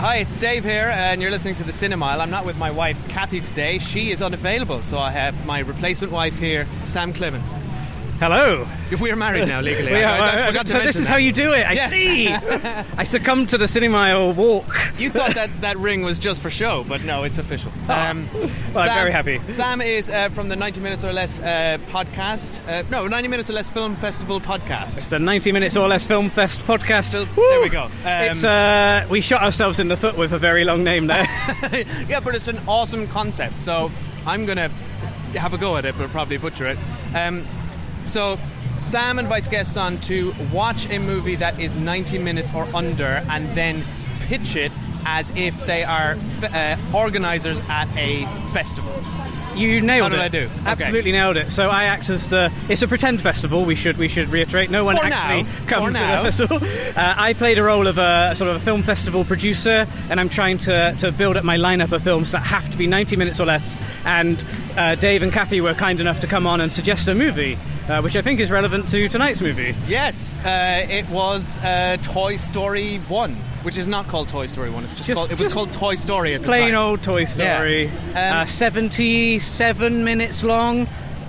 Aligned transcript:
Hi, 0.00 0.16
it's 0.16 0.34
Dave 0.36 0.64
here, 0.64 0.90
and 0.94 1.20
you're 1.20 1.30
listening 1.30 1.56
to 1.56 1.62
the 1.62 1.72
Cinemile. 1.72 2.20
I'm 2.20 2.30
not 2.30 2.46
with 2.46 2.56
my 2.56 2.70
wife 2.70 3.06
Kathy 3.10 3.40
today. 3.40 3.78
She 3.78 4.12
is 4.12 4.22
unavailable, 4.22 4.80
so 4.80 4.98
I 4.98 5.10
have 5.10 5.44
my 5.44 5.58
replacement 5.58 6.10
wife 6.10 6.38
here, 6.38 6.66
Sam 6.84 7.12
Clements. 7.12 7.52
Hello. 8.20 8.66
If 8.90 9.00
We're 9.00 9.16
married 9.16 9.48
now 9.48 9.62
legally. 9.62 9.92
We 9.92 10.02
are- 10.02 10.20
I, 10.20 10.42
I 10.42 10.46
forgot 10.48 10.66
to 10.66 10.72
so 10.74 10.80
this 10.80 10.96
is 10.96 11.06
that. 11.06 11.12
how 11.12 11.16
you 11.16 11.32
do 11.32 11.54
it. 11.54 11.66
I 11.66 11.72
Yes. 11.72 11.90
see. 11.90 12.28
I 12.98 13.04
succumbed 13.04 13.48
to 13.48 13.56
the 13.56 13.66
cinema 13.66 14.28
walk. 14.32 14.66
You 14.98 15.08
thought 15.08 15.34
that 15.36 15.48
that 15.62 15.78
ring 15.78 16.02
was 16.02 16.18
just 16.18 16.42
for 16.42 16.50
show, 16.50 16.84
but 16.86 17.02
no, 17.02 17.24
it's 17.24 17.38
official. 17.38 17.72
Um, 17.88 18.28
Well, 18.74 18.86
I'm 18.88 18.94
very 18.94 19.10
happy. 19.10 19.38
Sam 19.48 19.80
is 19.80 20.10
uh, 20.10 20.28
from 20.28 20.50
the 20.50 20.54
90 20.56 20.80
Minutes 20.82 21.02
or 21.02 21.14
Less 21.14 21.40
uh, 21.40 21.78
podcast. 21.88 22.60
Uh, 22.68 22.82
no, 22.90 23.08
90 23.08 23.28
Minutes 23.28 23.48
or 23.48 23.54
Less 23.54 23.70
Film 23.70 23.96
Festival 23.96 24.38
podcast. 24.38 24.98
It's 24.98 25.06
the 25.06 25.18
90 25.18 25.50
minutes 25.52 25.76
or 25.78 25.88
less 25.88 26.06
film 26.06 26.28
fest 26.28 26.60
podcast. 26.60 27.04
Still- 27.06 27.24
there 27.24 27.62
we 27.62 27.70
go. 27.70 27.84
Um, 27.84 27.90
it's 28.04 28.44
uh, 28.44 29.06
we 29.08 29.22
shot 29.22 29.42
ourselves 29.42 29.78
in 29.78 29.88
the 29.88 29.96
foot 29.96 30.18
with 30.18 30.32
a 30.32 30.38
very 30.38 30.64
long 30.64 30.84
name 30.84 31.06
there. 31.06 31.24
yeah, 32.06 32.20
but 32.22 32.34
it's 32.34 32.48
an 32.48 32.58
awesome 32.68 33.06
concept. 33.08 33.62
So 33.62 33.90
I'm 34.26 34.44
gonna 34.44 34.68
have 35.36 35.54
a 35.54 35.58
go 35.58 35.78
at 35.78 35.86
it, 35.86 35.94
but 35.96 36.10
probably 36.10 36.36
butcher 36.36 36.66
it. 36.66 36.78
Um, 37.14 37.46
so 38.04 38.38
Sam 38.78 39.18
invites 39.18 39.48
guests 39.48 39.76
on 39.76 39.98
to 40.02 40.32
watch 40.52 40.88
a 40.90 40.98
movie 40.98 41.36
that 41.36 41.58
is 41.60 41.76
90 41.76 42.18
minutes 42.18 42.50
or 42.54 42.64
under, 42.74 43.22
and 43.30 43.46
then 43.54 43.82
pitch 44.22 44.56
it 44.56 44.72
as 45.06 45.32
if 45.36 45.66
they 45.66 45.82
are 45.84 46.12
f- 46.42 46.54
uh, 46.54 46.96
organisers 46.96 47.58
at 47.68 47.88
a 47.96 48.24
festival. 48.52 48.92
you 49.56 49.80
nailed 49.80 50.12
How 50.12 50.24
it. 50.24 50.30
did 50.32 50.44
I 50.44 50.46
do? 50.46 50.52
Okay. 50.60 50.70
Absolutely 50.70 51.12
nailed 51.12 51.36
it. 51.38 51.50
So 51.52 51.68
I 51.70 51.84
act 51.84 52.08
as 52.10 52.28
the. 52.28 52.52
It's 52.68 52.82
a 52.82 52.88
pretend 52.88 53.20
festival. 53.20 53.64
We 53.64 53.74
should 53.74 53.96
we 53.96 54.08
should 54.08 54.28
reiterate. 54.28 54.70
No 54.70 54.84
one 54.84 54.96
For 54.96 55.06
actually 55.06 55.42
now. 55.44 55.66
comes 55.66 55.94
to 55.94 56.00
the 56.00 56.48
festival. 56.58 56.58
Uh, 56.96 57.14
I 57.16 57.32
played 57.32 57.58
a 57.58 57.62
role 57.62 57.86
of 57.86 57.98
a 57.98 58.34
sort 58.36 58.50
of 58.50 58.56
a 58.56 58.60
film 58.60 58.82
festival 58.82 59.24
producer, 59.24 59.86
and 60.10 60.20
I'm 60.20 60.28
trying 60.28 60.58
to 60.60 60.94
to 61.00 61.12
build 61.12 61.36
up 61.36 61.44
my 61.44 61.56
lineup 61.56 61.92
of 61.92 62.02
films 62.02 62.32
that 62.32 62.40
have 62.40 62.68
to 62.70 62.76
be 62.78 62.86
90 62.86 63.16
minutes 63.16 63.40
or 63.40 63.46
less. 63.46 63.76
And 64.04 64.42
uh, 64.76 64.94
Dave 64.96 65.22
and 65.22 65.32
Kathy 65.32 65.60
were 65.60 65.74
kind 65.74 66.00
enough 66.00 66.20
to 66.20 66.26
come 66.26 66.46
on 66.46 66.60
and 66.60 66.70
suggest 66.70 67.08
a 67.08 67.14
movie. 67.14 67.56
Uh, 67.90 68.00
which 68.02 68.14
I 68.14 68.22
think 68.22 68.38
is 68.38 68.52
relevant 68.52 68.88
to 68.90 69.08
tonight's 69.08 69.40
movie. 69.40 69.74
Yes, 69.88 70.38
uh, 70.44 70.86
it 70.88 71.08
was 71.08 71.58
uh, 71.58 71.96
Toy 72.04 72.36
Story 72.36 72.98
1, 72.98 73.32
which 73.64 73.76
is 73.76 73.88
not 73.88 74.06
called 74.06 74.28
Toy 74.28 74.46
Story 74.46 74.70
1. 74.70 74.84
It's 74.84 74.94
just, 74.94 75.08
Just- 75.08 75.16
called, 75.16 75.32
it 75.32 75.38
was 75.38 75.48
just 75.48 75.54
called 75.54 75.72
Toy 75.72 75.96
Story 75.96 76.34
at 76.34 76.42
the 76.42 76.46
Plain 76.46 76.70
time. 76.70 76.80
old 76.80 77.02
Toy 77.02 77.24
Story. 77.24 77.86
Yeah. 77.86 78.30
Um, 78.42 78.42
uh, 78.42 78.46
77 78.46 80.04
minutes 80.04 80.44
long. 80.44 80.86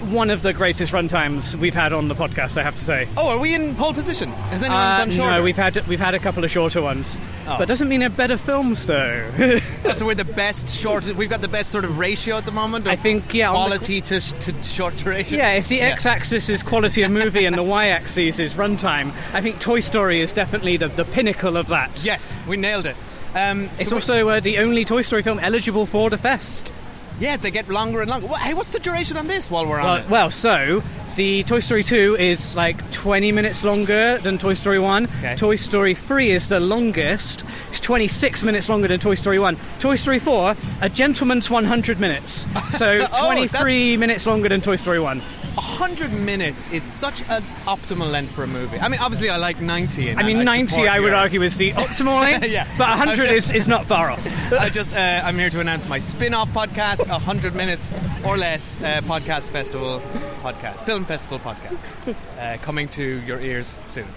One 0.09 0.29
of 0.31 0.41
the 0.41 0.51
greatest 0.51 0.91
runtimes 0.93 1.53
we've 1.55 1.75
had 1.75 1.93
on 1.93 2.07
the 2.07 2.15
podcast, 2.15 2.57
I 2.57 2.63
have 2.63 2.75
to 2.77 2.83
say. 2.83 3.07
Oh, 3.15 3.29
are 3.29 3.39
we 3.39 3.53
in 3.53 3.75
pole 3.75 3.93
position? 3.93 4.29
Has 4.49 4.63
anyone 4.63 4.81
Uh, 4.81 4.97
done 4.97 5.11
shorter? 5.11 5.31
no, 5.33 5.43
we've 5.43 5.55
had 5.55 5.87
we've 5.87 5.99
had 5.99 6.15
a 6.15 6.19
couple 6.19 6.43
of 6.43 6.49
shorter 6.51 6.81
ones, 6.81 7.19
Oh. 7.47 7.55
but 7.59 7.67
doesn't 7.67 7.87
mean 7.87 7.99
they're 7.99 8.09
better 8.09 8.35
films 8.37 8.85
though. 8.87 9.29
Oh, 9.85 9.91
so 9.93 10.05
we're 10.05 10.15
the 10.15 10.25
best 10.25 10.69
short. 10.69 11.05
We've 11.15 11.29
got 11.29 11.41
the 11.41 11.47
best 11.47 11.69
sort 11.71 11.85
of 11.85 11.97
ratio 11.99 12.37
at 12.37 12.45
the 12.45 12.51
moment. 12.51 12.85
Of 12.87 12.93
I 12.93 12.95
think, 12.95 13.33
yeah, 13.33 13.49
on 13.49 13.69
the- 13.69 13.75
quality 13.77 14.01
to, 14.01 14.19
to 14.19 14.63
short 14.63 14.95
duration. 14.97 15.37
yeah, 15.37 15.53
if 15.53 15.67
the 15.67 15.77
Yeah. 15.77 15.89
x-axis 15.89 16.49
is 16.49 16.61
quality 16.63 17.03
of 17.03 17.11
movie 17.11 17.45
and 17.45 17.57
the 17.57 17.63
y-axis 17.79 18.37
is 18.39 18.53
runtime, 18.53 19.11
I 19.33 19.41
think 19.41 19.59
Toy 19.59 19.79
Story 19.81 20.21
is 20.21 20.33
definitely 20.33 20.77
the, 20.77 20.87
the 20.87 21.05
pinnacle 21.05 21.57
of 21.57 21.67
that. 21.67 22.03
Yes, 22.05 22.37
we 22.47 22.57
nailed 22.57 22.85
it. 22.85 22.95
Um, 23.35 23.69
It's 23.79 23.89
so 23.89 23.95
also 23.95 24.29
uh, 24.29 24.39
the 24.39 24.57
only 24.59 24.83
Toy 24.85 25.01
Story 25.03 25.23
film 25.23 25.39
eligible 25.39 25.85
for 25.85 26.09
the 26.09 26.17
fest. 26.17 26.71
Yeah, 27.21 27.37
they 27.37 27.51
get 27.51 27.69
longer 27.69 28.01
and 28.01 28.09
longer. 28.09 28.27
Wha- 28.27 28.37
Hey, 28.37 28.53
what's 28.53 28.69
the 28.69 28.79
duration 28.79 29.15
on 29.15 29.27
this 29.27 29.49
while 29.49 29.65
we're 29.65 29.79
on 29.79 29.85
Well, 29.85 29.95
it? 29.97 30.09
well, 30.09 30.31
so 30.31 30.83
the 31.15 31.43
Toy 31.43 31.59
Story 31.59 31.83
2 31.83 32.15
is 32.19 32.55
like 32.55 32.77
20 32.91 33.31
minutes 33.31 33.63
longer 33.63 34.17
than 34.19 34.37
Toy 34.37 34.53
Story 34.55 34.79
1. 34.79 35.05
Okay. 35.19 35.35
Toy 35.35 35.55
Story 35.55 35.93
3 35.93 36.31
is 36.31 36.47
the 36.47 36.59
longest. 36.59 37.43
It's 37.69 37.79
26 37.79 38.43
minutes 38.43 38.67
longer 38.69 38.87
than 38.87 38.99
Toy 38.99 39.15
Story 39.15 39.37
1. 39.39 39.55
Toy 39.79 39.95
Story 39.97 40.19
4, 40.19 40.55
a 40.81 40.89
gentleman's 40.89 41.49
100 41.49 41.99
minutes. 41.99 42.45
So 42.77 43.07
Oh, 43.13 43.25
23 43.25 43.97
minutes 43.97 44.25
longer 44.25 44.49
than 44.49 44.61
Toy 44.61 44.75
Story 44.77 44.99
1. 44.99 45.21
Hundred 45.57 46.13
minutes 46.13 46.67
is 46.71 46.83
such 46.83 47.21
an 47.29 47.43
optimal 47.65 48.09
length 48.11 48.31
for 48.31 48.43
a 48.43 48.47
movie. 48.47 48.79
I 48.79 48.87
mean, 48.87 48.99
obviously, 49.01 49.29
I 49.29 49.37
like 49.37 49.59
ninety. 49.61 50.09
And 50.09 50.19
I 50.19 50.23
mean, 50.23 50.43
90 50.45 50.87
I 50.87 50.99
would 50.99 51.07
your- 51.07 51.15
argue 51.15 51.41
is 51.41 51.57
the 51.57 51.71
optimal 51.73 52.21
length, 52.21 52.47
Yeah. 52.47 52.65
but 52.77 52.89
100 52.89 53.27
I'm 53.29 53.35
is, 53.35 53.51
is 53.51 53.67
not 53.67 53.85
far 53.85 54.09
off. 54.11 54.25
I 54.53 54.69
just, 54.69 54.95
uh, 54.95 55.21
I'm 55.23 55.35
here 55.37 55.49
to 55.49 55.59
announce 55.59 55.87
my 55.89 55.99
spin-off 55.99 56.49
podcast, 56.53 57.07
a 57.09 57.19
hundred 57.19 57.55
minutes 57.55 57.93
or 58.25 58.37
less 58.37 58.81
uh, 58.81 59.01
podcast 59.03 59.49
festival 59.49 60.01
podcast, 60.41 60.85
film 60.85 61.05
festival 61.05 61.39
podcast, 61.39 62.15
uh, 62.39 62.57
coming 62.63 62.87
to 62.89 63.03
your 63.03 63.39
ears 63.39 63.77
soon. 63.85 64.07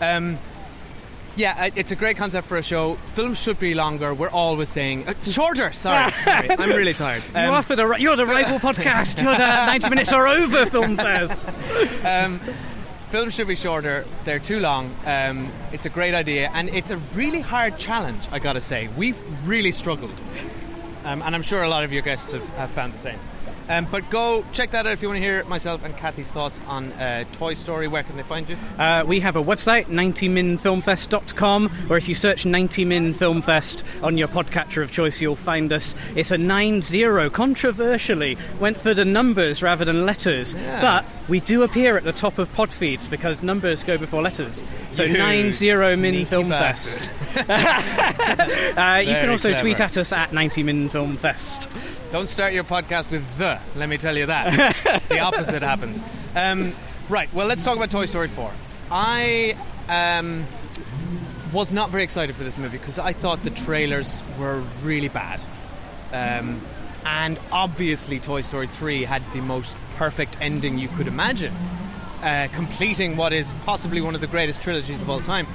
Um, 0.00 0.38
yeah, 1.36 1.70
it's 1.74 1.92
a 1.92 1.96
great 1.96 2.16
concept 2.16 2.46
for 2.46 2.56
a 2.58 2.62
show. 2.62 2.94
Films 3.14 3.40
should 3.40 3.58
be 3.58 3.74
longer. 3.74 4.12
We're 4.14 4.30
always 4.30 4.68
saying 4.68 5.08
uh, 5.08 5.14
shorter. 5.22 5.72
Sorry, 5.72 6.10
sorry, 6.12 6.50
I'm 6.50 6.70
really 6.70 6.92
tired. 6.92 7.22
you 7.34 7.40
Um, 7.40 7.54
are 7.54 7.62
for 7.62 7.76
the, 7.76 7.94
you're 7.98 8.16
the 8.16 8.26
rival 8.26 8.58
podcast. 8.58 9.22
You're 9.22 9.32
the 9.36 9.38
90 9.66 9.88
minutes 9.90 10.12
are 10.12 10.26
over 10.28 10.66
film 10.66 10.96
fest. 10.96 11.46
um, 12.04 12.38
films 13.10 13.34
should 13.34 13.48
be 13.48 13.54
shorter. 13.56 14.04
They're 14.24 14.38
too 14.38 14.60
long. 14.60 14.94
Um, 15.06 15.50
it's 15.72 15.86
a 15.86 15.90
great 15.90 16.14
idea, 16.14 16.50
and 16.54 16.68
it's 16.68 16.90
a 16.90 16.96
really 17.14 17.40
hard 17.40 17.78
challenge. 17.78 18.26
I 18.30 18.38
gotta 18.38 18.60
say, 18.60 18.88
we've 18.96 19.18
really 19.48 19.72
struggled, 19.72 20.14
um, 21.04 21.22
and 21.22 21.34
I'm 21.34 21.42
sure 21.42 21.62
a 21.62 21.68
lot 21.68 21.84
of 21.84 21.92
your 21.92 22.02
guests 22.02 22.32
have, 22.32 22.46
have 22.56 22.70
found 22.70 22.92
the 22.94 22.98
same. 22.98 23.18
Um, 23.72 23.86
but 23.90 24.10
go 24.10 24.44
check 24.52 24.72
that 24.72 24.86
out 24.86 24.92
if 24.92 25.00
you 25.00 25.08
want 25.08 25.16
to 25.16 25.22
hear 25.22 25.42
myself 25.44 25.82
and 25.82 25.96
Kathy's 25.96 26.30
thoughts 26.30 26.60
on 26.66 26.92
uh, 26.92 27.24
Toy 27.32 27.54
Story. 27.54 27.88
Where 27.88 28.02
can 28.02 28.18
they 28.18 28.22
find 28.22 28.46
you? 28.46 28.58
Uh, 28.78 29.02
we 29.06 29.20
have 29.20 29.34
a 29.34 29.42
website, 29.42 29.86
90minfilmfest.com, 29.86 31.70
or 31.88 31.96
if 31.96 32.06
you 32.06 32.14
search 32.14 32.44
90min 32.44 33.16
Film 33.16 33.42
on 34.02 34.18
your 34.18 34.28
podcatcher 34.28 34.82
of 34.82 34.92
choice, 34.92 35.22
you'll 35.22 35.36
find 35.36 35.72
us. 35.72 35.94
It's 36.14 36.30
a 36.30 36.36
9-0, 36.36 37.32
controversially. 37.32 38.36
Went 38.60 38.78
for 38.78 38.92
the 38.92 39.06
numbers 39.06 39.62
rather 39.62 39.86
than 39.86 40.04
letters. 40.04 40.54
But 40.54 41.06
we 41.28 41.40
do 41.40 41.62
appear 41.62 41.96
at 41.96 42.04
the 42.04 42.12
top 42.12 42.36
of 42.36 42.52
pod 42.52 42.70
feeds 42.70 43.08
because 43.08 43.42
numbers 43.42 43.84
go 43.84 43.96
before 43.96 44.20
letters. 44.20 44.62
So 44.90 45.02
You 45.02 45.16
9-0 45.16 45.98
Min 45.98 46.12
sneaky 46.12 46.24
Film. 46.26 46.50
Fest. 46.50 47.10
uh, 47.48 49.00
you 49.02 49.14
can 49.14 49.30
also 49.30 49.58
tweet 49.58 49.80
at 49.80 49.96
us 49.96 50.12
at 50.12 50.28
90min 50.30 50.90
Film 50.90 51.16
Fest. 51.16 51.70
Don't 52.12 52.28
start 52.28 52.52
your 52.52 52.62
podcast 52.62 53.10
with 53.10 53.38
the. 53.38 53.58
Let 53.74 53.88
me 53.88 53.96
tell 53.96 54.18
you 54.18 54.26
that. 54.26 55.02
the 55.08 55.20
opposite 55.20 55.62
happens. 55.62 55.98
Um, 56.36 56.74
right. 57.08 57.32
Well, 57.32 57.46
let's 57.46 57.64
talk 57.64 57.74
about 57.78 57.90
Toy 57.90 58.04
Story 58.04 58.28
4. 58.28 58.52
I 58.90 59.56
um, 59.88 60.44
was 61.54 61.72
not 61.72 61.88
very 61.88 62.02
excited 62.02 62.36
for 62.36 62.44
this 62.44 62.58
movie 62.58 62.76
because 62.76 62.98
I 62.98 63.14
thought 63.14 63.42
the 63.44 63.50
trailers 63.50 64.22
were 64.38 64.62
really 64.82 65.08
bad. 65.08 65.40
Um, 66.12 66.60
and 67.06 67.40
obviously, 67.50 68.20
Toy 68.20 68.42
Story 68.42 68.66
3 68.66 69.04
had 69.04 69.22
the 69.32 69.40
most 69.40 69.78
perfect 69.96 70.36
ending 70.38 70.76
you 70.76 70.88
could 70.88 71.06
imagine, 71.06 71.54
uh, 72.22 72.48
completing 72.52 73.16
what 73.16 73.32
is 73.32 73.54
possibly 73.64 74.02
one 74.02 74.14
of 74.14 74.20
the 74.20 74.26
greatest 74.26 74.60
trilogies 74.60 75.00
of 75.00 75.08
all 75.08 75.20
time. 75.20 75.46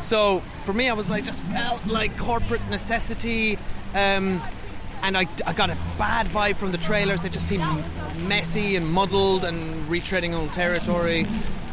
So, 0.00 0.40
for 0.64 0.72
me, 0.72 0.88
I 0.88 0.94
was 0.94 1.10
like, 1.10 1.24
just 1.24 1.44
felt 1.44 1.84
like 1.86 2.16
corporate 2.16 2.66
necessity. 2.70 3.58
Um, 3.94 4.40
and 5.02 5.16
I, 5.16 5.26
I 5.46 5.52
got 5.52 5.70
a 5.70 5.76
bad 5.98 6.26
vibe 6.26 6.56
from 6.56 6.72
the 6.72 6.78
trailers. 6.78 7.20
They 7.20 7.28
just 7.28 7.48
seemed 7.48 7.64
messy 8.26 8.76
and 8.76 8.86
muddled 8.86 9.44
and 9.44 9.86
retreading 9.88 10.34
old 10.34 10.52
territory. 10.52 11.26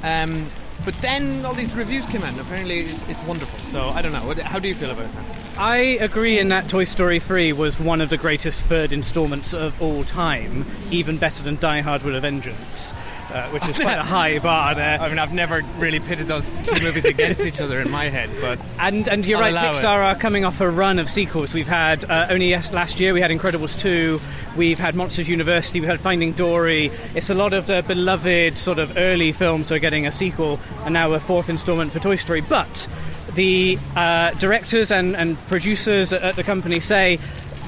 Um, 0.03 0.47
But 0.85 0.95
then 0.95 1.45
all 1.45 1.53
these 1.53 1.73
reviews 1.75 2.05
came 2.07 2.23
out, 2.23 2.31
and 2.33 2.41
apparently 2.41 2.79
it's, 2.79 3.23
wonderful. 3.23 3.57
So 3.59 3.89
I 3.89 4.01
don't 4.01 4.11
know. 4.11 4.33
How 4.43 4.59
do 4.59 4.67
you 4.67 4.75
feel 4.75 4.91
about 4.91 5.05
it? 5.05 5.11
I 5.57 5.77
agree 6.01 6.39
in 6.39 6.49
that 6.49 6.67
Toy 6.67 6.83
Story 6.83 7.19
3 7.21 7.53
was 7.53 7.79
one 7.79 8.01
of 8.01 8.09
the 8.09 8.17
greatest 8.17 8.65
third 8.65 8.91
installments 8.91 9.53
of 9.53 9.81
all 9.81 10.03
time, 10.03 10.65
even 10.91 11.17
better 11.17 11.41
than 11.41 11.55
Die 11.55 11.79
Hard 11.81 12.03
with 12.03 12.15
a 12.15 12.19
Vengeance. 12.19 12.93
Uh, 13.33 13.49
which 13.49 13.67
is 13.67 13.75
quite 13.79 13.97
a 13.97 14.03
high 14.03 14.37
bar 14.37 14.75
there. 14.75 15.01
I 15.01 15.09
mean, 15.09 15.17
I've 15.17 15.33
never 15.33 15.61
really 15.79 15.99
pitted 15.99 16.27
those 16.27 16.51
two 16.65 16.79
movies 16.83 17.03
against 17.05 17.43
each 17.43 17.59
other 17.59 17.79
in 17.79 17.89
my 17.89 18.05
head, 18.09 18.29
but 18.39 18.59
And 18.77 19.07
and 19.07 19.25
you're 19.25 19.41
I'll 19.41 19.51
right, 19.51 19.75
Pixar 19.75 19.77
it. 19.77 19.85
are 19.85 20.15
coming 20.15 20.45
off 20.45 20.61
a 20.61 20.69
run 20.69 20.99
of 20.99 21.09
sequels. 21.09 21.51
We've 21.51 21.65
had 21.65 22.05
uh, 22.05 22.27
only 22.29 22.49
yes, 22.49 22.71
last 22.71 22.99
year 22.99 23.11
we 23.11 23.21
had 23.21 23.31
Incredibles 23.31 23.79
2, 23.79 24.19
we've 24.55 24.77
had 24.77 24.93
Monsters 24.93 25.27
University, 25.27 25.79
we've 25.79 25.89
had 25.89 25.99
Finding 25.99 26.33
Dory. 26.33 26.91
It's 27.15 27.31
a 27.31 27.33
lot 27.33 27.53
of 27.53 27.65
the 27.65 27.83
beloved 27.87 28.55
sort 28.59 28.77
of 28.77 28.97
early 28.97 29.31
films 29.31 29.71
are 29.71 29.79
getting 29.79 30.05
a 30.05 30.11
sequel, 30.11 30.59
and 30.85 30.93
now 30.93 31.11
a 31.13 31.19
fourth 31.19 31.49
installment 31.49 31.91
for 31.91 31.97
Toy 31.97 32.17
Story. 32.17 32.41
But 32.41 32.87
the 33.33 33.79
uh, 33.95 34.29
directors 34.35 34.91
and, 34.91 35.15
and 35.15 35.39
producers 35.47 36.13
at 36.13 36.35
the 36.35 36.43
company 36.43 36.79
say. 36.79 37.17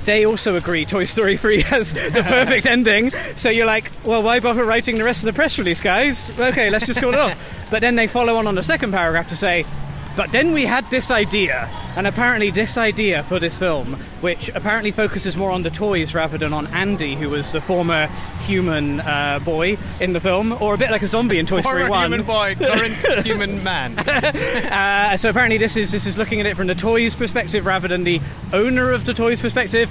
They 0.05 0.25
also 0.25 0.55
agree 0.55 0.85
Toy 0.85 1.05
Story 1.05 1.35
3 1.35 1.61
has 1.73 1.93
the 1.93 2.23
perfect 2.23 2.65
ending. 2.67 3.11
So 3.35 3.49
you're 3.49 3.65
like, 3.65 3.91
well, 4.03 4.21
why 4.21 4.39
bother 4.39 4.63
writing 4.63 4.97
the 4.97 5.03
rest 5.03 5.23
of 5.23 5.25
the 5.25 5.33
press 5.33 5.57
release, 5.57 5.81
guys? 5.81 6.37
Okay, 6.39 6.69
let's 6.69 6.85
just 6.85 7.01
call 7.01 7.13
it 7.13 7.19
off. 7.19 7.61
But 7.71 7.81
then 7.81 7.95
they 7.95 8.05
follow 8.05 8.35
on 8.35 8.45
on 8.45 8.53
the 8.53 8.61
second 8.61 8.91
paragraph 8.91 9.29
to 9.29 9.35
say, 9.35 9.65
but 10.15 10.31
then 10.31 10.51
we 10.51 10.65
had 10.65 10.89
this 10.89 11.11
idea, 11.11 11.69
and 11.95 12.07
apparently 12.07 12.49
this 12.51 12.77
idea 12.77 13.23
for 13.23 13.39
this 13.39 13.57
film, 13.57 13.93
which 14.21 14.49
apparently 14.49 14.91
focuses 14.91 15.35
more 15.35 15.51
on 15.51 15.63
the 15.63 15.69
toys 15.69 16.13
rather 16.15 16.37
than 16.37 16.53
on 16.53 16.67
Andy, 16.67 17.15
who 17.15 17.29
was 17.29 17.51
the 17.51 17.61
former 17.61 18.07
human 18.45 19.01
uh, 19.01 19.39
boy 19.43 19.77
in 19.99 20.13
the 20.13 20.19
film, 20.19 20.53
or 20.61 20.73
a 20.73 20.77
bit 20.77 20.91
like 20.91 21.01
a 21.01 21.07
zombie 21.07 21.39
in 21.39 21.45
Toy 21.45 21.61
Story 21.61 21.81
horror 21.81 21.89
1. 21.89 22.11
human 22.11 22.25
boy, 22.25 22.55
current 22.55 22.95
human 23.25 23.63
man. 23.63 23.97
Uh, 23.99 25.17
so 25.17 25.29
apparently 25.29 25.57
this 25.57 25.75
is 25.75 25.91
this 25.91 26.05
is 26.05 26.17
looking 26.17 26.39
at 26.39 26.45
it 26.45 26.55
from 26.55 26.67
the 26.67 26.75
toys 26.75 27.15
perspective 27.15 27.65
rather 27.65 27.87
than 27.87 28.03
the 28.03 28.21
owner 28.53 28.91
of 28.91 29.05
the 29.05 29.13
toys 29.13 29.41
perspective. 29.41 29.89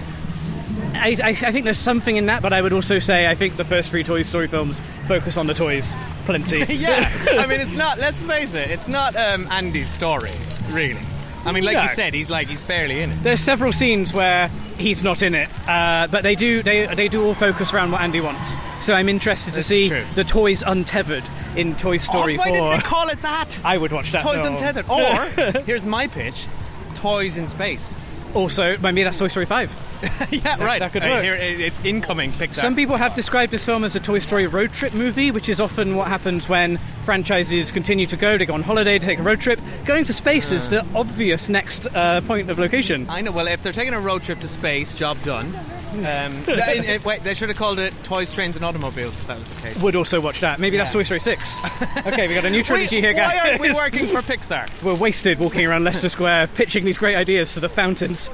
I, 0.96 1.16
I, 1.22 1.28
I 1.30 1.52
think 1.52 1.64
there's 1.64 1.78
something 1.78 2.16
in 2.16 2.26
that, 2.26 2.42
but 2.42 2.52
I 2.52 2.60
would 2.62 2.72
also 2.72 2.98
say 2.98 3.26
I 3.26 3.34
think 3.34 3.56
the 3.56 3.64
first 3.64 3.90
three 3.90 4.04
Toy 4.04 4.22
Story 4.22 4.48
films 4.48 4.80
focus 5.06 5.36
on 5.36 5.46
the 5.46 5.54
toys 5.54 5.94
plenty. 6.24 6.64
yeah, 6.74 7.10
I 7.30 7.46
mean, 7.46 7.60
it's 7.60 7.74
not. 7.74 7.98
Let's 7.98 8.22
face 8.22 8.54
it, 8.54 8.70
it's 8.70 8.88
not 8.88 9.14
um, 9.16 9.46
Andy's 9.50 9.88
story, 9.88 10.32
really. 10.70 11.00
I 11.46 11.52
mean, 11.52 11.64
like 11.64 11.74
No. 11.76 11.82
you 11.82 11.88
said, 11.88 12.14
he's 12.14 12.30
like 12.30 12.48
he's 12.48 12.60
barely 12.62 13.02
in 13.02 13.10
it. 13.10 13.22
There's 13.22 13.40
several 13.40 13.72
scenes 13.72 14.14
where 14.14 14.48
he's 14.78 15.02
not 15.04 15.22
in 15.22 15.34
it, 15.34 15.48
uh, 15.68 16.06
but 16.10 16.22
they 16.22 16.34
do 16.34 16.62
they 16.62 16.86
they 16.94 17.08
do 17.08 17.22
all 17.24 17.34
focus 17.34 17.72
around 17.74 17.92
what 17.92 18.00
Andy 18.00 18.20
wants. 18.20 18.56
So 18.80 18.94
I'm 18.94 19.08
interested 19.08 19.50
to 19.50 19.56
This 19.58 19.66
see 19.66 19.88
the 20.14 20.24
toys 20.24 20.62
untethered 20.66 21.24
in 21.56 21.74
Toy 21.76 21.98
Story 21.98 22.36
oh, 22.36 22.38
why 22.38 22.58
4. 22.58 22.70
did 22.70 22.78
they 22.80 22.82
call 22.82 23.08
it 23.08 23.20
that? 23.22 23.58
I 23.64 23.76
would 23.76 23.92
watch 23.92 24.12
that. 24.12 24.22
Toys 24.22 24.40
film. 24.40 24.54
Untethered. 24.54 24.86
Or 24.88 25.60
here's 25.66 25.84
my 25.84 26.06
pitch: 26.06 26.46
Toys 26.94 27.36
in 27.36 27.46
space. 27.46 27.92
Also, 28.34 28.76
maybe 28.78 29.02
that's 29.02 29.18
Toy 29.18 29.28
Story 29.28 29.46
5. 29.46 30.28
yeah, 30.44 30.62
right. 30.62 30.80
that 30.80 30.92
could 30.92 31.02
work. 31.02 31.22
here, 31.22 31.34
it- 31.34 31.60
it's 31.60 31.84
incoming. 31.84 32.32
Pixar. 32.32 32.54
Some 32.54 32.76
people 32.76 32.96
have 32.96 33.14
described 33.14 33.52
this 33.52 33.64
film 33.64 33.84
as 33.84 33.96
a 33.96 34.00
Toy 34.00 34.18
Story 34.18 34.46
road 34.46 34.72
trip 34.72 34.92
movie, 34.92 35.30
which 35.30 35.48
is 35.48 35.60
often 35.60 35.96
what 35.96 36.08
happens 36.08 36.48
when 36.48 36.78
franchises 37.04 37.70
continue 37.70 38.06
to 38.06 38.16
go. 38.16 38.36
They 38.36 38.46
go 38.46 38.54
on 38.54 38.62
holiday, 38.62 38.98
they 38.98 39.06
take 39.06 39.18
a 39.18 39.22
road 39.22 39.40
trip. 39.40 39.60
Going 39.84 40.04
to 40.06 40.12
space 40.12 40.50
is 40.52 40.68
the 40.68 40.84
obvious 40.94 41.48
next 41.48 41.86
uh, 41.94 42.20
point 42.22 42.50
of 42.50 42.58
location. 42.58 43.06
I 43.08 43.20
know. 43.20 43.32
Well, 43.32 43.46
if 43.46 43.62
they're 43.62 43.72
taking 43.72 43.94
a 43.94 44.00
road 44.00 44.22
trip 44.22 44.40
to 44.40 44.48
space, 44.48 44.94
job 44.94 45.22
done. 45.22 45.54
Um, 45.94 46.44
th- 46.44 46.58
eh, 46.58 46.98
wait, 47.04 47.22
they 47.22 47.34
should 47.34 47.48
have 47.48 47.58
called 47.58 47.78
it 47.78 47.94
Toys, 48.02 48.32
Trains, 48.32 48.56
and 48.56 48.64
Automobiles. 48.64 49.18
If 49.20 49.26
that 49.28 49.38
was 49.38 49.48
the 49.48 49.60
case. 49.62 49.82
Would 49.82 49.94
also 49.94 50.20
watch 50.20 50.40
that. 50.40 50.58
Maybe 50.58 50.76
that's 50.76 50.92
Toy 50.92 51.04
Story 51.04 51.20
6. 51.20 51.58
okay, 52.06 52.26
we 52.26 52.34
got 52.34 52.44
a 52.44 52.50
new 52.50 52.62
trilogy 52.64 52.96
Wait, 52.96 53.04
here, 53.04 53.12
guys. 53.12 53.32
Why 53.32 53.50
aren't 53.50 53.60
we 53.60 53.72
working 53.74 54.06
for 54.06 54.20
Pixar? 54.20 54.82
We're 54.82 54.96
wasted 54.96 55.38
walking 55.38 55.64
around 55.66 55.84
Leicester 55.84 56.08
Square 56.08 56.48
pitching 56.48 56.84
these 56.84 56.98
great 56.98 57.14
ideas 57.14 57.54
to 57.54 57.60
the 57.60 57.68
fountains. 57.68 58.30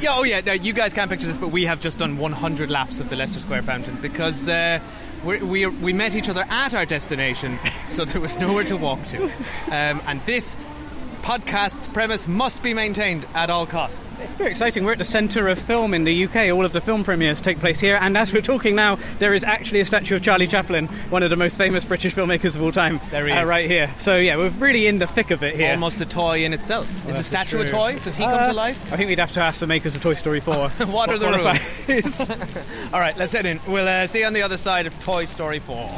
yeah, 0.00 0.10
oh 0.10 0.24
yeah. 0.24 0.40
No, 0.40 0.54
you 0.54 0.72
guys 0.72 0.92
can't 0.92 1.10
picture 1.10 1.26
this, 1.26 1.36
but 1.36 1.48
we 1.48 1.64
have 1.64 1.80
just 1.80 1.98
done 1.98 2.18
100 2.18 2.70
laps 2.70 2.98
of 2.98 3.10
the 3.10 3.16
Leicester 3.16 3.40
Square 3.40 3.62
fountain 3.62 3.96
because 4.02 4.48
uh, 4.48 4.80
we 5.24 5.38
we 5.38 5.66
we 5.66 5.92
met 5.92 6.14
each 6.14 6.28
other 6.28 6.44
at 6.48 6.74
our 6.74 6.84
destination, 6.84 7.58
so 7.86 8.04
there 8.04 8.20
was 8.20 8.38
nowhere 8.38 8.64
to 8.64 8.76
walk 8.76 9.04
to. 9.06 9.30
Um, 9.66 10.00
and 10.06 10.20
this 10.20 10.56
podcast's 11.24 11.88
premise 11.88 12.28
must 12.28 12.62
be 12.62 12.74
maintained 12.74 13.26
at 13.34 13.48
all 13.48 13.64
costs. 13.66 14.02
It's 14.20 14.34
very 14.34 14.50
exciting. 14.50 14.84
We're 14.84 14.92
at 14.92 14.98
the 14.98 15.06
centre 15.06 15.48
of 15.48 15.58
film 15.58 15.94
in 15.94 16.04
the 16.04 16.24
UK. 16.26 16.52
All 16.54 16.66
of 16.66 16.74
the 16.74 16.82
film 16.82 17.02
premieres 17.02 17.40
take 17.40 17.58
place 17.60 17.80
here, 17.80 17.96
and 17.98 18.14
as 18.18 18.30
we're 18.30 18.42
talking 18.42 18.74
now, 18.76 18.98
there 19.20 19.32
is 19.32 19.42
actually 19.42 19.80
a 19.80 19.86
statue 19.86 20.16
of 20.16 20.22
Charlie 20.22 20.46
Chaplin, 20.46 20.86
one 21.08 21.22
of 21.22 21.30
the 21.30 21.36
most 21.36 21.56
famous 21.56 21.82
British 21.82 22.14
filmmakers 22.14 22.54
of 22.56 22.62
all 22.62 22.72
time. 22.72 23.00
There 23.10 23.24
he 23.26 23.32
uh, 23.32 23.42
is. 23.42 23.48
right 23.48 23.70
here. 23.70 23.90
So 23.96 24.18
yeah, 24.18 24.36
we're 24.36 24.50
really 24.50 24.86
in 24.86 24.98
the 24.98 25.06
thick 25.06 25.30
of 25.30 25.42
it 25.42 25.56
here. 25.56 25.70
Almost 25.70 26.02
a 26.02 26.06
toy 26.06 26.44
in 26.44 26.52
itself. 26.52 27.08
is 27.08 27.18
a 27.18 27.22
statue 27.22 27.60
a 27.60 27.70
toy? 27.70 27.98
Does 28.00 28.16
he 28.18 28.24
come 28.24 28.34
Uh, 28.34 28.48
to 28.48 28.52
life? 28.52 28.92
I 28.92 28.98
think 28.98 29.08
we'd 29.08 29.18
have 29.18 29.32
to 29.32 29.40
ask 29.40 29.60
the 29.60 29.66
makers 29.66 29.94
of 29.94 30.02
Toy 30.02 30.14
Story 30.14 30.40
4. 30.40 30.54
What 30.94 31.08
are 31.08 31.18
the 31.18 31.26
qualifies. 31.26 32.30
All 32.92 33.00
right, 33.00 33.16
let's 33.16 33.32
head 33.32 33.46
in. 33.46 33.60
We'll 33.66 33.88
uh, 33.88 34.06
see 34.06 34.20
you 34.20 34.26
on 34.26 34.34
the 34.34 34.42
other 34.42 34.58
side 34.58 34.86
of 34.86 35.02
Toy 35.02 35.24
Story 35.24 35.58
4. 35.58 35.88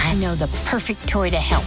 I 0.00 0.16
know 0.20 0.34
the 0.34 0.48
perfect 0.66 1.08
toy 1.08 1.30
to 1.30 1.36
help. 1.36 1.64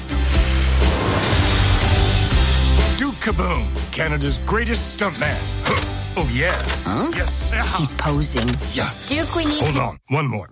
Caboom, 3.28 3.68
Canada's 3.92 4.38
greatest 4.46 4.98
stuntman. 4.98 5.36
Huh. 5.66 5.76
Oh, 6.16 6.30
yeah. 6.34 6.56
Huh? 6.86 7.12
Yes. 7.14 7.52
He's 7.78 7.92
posing. 7.92 8.48
Yeah. 8.72 8.90
Duke, 9.08 9.36
we 9.36 9.44
need 9.44 9.60
Hold 9.60 9.74
to. 9.74 9.82
on. 9.82 9.98
One 10.08 10.28
more. 10.28 10.50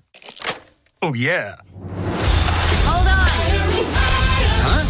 Oh, 1.02 1.14
yeah. 1.14 1.56
Hold 1.72 3.08
on. 3.08 3.30
Huh? 4.68 4.84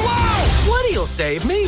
Whoa! 0.00 0.72
Woody'll 0.72 1.04
save 1.04 1.44
me. 1.44 1.66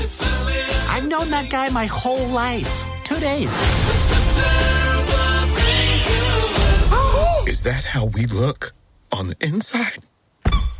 I've 0.88 1.06
known 1.06 1.28
that 1.28 1.50
guy 1.50 1.68
my 1.68 1.84
whole 1.84 2.28
life. 2.28 2.72
Two 3.04 3.20
days. 3.20 3.52
Is 7.46 7.62
that 7.64 7.84
how 7.84 8.06
we 8.06 8.24
look 8.24 8.72
on 9.12 9.28
the 9.28 9.36
inside? 9.46 9.98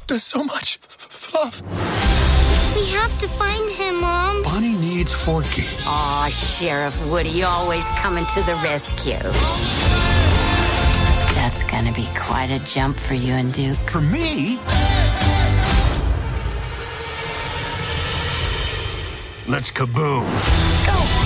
There's 0.09 0.25
so 0.25 0.43
much 0.44 0.79
f- 0.82 0.97
fluff. 0.97 1.61
We 2.76 2.84
have 2.88 3.17
to 3.20 3.26
find 3.26 3.70
him, 3.70 4.02
Mom. 4.02 4.43
Bonnie 4.43 4.76
needs 4.76 5.11
Forky. 5.11 5.62
Aw, 5.87 6.28
Sheriff 6.31 6.94
Woody 7.06 7.43
always 7.43 7.87
coming 8.02 8.26
to 8.26 8.40
the 8.43 8.52
rescue. 8.62 9.31
That's 11.34 11.62
gonna 11.62 11.93
be 11.93 12.06
quite 12.14 12.50
a 12.50 12.58
jump 12.67 12.99
for 12.99 13.14
you 13.14 13.32
and 13.32 13.50
Duke. 13.50 13.78
For 13.88 14.02
me, 14.02 14.58
Let's 19.49 19.70
caboom. 19.70 21.25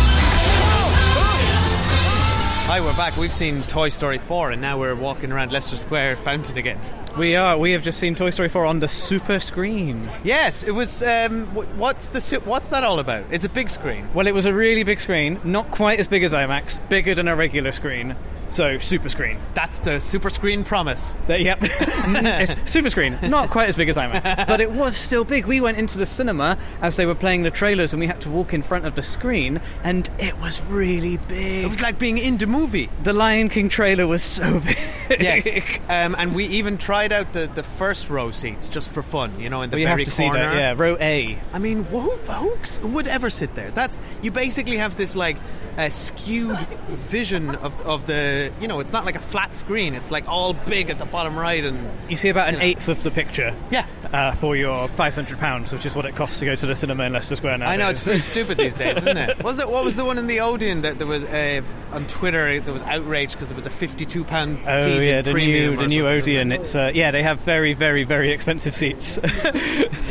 Hi, 2.71 2.81
we're 2.81 2.97
back. 2.97 3.17
We've 3.17 3.33
seen 3.33 3.63
Toy 3.63 3.89
Story 3.89 4.19
4, 4.19 4.53
and 4.53 4.63
now 4.63 4.79
we're 4.79 4.95
walking 4.95 5.33
around 5.33 5.51
Leicester 5.51 5.77
Square 5.77 6.15
fountain 6.19 6.57
again. 6.57 6.79
we 7.19 7.35
are. 7.35 7.59
We 7.59 7.73
have 7.73 7.83
just 7.83 7.99
seen 7.99 8.15
Toy 8.15 8.31
Story 8.31 8.49
4 8.49 8.65
on 8.65 8.79
the 8.79 8.87
super 8.87 9.41
screen. 9.41 10.09
Yes, 10.23 10.63
it 10.63 10.71
was. 10.71 11.03
Um, 11.03 11.47
what's 11.49 12.11
the 12.11 12.21
su- 12.21 12.39
What's 12.39 12.69
that 12.69 12.85
all 12.85 13.01
about? 13.01 13.25
It's 13.33 13.45
a 13.45 13.49
big 13.49 13.71
screen. 13.71 14.07
Well, 14.15 14.29
it 14.29 14.35
was 14.35 14.47
a 14.47 14.55
really 14.55 14.85
big 14.85 15.01
screen, 15.01 15.41
not 15.43 15.73
quite 15.73 15.99
as 15.99 16.07
big 16.07 16.23
as 16.23 16.33
IMAX, 16.33 16.79
bigger 16.89 17.13
than 17.13 17.27
a 17.27 17.35
regular 17.35 17.73
screen. 17.73 18.15
So, 18.51 18.79
super 18.79 19.09
screen. 19.09 19.39
That's 19.55 19.79
the 19.81 20.01
super 20.01 20.29
screen 20.29 20.65
promise. 20.65 21.15
There- 21.27 21.39
yep. 21.39 21.59
it's 21.63 22.71
super 22.71 22.91
screen. 22.91 23.17
Not 23.23 23.51
quite 23.51 23.69
as 23.69 23.77
big 23.77 23.89
as 23.89 23.97
IMAX, 23.97 24.47
but 24.47 24.61
it 24.61 24.73
was 24.73 24.97
still 24.97 25.25
big. 25.25 25.47
We 25.47 25.61
went 25.61 25.79
into 25.79 25.99
the 25.99 26.07
cinema 26.07 26.59
as 26.83 26.97
they 26.97 27.07
were 27.07 27.15
playing 27.15 27.45
the 27.45 27.51
trailers 27.51 27.93
and 27.93 28.01
we 28.01 28.07
had 28.09 28.21
to 28.23 28.29
walk 28.31 28.53
in 28.53 28.63
front 28.63 28.87
of 28.87 28.97
the 28.97 29.03
screen 29.03 29.61
and 29.85 30.11
it 30.19 30.37
was 30.41 30.61
really 30.67 31.17
big. 31.17 31.65
It 31.65 31.69
was 31.69 31.81
like 31.81 31.99
being 31.99 32.19
in 32.19 32.39
the 32.39 32.47
movie. 32.47 32.91
the 33.05 33.13
Lion 33.13 33.49
King 33.51 33.69
trailer 33.69 34.07
was 34.07 34.23
so 34.23 34.59
big. 34.67 34.77
Yes, 35.21 35.65
um, 35.89 36.15
and 36.19 36.35
we 36.35 36.47
even 36.47 36.77
tried 36.79 37.13
out 37.13 37.33
the, 37.33 37.49
the 37.55 37.63
first 37.63 38.11
row 38.11 38.31
seats 38.33 38.69
just 38.69 38.89
for 38.91 39.03
fun. 39.03 39.39
You 39.41 39.49
know, 39.49 39.63
in 39.63 39.71
the 39.71 39.77
Well, 39.77 39.87
very 39.87 40.03
have 40.03 40.09
to 40.09 40.11
see 40.15 40.25
corner. 40.25 40.39
that, 40.41 40.57
yeah. 40.57 40.75
Row 40.77 40.97
A. 41.01 41.39
I 41.53 41.59
mean, 41.59 41.85
who, 41.85 42.01
who, 42.01 42.57
who 42.57 42.89
would 42.89 43.07
ever 43.07 43.31
sit 43.31 43.55
there? 43.55 43.71
That's 43.71 44.01
you 44.23 44.31
basically 44.31 44.77
have 44.79 44.97
this 44.97 45.15
like 45.17 45.37
uh, 45.79 45.89
skewed 45.89 46.59
vision 46.89 47.55
of, 47.57 47.81
of 47.87 48.07
the. 48.07 48.40
You 48.61 48.69
know, 48.69 48.81
it's 48.81 48.93
not 48.93 49.05
like 49.05 49.15
a 49.17 49.21
flat 49.21 49.55
screen. 49.55 49.95
It's 49.95 50.11
like 50.11 50.29
all 50.29 50.55
big 50.55 50.91
at 50.91 50.99
the 50.99 51.05
bottom 51.05 51.39
right, 51.39 51.65
and 51.65 51.91
You 52.09 52.17
see 52.17 52.29
about 52.29 52.49
an 52.49 52.61
eighth 52.61 52.89
of 52.89 53.03
the 53.03 53.11
picture. 53.11 53.55
yeah. 53.71 53.87
Uh, 54.13 54.35
for 54.35 54.57
your 54.57 54.89
five 54.89 55.15
hundred 55.15 55.39
pounds, 55.39 55.73
which 55.73 55.87
is 55.87 55.95
what 55.95 56.05
it 56.05 56.17
costs 56.17 56.41
to 56.41 56.45
go 56.45 56.57
to 56.57 56.67
the 56.67 56.75
cinema 56.75 57.05
in 57.05 57.13
Leicester 57.13 57.37
Square 57.37 57.59
now. 57.59 57.69
I 57.69 57.77
know 57.77 57.89
it's 57.91 58.03
pretty 58.03 58.19
stupid 58.19 58.59
these 58.59 58.75
days, 58.75 58.97
isn't 58.97 59.17
it? 59.17 59.41
Was 59.45 59.61
it 59.61 59.69
what 59.71 59.85
was 59.85 59.95
the 59.95 60.05
one 60.05 60.19
in 60.19 60.27
the 60.27 60.41
Odeon 60.41 60.83
that 60.83 60.99
there 60.99 61.07
was 61.07 61.23
uh, 61.23 61.61
on 61.93 62.07
Twitter? 62.09 62.59
There 62.59 62.73
was 62.73 62.83
outrage 62.83 63.33
because 63.33 63.53
it 63.53 63.55
was 63.55 63.67
a 63.67 63.71
fifty-two 63.71 64.25
pound 64.25 64.59
Oh 64.67 64.79
seat 64.81 65.05
yeah, 65.07 65.23
the 65.23 65.31
premium 65.31 65.75
new 65.75 65.77
the 65.77 65.87
new 65.87 66.09
Odeon. 66.09 66.51
It's 66.51 66.75
uh, 66.75 66.91
yeah, 66.93 67.13
they 67.13 67.23
have 67.23 67.39
very 67.41 67.73
very 67.75 68.03
very 68.03 68.33
expensive 68.33 68.75
seats. 68.75 69.21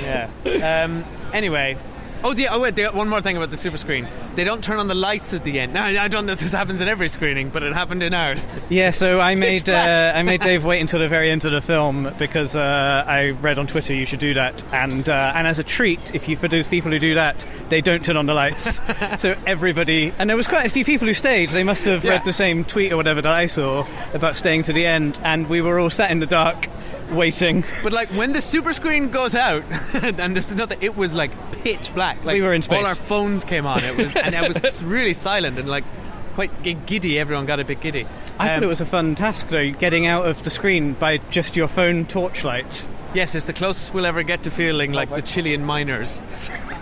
yeah. 0.02 0.30
Um, 0.46 1.04
anyway, 1.34 1.78
Oh, 2.24 2.34
yeah. 2.36 2.50
Oh, 2.52 2.60
wait. 2.60 2.76
They, 2.76 2.86
one 2.88 3.08
more 3.10 3.22
thing 3.22 3.38
about 3.38 3.50
the 3.52 3.58
super 3.58 3.78
screen. 3.78 4.08
They 4.36 4.44
don't 4.44 4.64
turn 4.64 4.78
on 4.80 4.88
the 4.88 4.96
lights 4.96 5.34
at 5.34 5.44
the 5.44 5.60
end. 5.60 5.74
Now, 5.74 5.86
I 5.86 6.08
don't 6.08 6.26
know 6.26 6.34
if 6.34 6.40
this 6.40 6.52
happens 6.52 6.82
in 6.82 6.88
every 6.88 7.10
screening, 7.10 7.50
but 7.50 7.64
it 7.64 7.74
happened 7.74 8.04
in 8.04 8.14
ours. 8.14 8.46
Yeah, 8.70 8.92
so 8.92 9.20
I 9.20 9.36
made 9.50 9.70
uh, 9.70 10.14
I 10.16 10.24
made 10.24 10.42
Dave 10.42 10.66
wait 10.66 10.80
until 10.82 11.00
the 11.00 11.08
very 11.08 11.30
end 11.32 11.46
of 11.46 11.52
the 11.52 11.62
film 11.62 12.14
because 12.18 12.56
uh, 12.56 13.04
I 13.08 13.30
read 13.32 13.58
on 13.58 13.68
Twitter 13.68 13.94
you 13.94 14.06
should 14.06 14.20
do 14.20 14.34
that, 14.34 14.64
and 14.74 15.08
uh, 15.08 15.34
and 15.36 15.48
as 15.48 15.60
a 15.60 15.64
treat, 15.64 16.14
if 16.14 16.28
you 16.28 16.36
for 16.36 16.48
those 16.48 16.68
people 16.68 16.92
who 16.92 17.00
do 17.00 17.14
that, 17.16 17.46
they 17.70 17.82
don't 17.82 18.04
turn 18.04 18.18
on 18.18 18.26
the 18.26 18.34
lights. 18.34 18.80
so 19.22 19.36
everybody, 19.48 20.14
and 20.20 20.30
there 20.30 20.38
was 20.38 20.48
quite 20.48 20.66
a 20.66 20.70
few 20.70 20.86
people 20.86 21.08
who 21.08 21.14
stayed. 21.14 21.50
They 21.50 21.64
must 21.64 21.86
have 21.86 22.04
Yeah. 22.04 22.12
read 22.12 22.26
the 22.26 22.34
same 22.34 22.64
tweet 22.66 22.92
or 22.92 22.98
whatever 22.98 23.22
that 23.22 23.32
I 23.32 23.46
saw 23.48 23.86
about 24.14 24.36
staying 24.36 24.64
to 24.64 24.74
the 24.74 24.86
end, 24.86 25.20
and 25.24 25.50
we 25.50 25.62
were 25.62 25.80
all 25.80 25.90
sat 25.90 26.12
in 26.12 26.20
the 26.20 26.26
dark 26.26 26.68
waiting. 27.12 27.64
But 27.84 27.94
like 27.94 28.10
when 28.10 28.34
the 28.34 28.42
super 28.42 28.74
screen 28.74 29.10
goes 29.10 29.36
out, 29.36 29.64
and 30.04 30.36
this 30.36 30.50
is 30.50 30.56
nothing. 30.56 30.80
It 30.82 30.96
was 30.98 31.14
like 31.14 31.32
pitch 31.64 31.94
black. 31.94 32.24
Like 32.24 32.36
We 32.36 32.42
were 32.42 32.54
in 32.54 32.62
space. 32.62 32.78
All 32.80 32.86
our 32.86 32.96
phones 32.96 33.44
came 33.44 33.66
on. 33.66 33.84
It 33.84 33.96
was 33.98 34.16
and 34.16 34.34
it 34.36 34.64
was 34.64 34.84
really 34.84 35.14
silent 35.14 35.58
and 35.60 35.68
like 35.70 35.84
quite 36.36 36.64
giddy. 36.86 37.20
Everyone 37.20 37.46
got 37.46 37.60
a 37.60 37.66
bit 37.66 37.82
giddy. 37.82 38.06
I 38.40 38.50
Um, 38.50 38.56
thought 38.56 38.64
it 38.64 38.68
was 38.68 38.82
a 38.82 38.86
fun 38.86 39.16
task 39.16 39.50
though, 39.50 39.72
getting 39.72 40.06
out 40.06 40.26
of 40.26 40.44
the 40.44 40.50
screen 40.50 40.94
by 40.94 41.18
just 41.30 41.56
your 41.56 41.68
phone 41.68 42.06
torchlight. 42.06 42.86
Yes, 43.14 43.34
it's 43.36 43.46
the 43.46 43.54
closest 43.54 43.94
we'll 43.94 44.06
ever 44.06 44.24
get 44.24 44.44
to 44.44 44.52
feeling 44.52 44.94
like 44.94 45.10
the 45.10 45.22
Chilean 45.22 45.66
miners. 45.66 46.22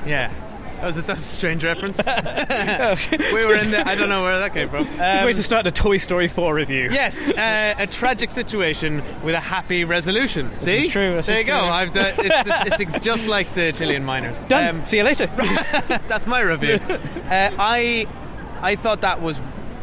Yeah. 0.06 0.32
That 0.78 0.86
was 0.86 0.98
a, 0.98 1.02
that's 1.02 1.22
a 1.22 1.36
strange 1.36 1.64
reference. 1.64 1.98
we 2.06 3.46
were 3.46 3.56
in 3.56 3.72
the. 3.72 3.84
I 3.86 3.96
don't 3.96 4.10
know 4.10 4.22
where 4.24 4.40
that 4.40 4.54
came 4.54 4.70
from. 4.70 4.84
Good 4.86 5.00
way 5.00 5.22
Um, 5.32 5.34
to 5.36 5.42
start 5.44 5.64
the 5.64 5.72
Toy 5.72 5.98
Story 5.98 6.28
4 6.28 6.54
review. 6.54 6.90
Yes, 6.92 7.32
uh, 7.32 7.74
a 7.80 7.88
tragic 7.88 8.30
situation 8.32 9.04
with 9.24 9.34
a 9.34 9.40
happy 9.40 9.84
resolution. 9.86 10.56
See, 10.56 10.86
is 10.86 10.90
true, 10.90 11.16
this 11.16 11.26
there 11.26 11.38
is 11.40 11.48
you 11.48 11.52
go. 11.52 11.58
true. 11.60 11.68
I've 11.68 11.92
done, 11.92 12.14
it's, 12.20 12.44
this, 12.50 12.62
it's 12.80 12.82
ex- 12.96 13.04
just 13.04 13.28
like 13.28 13.54
the 13.56 13.72
Chilean 13.72 14.04
miners. 14.06 14.46
Done. 14.46 14.82
Um, 14.82 14.86
See 14.86 14.98
you 14.98 15.04
later. 15.04 15.26
that's 16.08 16.28
my 16.28 16.42
review. 16.42 16.76
uh, 16.76 17.00
I 17.58 18.06
I 18.62 18.76
thought 18.76 19.02
that 19.02 19.22
was 19.22 19.40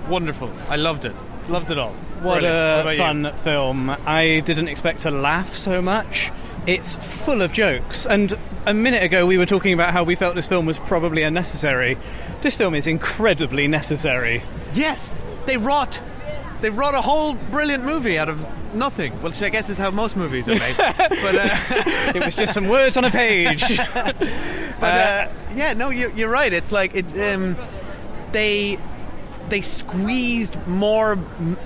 wonderful. 0.09 0.51
I 0.69 0.77
loved 0.77 1.05
it. 1.05 1.15
Loved 1.49 1.71
it 1.73 1.79
all. 1.79 1.93
What 2.23 2.41
Brilliant. 2.41 2.45
a 2.57 2.81
about 2.81 2.91
you? 2.93 2.97
fun 2.99 3.37
film. 3.39 3.91
I 3.91 4.41
didn't 4.47 4.69
expect 4.69 5.01
to 5.01 5.11
laugh 5.11 5.55
so 5.57 5.83
much. 5.83 6.31
It's 6.67 6.97
full 6.97 7.43
of 7.43 7.53
jokes. 7.53 8.07
And 8.07 8.33
a 8.67 8.73
minute 8.73 9.03
ago, 9.03 9.27
we 9.27 9.37
were 9.37 9.47
talking 9.47 9.75
about 9.75 9.93
how 9.93 10.05
we 10.05 10.15
felt 10.15 10.35
this 10.35 10.47
film 10.47 10.67
was 10.67 10.79
probably 10.79 11.23
unnecessary. 11.23 11.99
This 12.43 12.57
film 12.57 12.75
is 12.75 12.87
incredibly 12.87 13.69
necessary. 13.69 14.43
Yes, 14.73 15.15
they 15.47 15.57
wrought. 15.57 16.01
They 16.61 16.71
wrought 16.71 16.95
a 16.95 17.03
whole 17.03 17.35
brilliant 17.35 17.85
movie 17.85 18.17
out 18.19 18.29
of 18.31 18.75
nothing. 18.75 19.13
Which 19.23 19.43
I 19.43 19.51
guess 19.51 19.69
is 19.69 19.77
how 19.77 19.91
most 19.91 20.17
movies 20.17 20.49
are 20.49 20.59
made. 20.59 20.77
but 20.79 21.35
uh, 21.35 22.13
It 22.15 22.25
was 22.25 22.35
just 22.35 22.55
some 22.55 22.69
words 22.69 22.97
on 22.97 23.05
a 23.05 23.11
page. 23.11 23.77
but 23.87 24.15
uh, 24.83 25.33
yeah, 25.55 25.75
no, 25.75 25.91
you're, 25.91 26.11
you're 26.13 26.31
right. 26.31 26.53
It's 26.53 26.73
like 26.73 26.95
it. 26.95 27.35
Um, 27.35 27.57
they 28.33 28.79
they 29.51 29.61
squeezed 29.61 30.57
more 30.67 31.19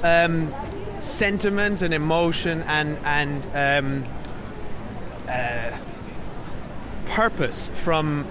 um, 0.02 0.52
sentiment 1.00 1.82
and 1.82 1.94
emotion 1.94 2.62
and 2.62 2.98
and 3.04 3.46
um, 3.54 4.04
uh, 5.28 5.76
purpose 7.06 7.70
from 7.70 8.26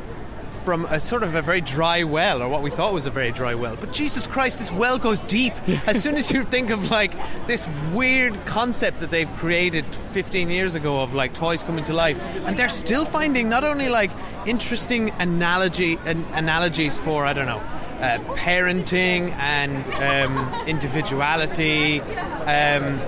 from 0.67 0.83
a 0.87 0.99
sort 0.99 1.23
of 1.23 1.33
a 1.33 1.41
very 1.41 1.61
dry 1.61 2.03
well, 2.03 2.43
or 2.43 2.49
what 2.49 2.61
we 2.61 2.69
thought 2.69 2.93
was 2.93 3.05
a 3.05 3.09
very 3.09 3.31
dry 3.31 3.55
well. 3.55 3.77
But 3.79 3.93
Jesus 3.93 4.27
Christ, 4.27 4.59
this 4.59 4.69
well 4.69 4.97
goes 4.97 5.21
deep. 5.21 5.53
as 5.87 6.03
soon 6.03 6.15
as 6.15 6.29
you 6.29 6.43
think 6.43 6.71
of 6.71 6.91
like 6.91 7.13
this 7.47 7.65
weird 7.93 8.45
concept 8.45 8.99
that 8.99 9.09
they've 9.09 9.33
created 9.37 9.85
15 10.11 10.49
years 10.49 10.75
ago 10.75 11.01
of 11.01 11.13
like 11.13 11.33
toys 11.33 11.63
coming 11.63 11.85
to 11.85 11.93
life, 11.93 12.19
and 12.45 12.57
they're 12.57 12.67
still 12.67 13.05
finding 13.05 13.47
not 13.47 13.63
only 13.63 13.87
like 13.87 14.11
interesting 14.45 15.11
analogy 15.19 15.97
an, 16.03 16.25
analogies 16.33 16.97
for 16.97 17.25
I 17.25 17.31
don't 17.31 17.45
know. 17.45 17.63
Uh, 17.97 18.19
parenting 18.35 19.31
and 19.37 19.89
um, 19.91 20.67
individuality, 20.67 22.01
um, 22.01 22.99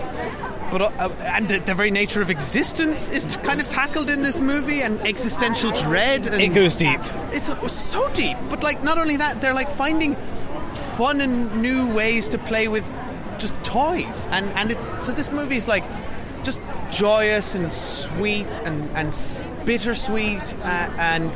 but 0.71 0.81
uh, 0.81 1.09
and 1.21 1.47
the, 1.47 1.59
the 1.59 1.75
very 1.75 1.91
nature 1.91 2.21
of 2.21 2.29
existence 2.29 3.11
is 3.11 3.37
kind 3.37 3.59
of 3.59 3.67
tackled 3.67 4.09
in 4.09 4.21
this 4.21 4.39
movie, 4.39 4.81
and 4.81 4.99
existential 5.01 5.71
dread. 5.71 6.27
And 6.27 6.41
it 6.41 6.49
goes 6.49 6.75
deep. 6.75 6.99
it's 7.31 7.73
so 7.73 8.09
deep, 8.13 8.37
but 8.49 8.63
like 8.63 8.83
not 8.83 8.97
only 8.97 9.17
that, 9.17 9.41
they're 9.41 9.53
like 9.53 9.71
finding 9.71 10.15
fun 10.97 11.21
and 11.21 11.61
new 11.61 11.93
ways 11.93 12.29
to 12.29 12.37
play 12.37 12.67
with 12.67 12.89
just 13.39 13.55
toys, 13.63 14.27
and 14.31 14.49
and 14.51 14.71
it's 14.71 15.05
so 15.05 15.11
this 15.11 15.31
movie 15.31 15.57
is 15.57 15.67
like 15.67 15.83
just 16.43 16.61
joyous 16.91 17.55
and 17.55 17.73
sweet 17.73 18.47
and 18.63 18.89
and 18.95 19.13
bittersweet 19.65 20.55
uh, 20.59 20.89
and 20.97 21.31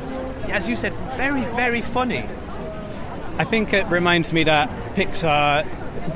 as 0.50 0.68
you 0.68 0.76
said, 0.76 0.94
very 1.16 1.44
very 1.56 1.80
funny. 1.80 2.24
I 3.36 3.44
think 3.44 3.72
it 3.72 3.86
reminds 3.88 4.32
me 4.32 4.44
that 4.44 4.70
Pixar 4.94 5.66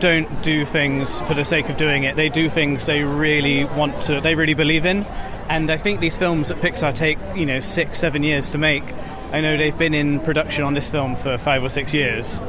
don't 0.01 0.43
do 0.43 0.65
things 0.65 1.21
for 1.23 1.35
the 1.35 1.45
sake 1.45 1.69
of 1.69 1.77
doing 1.77 2.05
it. 2.05 2.17
They 2.17 2.29
do 2.29 2.49
things 2.49 2.85
they 2.85 3.05
really 3.05 3.65
want 3.65 4.03
to, 4.05 4.21
they 4.21 4.35
really 4.35 4.55
believe 4.55 4.85
in. 4.85 5.05
And 5.49 5.71
I 5.71 5.79
think 5.79 6.01
these 6.01 6.17
films 6.17 6.49
that 6.49 6.59
Pixar 6.59 6.95
take, 6.95 7.19
you 7.35 7.47
know, 7.47 7.61
six, 7.61 7.99
seven 7.99 8.23
years 8.23 8.51
to 8.51 8.59
make. 8.59 8.85
I 9.31 9.43
know 9.43 9.59
they've 9.59 9.77
been 9.77 9.93
in 9.93 10.21
production 10.21 10.65
on 10.65 10.73
this 10.73 10.89
film 10.89 11.15
for 11.15 11.37
five 11.37 11.63
or 11.63 11.69
six 11.69 11.93
years, 11.93 12.41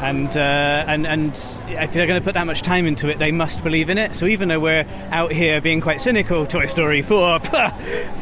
and 0.00 0.36
uh, 0.36 0.84
and 0.86 1.06
and 1.06 1.32
if 1.32 1.94
they're 1.94 2.06
going 2.06 2.20
to 2.20 2.24
put 2.24 2.34
that 2.34 2.46
much 2.46 2.60
time 2.60 2.86
into 2.86 3.08
it, 3.08 3.18
they 3.18 3.32
must 3.32 3.64
believe 3.64 3.88
in 3.88 3.96
it. 3.96 4.14
So 4.14 4.26
even 4.26 4.48
though 4.48 4.60
we're 4.60 4.84
out 5.10 5.32
here 5.32 5.62
being 5.62 5.80
quite 5.80 5.98
cynical, 6.00 6.46
Toy 6.46 6.66
Story 6.66 7.00
four, 7.00 7.40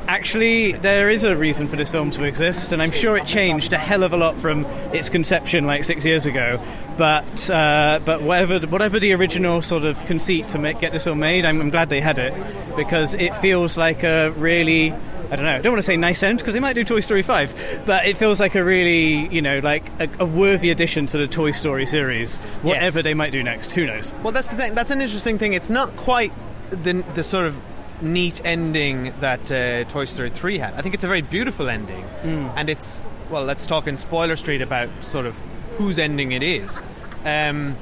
actually 0.06 0.72
there 0.72 1.10
is 1.10 1.24
a 1.24 1.36
reason 1.36 1.66
for 1.66 1.74
this 1.74 1.90
film 1.90 2.12
to 2.12 2.22
exist, 2.24 2.70
and 2.70 2.80
I'm 2.80 2.92
sure 2.92 3.16
it 3.16 3.26
changed 3.26 3.72
a 3.72 3.78
hell 3.78 4.04
of 4.04 4.12
a 4.12 4.16
lot 4.16 4.38
from 4.38 4.64
its 4.92 5.08
conception 5.08 5.66
like 5.66 5.82
six 5.82 6.04
years 6.04 6.24
ago. 6.24 6.62
But 6.96 7.50
uh, 7.50 7.98
but 8.04 8.22
whatever 8.22 8.60
whatever 8.68 9.00
the 9.00 9.12
original 9.14 9.60
sort 9.60 9.82
of 9.82 10.04
conceit 10.06 10.50
to 10.50 10.58
make, 10.58 10.78
get 10.78 10.92
this 10.92 11.02
film 11.02 11.18
made, 11.18 11.44
I'm, 11.44 11.60
I'm 11.60 11.70
glad 11.70 11.88
they 11.88 12.00
had 12.00 12.20
it 12.20 12.32
because 12.76 13.14
it 13.14 13.36
feels 13.38 13.76
like 13.76 14.04
a 14.04 14.30
really 14.30 14.94
I 15.30 15.36
don't 15.36 15.44
know. 15.44 15.54
I 15.56 15.60
don't 15.60 15.72
want 15.72 15.78
to 15.78 15.86
say 15.86 15.96
nice 15.96 16.22
end 16.22 16.38
because 16.38 16.54
they 16.54 16.60
might 16.60 16.74
do 16.74 16.84
Toy 16.84 17.00
Story 17.00 17.22
5, 17.22 17.82
but 17.86 18.06
it 18.06 18.16
feels 18.16 18.38
like 18.40 18.54
a 18.54 18.62
really, 18.64 19.26
you 19.34 19.42
know, 19.42 19.58
like 19.60 19.84
a, 20.00 20.08
a 20.20 20.26
worthy 20.26 20.70
addition 20.70 21.06
to 21.06 21.18
the 21.18 21.26
Toy 21.26 21.50
Story 21.50 21.86
series. 21.86 22.36
Whatever 22.62 22.98
Yes. 22.98 23.04
they 23.04 23.14
might 23.14 23.32
do 23.32 23.42
next, 23.42 23.72
who 23.72 23.86
knows? 23.86 24.12
Well, 24.22 24.32
that's 24.32 24.48
the 24.48 24.56
thing. 24.56 24.74
That's 24.74 24.90
an 24.90 25.00
interesting 25.00 25.38
thing. 25.38 25.52
It's 25.54 25.70
not 25.70 25.96
quite 25.96 26.32
the 26.70 27.04
the 27.14 27.22
sort 27.22 27.46
of 27.46 27.56
neat 28.02 28.40
ending 28.44 29.14
that 29.20 29.50
uh, 29.50 29.84
Toy 29.84 30.04
Story 30.04 30.30
3 30.30 30.58
had. 30.58 30.74
I 30.74 30.82
think 30.82 30.94
it's 30.94 31.04
a 31.04 31.08
very 31.08 31.22
beautiful 31.22 31.68
ending, 31.68 32.04
and 32.22 32.68
it's 32.68 33.00
well. 33.30 33.44
Let's 33.44 33.66
talk 33.66 33.86
in 33.86 33.96
spoiler 33.96 34.36
street 34.36 34.60
about 34.62 34.88
sort 35.02 35.26
of 35.26 35.34
whose 35.78 35.98
ending 35.98 36.32
it 36.32 36.42
is. 36.42 36.80
Um, 37.24 37.76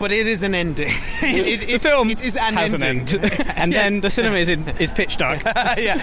but 0.00 0.10
it 0.10 0.26
is 0.26 0.42
an 0.42 0.54
ending. 0.54 0.88
it, 1.22 1.62
it, 1.62 1.66
the 1.68 1.78
film 1.78 2.10
it 2.10 2.24
is 2.24 2.34
an 2.34 2.54
has 2.54 2.74
ending. 2.74 3.00
an 3.00 3.24
end, 3.24 3.46
and 3.56 3.72
then 3.72 4.00
the 4.00 4.10
cinema 4.10 4.38
is 4.38 4.48
in 4.48 4.66
is 4.80 4.90
pitch 4.90 5.18
dark. 5.18 5.44
yeah, 5.44 5.98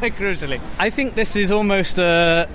crucially. 0.00 0.60
I 0.80 0.90
think 0.90 1.14
this 1.14 1.36
is 1.36 1.52
almost 1.52 1.98
a. 1.98 2.48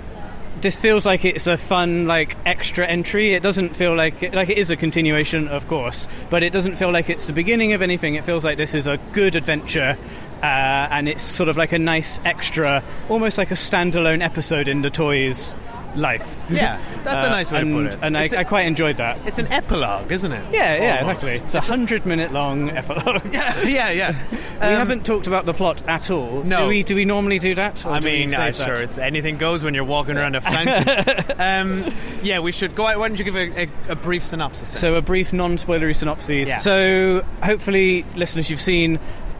This 0.60 0.76
feels 0.76 1.06
like 1.06 1.24
it's 1.24 1.46
a 1.46 1.56
fun, 1.56 2.08
like 2.08 2.36
extra 2.44 2.84
entry. 2.84 3.32
It 3.32 3.44
doesn't 3.44 3.76
feel 3.76 3.94
like 3.94 4.24
it, 4.24 4.34
like 4.34 4.50
it 4.50 4.58
is 4.58 4.70
a 4.70 4.76
continuation, 4.76 5.46
of 5.46 5.68
course, 5.68 6.08
but 6.30 6.42
it 6.42 6.52
doesn't 6.52 6.74
feel 6.74 6.90
like 6.90 7.08
it's 7.08 7.26
the 7.26 7.32
beginning 7.32 7.74
of 7.74 7.80
anything. 7.80 8.16
It 8.16 8.24
feels 8.24 8.44
like 8.44 8.58
this 8.58 8.74
is 8.74 8.88
a 8.88 8.98
good 9.12 9.36
adventure, 9.36 9.96
uh, 10.42 10.46
and 10.46 11.08
it's 11.08 11.22
sort 11.22 11.48
of 11.48 11.56
like 11.56 11.70
a 11.70 11.78
nice 11.78 12.20
extra, 12.24 12.82
almost 13.08 13.38
like 13.38 13.52
a 13.52 13.54
standalone 13.54 14.20
episode 14.20 14.66
in 14.66 14.82
the 14.82 14.90
toys 14.90 15.54
life. 15.96 16.40
Yeah, 16.50 16.78
that's 17.04 17.22
a 17.22 17.26
Uh, 17.26 17.30
nice 17.30 17.50
way 17.52 17.60
and, 17.60 17.70
to 17.70 17.76
put 17.76 17.86
it. 17.94 17.98
And 18.02 18.16
I, 18.16 18.24
a- 18.24 18.38
I 18.40 18.44
quite 18.44 18.66
enjoyed 18.66 18.96
that. 18.98 19.18
It's 19.26 19.38
an 19.38 19.46
epilogue, 19.48 20.10
isn't 20.12 20.30
it? 20.32 20.44
Yeah, 20.52 20.74
yeah, 20.74 20.98
Almost. 21.00 21.24
exactly. 21.24 21.44
It's 21.46 21.54
a 21.54 21.60
hundred 21.60 22.06
minute 22.06 22.32
long 22.32 22.70
epilogue. 22.70 23.22
Yeah, 23.32 23.62
yeah, 23.62 23.90
yeah. 23.90 24.14
we 24.30 24.36
Um, 24.66 24.74
haven't 24.74 25.04
talked 25.06 25.26
about 25.26 25.46
the 25.46 25.54
plot 25.54 25.82
at 25.88 26.10
all. 26.10 26.42
No. 26.42 26.62
Do 26.64 26.68
we? 26.68 26.82
Do 26.82 26.94
we 26.94 27.04
normally 27.04 27.38
do 27.38 27.54
that? 27.54 27.84
I 27.86 28.00
mean, 28.00 28.34
I'm 28.34 28.52
that? 28.52 28.56
sure 28.56 28.74
it's 28.74 28.98
anything 28.98 29.38
goes 29.38 29.62
when 29.64 29.74
you're 29.74 29.84
walking 29.84 30.16
around 30.16 30.34
a 30.36 30.40
fountain. 30.40 31.24
um, 31.38 31.92
yeah, 32.22 32.40
we 32.40 32.52
should 32.52 32.74
go. 32.74 32.86
out. 32.86 32.98
Why 32.98 33.08
don't 33.08 33.18
you 33.18 33.24
give 33.24 33.36
a, 33.36 33.62
a, 33.64 33.92
a 33.92 33.96
brief 33.96 34.24
synopsis? 34.24 34.70
Then? 34.70 34.78
So, 34.80 34.94
a 34.94 35.02
brief 35.02 35.32
non-spoilery 35.32 35.94
synopsis. 35.96 36.48
Yeah. 36.48 36.56
So, 36.58 37.24
hopefully, 37.42 38.04
listeners, 38.14 38.50
you've 38.50 38.60
seen 38.60 38.98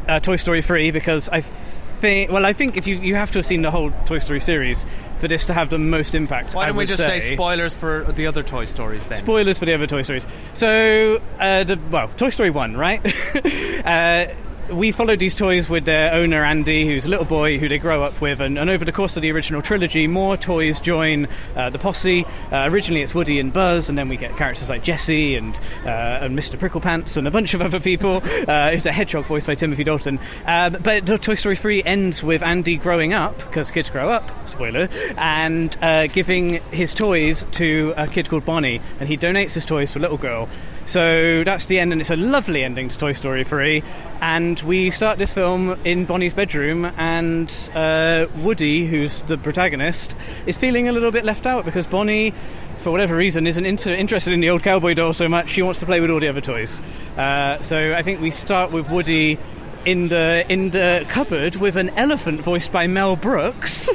uh, 0.09 0.21
Toy 0.21 0.37
Story 0.37 0.63
3 0.63 0.91
because 0.91 1.29
I 1.29 1.41
think. 1.43 2.31
Well, 2.31 2.47
I 2.47 2.53
think 2.53 2.77
if 2.77 2.87
you 2.87 2.97
you 2.97 3.17
have 3.17 3.31
to 3.33 3.39
have 3.39 3.47
seen 3.47 3.63
the 3.63 3.71
whole 3.71 3.91
Toy 4.07 4.19
Story 4.19 4.41
series 4.41 4.87
for 5.19 5.29
this 5.29 5.45
to 5.47 5.55
have 5.55 5.71
the 5.71 5.79
most 5.79 6.15
impact. 6.15 6.55
Why 6.55 6.67
don't 6.67 6.77
we 6.77 6.87
just 6.87 7.05
say, 7.05 7.21
say 7.21 7.35
spoilers 7.35 7.75
for 7.75 8.05
the 8.05 8.27
other 8.27 8.43
Toy 8.43 8.65
Stories 8.65 9.07
then? 9.07 9.19
Spoilers 9.19 9.59
for 9.59 9.65
the 9.65 9.75
other 9.75 9.87
Toy 9.87 10.03
Stories. 10.03 10.27
So, 10.55 11.21
uh, 11.39 11.65
the 11.65 11.79
well, 11.91 12.09
Toy 12.17 12.31
Story 12.31 12.51
One, 12.51 12.77
right? 12.77 13.05
uh, 13.85 14.35
we 14.71 14.93
followed 14.93 15.19
these 15.19 15.35
toys 15.35 15.69
with 15.69 15.85
their 15.85 16.13
owner 16.13 16.45
Andy, 16.45 16.87
who's 16.87 17.05
a 17.05 17.09
little 17.09 17.25
boy 17.25 17.59
who 17.59 17.69
they 17.69 17.79
grow 17.79 18.03
up 18.03 18.21
with, 18.21 18.41
and, 18.41 18.59
and 18.59 18.69
over 18.69 18.85
the 18.85 18.93
course 18.93 19.17
of 19.17 19.23
the 19.23 19.31
original 19.33 19.63
trilogy, 19.63 20.07
more 20.07 20.37
toys 20.37 20.81
join 20.81 21.27
uh, 21.57 21.71
the 21.71 21.79
posse. 21.79 22.25
Uh, 22.53 22.69
originally, 22.71 23.03
it's 23.03 23.15
Woody 23.15 23.41
and 23.41 23.53
Buzz, 23.53 23.89
and 23.89 23.97
then 23.97 24.09
we 24.09 24.17
get 24.17 24.37
characters 24.37 24.69
like 24.69 24.83
Jesse 24.83 25.37
and 25.37 25.59
uh, 25.85 26.19
and 26.21 26.39
Mr. 26.39 26.59
Pricklepants 26.59 27.17
and 27.17 27.27
a 27.27 27.31
bunch 27.31 27.55
of 27.55 27.63
other 27.63 27.81
people. 27.81 28.23
Uh, 28.49 28.71
who's 28.71 28.87
a 28.87 28.93
hedgehog 28.93 29.25
voiced 29.25 29.47
by 29.47 29.55
Timothy 29.55 29.85
Dalton. 29.85 30.19
Um, 30.47 30.77
but 30.83 31.07
Toy 31.07 31.35
Story 31.35 31.57
3 31.57 31.83
ends 31.85 32.23
with 32.23 32.43
Andy 32.43 32.77
growing 32.77 33.13
up 33.13 33.37
because 33.39 33.71
kids 33.71 33.91
grow 33.91 34.09
up. 34.09 34.31
Spoiler, 34.49 34.89
and 35.17 35.77
uh, 35.83 36.07
giving 36.09 36.63
his 36.71 36.95
toys 36.95 37.45
to 37.53 37.95
a 37.97 38.07
kid 38.07 38.29
called 38.29 38.45
Bonnie, 38.45 38.81
and 39.01 39.09
he 39.09 39.17
donates 39.17 39.55
his 39.55 39.65
toys 39.65 39.93
to 39.93 39.99
a 39.99 40.01
little 40.01 40.19
girl. 40.19 40.49
So 40.89 41.45
that's 41.45 41.67
the 41.67 41.79
end, 41.79 41.93
and 41.93 42.01
it's 42.01 42.09
a 42.09 42.17
lovely 42.17 42.65
ending 42.65 42.89
to 42.89 42.97
Toy 42.97 43.13
Story 43.13 43.45
3. 43.45 43.83
And 44.23 44.59
we 44.61 44.89
start 44.91 45.19
this 45.19 45.35
film 45.35 45.79
in 45.85 46.07
Bonnie's 46.07 46.33
bedroom, 46.33 46.87
and 46.97 47.55
uh, 47.75 48.25
Woody, 48.39 48.87
who's 48.87 49.21
the 49.23 49.37
protagonist, 49.37 50.17
is 50.47 50.57
feeling 50.57 50.89
a 50.89 50.93
little 50.93 51.11
bit 51.11 51.27
left 51.27 51.47
out 51.47 51.67
because 51.67 51.87
Bonnie 51.87 52.33
for 52.79 52.91
whatever 52.93 53.17
reason, 53.17 53.47
isn't 53.47 53.67
inter- 53.67 53.93
interested 53.93 54.33
in 54.33 54.41
the 54.41 54.49
old 54.49 54.63
cowboy 54.63 54.95
doll 54.95 55.13
so 55.13 55.29
much. 55.29 55.51
She 55.51 55.63
wants 55.63 55.81
to 55.81 55.87
play 55.87 56.01
with 56.01 56.11
all 56.11 56.21
the 56.21 56.29
other 56.29 56.41
toys. 56.41 56.81
Uh, 57.19 57.61
so 57.61 57.93
I 57.93 58.03
think 58.03 58.21
we 58.21 58.31
start 58.31 58.71
with 58.71 58.89
Woody 58.89 59.37
in 59.85 60.09
the 60.09 60.45
in 60.49 60.71
the 60.71 61.05
cupboard 61.09 61.57
with 61.57 61.77
an 61.77 61.91
elephant 61.91 62.41
voiced 62.41 62.73
by 62.73 62.87
Mel 62.87 63.17
Brooks. 63.17 63.91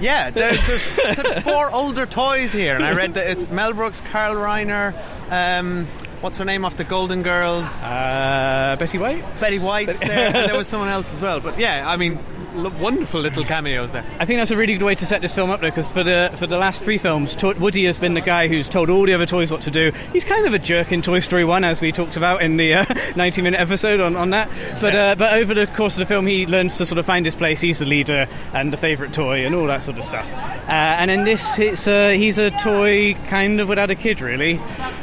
Yeah, 0.00 0.30
there, 0.30 0.56
there's 0.56 1.42
four 1.42 1.70
older 1.70 2.06
toys 2.06 2.52
here, 2.52 2.74
and 2.74 2.84
I 2.84 2.92
read 2.92 3.14
that 3.14 3.30
it's 3.30 3.48
Mel 3.50 3.72
Brooks, 3.72 4.00
Carl 4.00 4.34
Reiner. 4.34 4.94
Um, 5.30 5.86
what's 6.20 6.38
her 6.38 6.44
name 6.44 6.64
off 6.64 6.76
the 6.76 6.84
Golden 6.84 7.22
Girls? 7.22 7.82
Uh, 7.82 8.76
Betty 8.78 8.98
White. 8.98 9.24
Betty 9.40 9.58
White's 9.58 9.98
there, 9.98 10.32
there 10.32 10.56
was 10.56 10.66
someone 10.72 10.88
else 10.88 11.12
as 11.14 11.20
well. 11.20 11.40
But 11.40 11.58
yeah, 11.58 11.84
I 11.88 11.96
mean, 11.96 12.18
wonderful 12.54 13.20
little 13.20 13.44
cameos 13.44 13.92
there. 13.92 14.04
I 14.18 14.24
think 14.24 14.38
that's 14.40 14.50
a 14.50 14.56
really 14.56 14.74
good 14.74 14.84
way 14.84 14.94
to 14.94 15.06
set 15.06 15.20
this 15.20 15.34
film 15.34 15.50
up, 15.50 15.60
though, 15.60 15.68
because 15.70 15.90
for 15.90 16.02
the 16.02 16.32
for 16.36 16.46
the 16.46 16.58
last 16.58 16.82
three 16.82 16.98
films, 16.98 17.34
to- 17.36 17.54
Woody 17.54 17.84
has 17.84 17.98
been 17.98 18.14
the 18.14 18.20
guy 18.20 18.48
who's 18.48 18.68
told 18.68 18.90
all 18.90 19.04
the 19.06 19.14
other 19.14 19.26
toys 19.26 19.50
what 19.50 19.62
to 19.62 19.70
do. 19.70 19.92
He's 20.12 20.24
kind 20.24 20.46
of 20.46 20.54
a 20.54 20.58
jerk 20.58 20.92
in 20.92 21.02
Toy 21.02 21.20
Story 21.20 21.44
One, 21.44 21.64
as 21.64 21.80
we 21.80 21.92
talked 21.92 22.16
about 22.16 22.42
in 22.42 22.56
the 22.56 22.74
uh, 22.74 22.84
90 23.16 23.42
minute 23.42 23.60
episode 23.60 24.00
on, 24.00 24.16
on 24.16 24.30
that. 24.30 24.48
But 24.80 24.94
uh, 24.94 25.14
but 25.16 25.34
over 25.34 25.54
the 25.54 25.66
course 25.66 25.94
of 25.94 26.00
the 26.00 26.06
film, 26.06 26.26
he 26.26 26.46
learns 26.46 26.76
to 26.78 26.86
sort 26.86 26.98
of 26.98 27.06
find 27.06 27.26
his 27.26 27.34
place. 27.34 27.60
He's 27.60 27.78
the 27.80 27.86
leader 27.86 28.26
and 28.52 28.72
the 28.72 28.76
favourite 28.76 29.12
toy 29.12 29.44
and 29.44 29.54
all 29.54 29.66
that 29.66 29.82
sort 29.82 29.98
of 29.98 30.04
stuff. 30.04 30.30
Uh, 30.32 30.70
and 30.72 31.10
in 31.10 31.24
this, 31.24 31.58
it's 31.58 31.86
uh, 31.86 32.10
he's 32.10 32.38
a 32.38 32.50
toy 32.52 33.14
kind 33.28 33.60
of 33.60 33.68
without 33.68 33.90
a 33.90 33.94
kid, 33.94 34.20
really. 34.20 34.58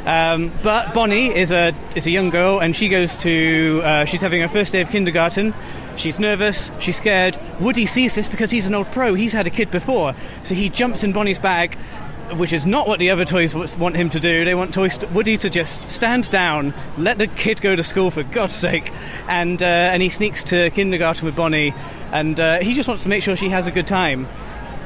Um, 0.06 0.50
but 0.62 0.94
Bonnie 0.94 1.34
is 1.34 1.52
a 1.52 1.74
is 1.94 2.06
a 2.06 2.10
young 2.10 2.30
girl, 2.30 2.60
and 2.60 2.74
she 2.74 2.88
goes 2.88 3.16
to 3.18 3.80
uh, 3.84 4.04
she's 4.04 4.20
having 4.20 4.40
her 4.40 4.48
first 4.48 4.72
day 4.72 4.80
of 4.80 4.90
kindergarten. 4.90 5.54
She's 5.96 6.18
nervous, 6.18 6.72
she's 6.80 6.96
scared. 6.96 7.38
Woody 7.60 7.86
sees 7.86 8.14
this 8.14 8.28
because 8.28 8.50
he's 8.50 8.68
an 8.68 8.74
old 8.74 8.90
pro, 8.92 9.14
he's 9.14 9.32
had 9.32 9.46
a 9.46 9.50
kid 9.50 9.70
before. 9.70 10.14
So 10.42 10.54
he 10.54 10.68
jumps 10.68 11.04
in 11.04 11.12
Bonnie's 11.12 11.38
bag, 11.38 11.76
which 12.32 12.52
is 12.52 12.64
not 12.64 12.88
what 12.88 12.98
the 12.98 13.10
other 13.10 13.24
toys 13.24 13.54
want 13.76 13.96
him 13.96 14.08
to 14.10 14.20
do. 14.20 14.44
They 14.44 14.54
want 14.54 14.72
Toy 14.72 14.88
St- 14.88 15.10
Woody 15.12 15.36
to 15.38 15.50
just 15.50 15.90
stand 15.90 16.30
down, 16.30 16.72
let 16.96 17.18
the 17.18 17.26
kid 17.26 17.60
go 17.60 17.76
to 17.76 17.84
school 17.84 18.10
for 18.10 18.22
God's 18.22 18.54
sake. 18.54 18.90
And, 19.28 19.62
uh, 19.62 19.66
and 19.66 20.02
he 20.02 20.08
sneaks 20.08 20.42
to 20.44 20.70
kindergarten 20.70 21.24
with 21.26 21.36
Bonnie, 21.36 21.74
and 22.10 22.38
uh, 22.40 22.60
he 22.60 22.72
just 22.74 22.88
wants 22.88 23.02
to 23.02 23.08
make 23.08 23.22
sure 23.22 23.36
she 23.36 23.50
has 23.50 23.66
a 23.66 23.70
good 23.70 23.86
time. 23.86 24.26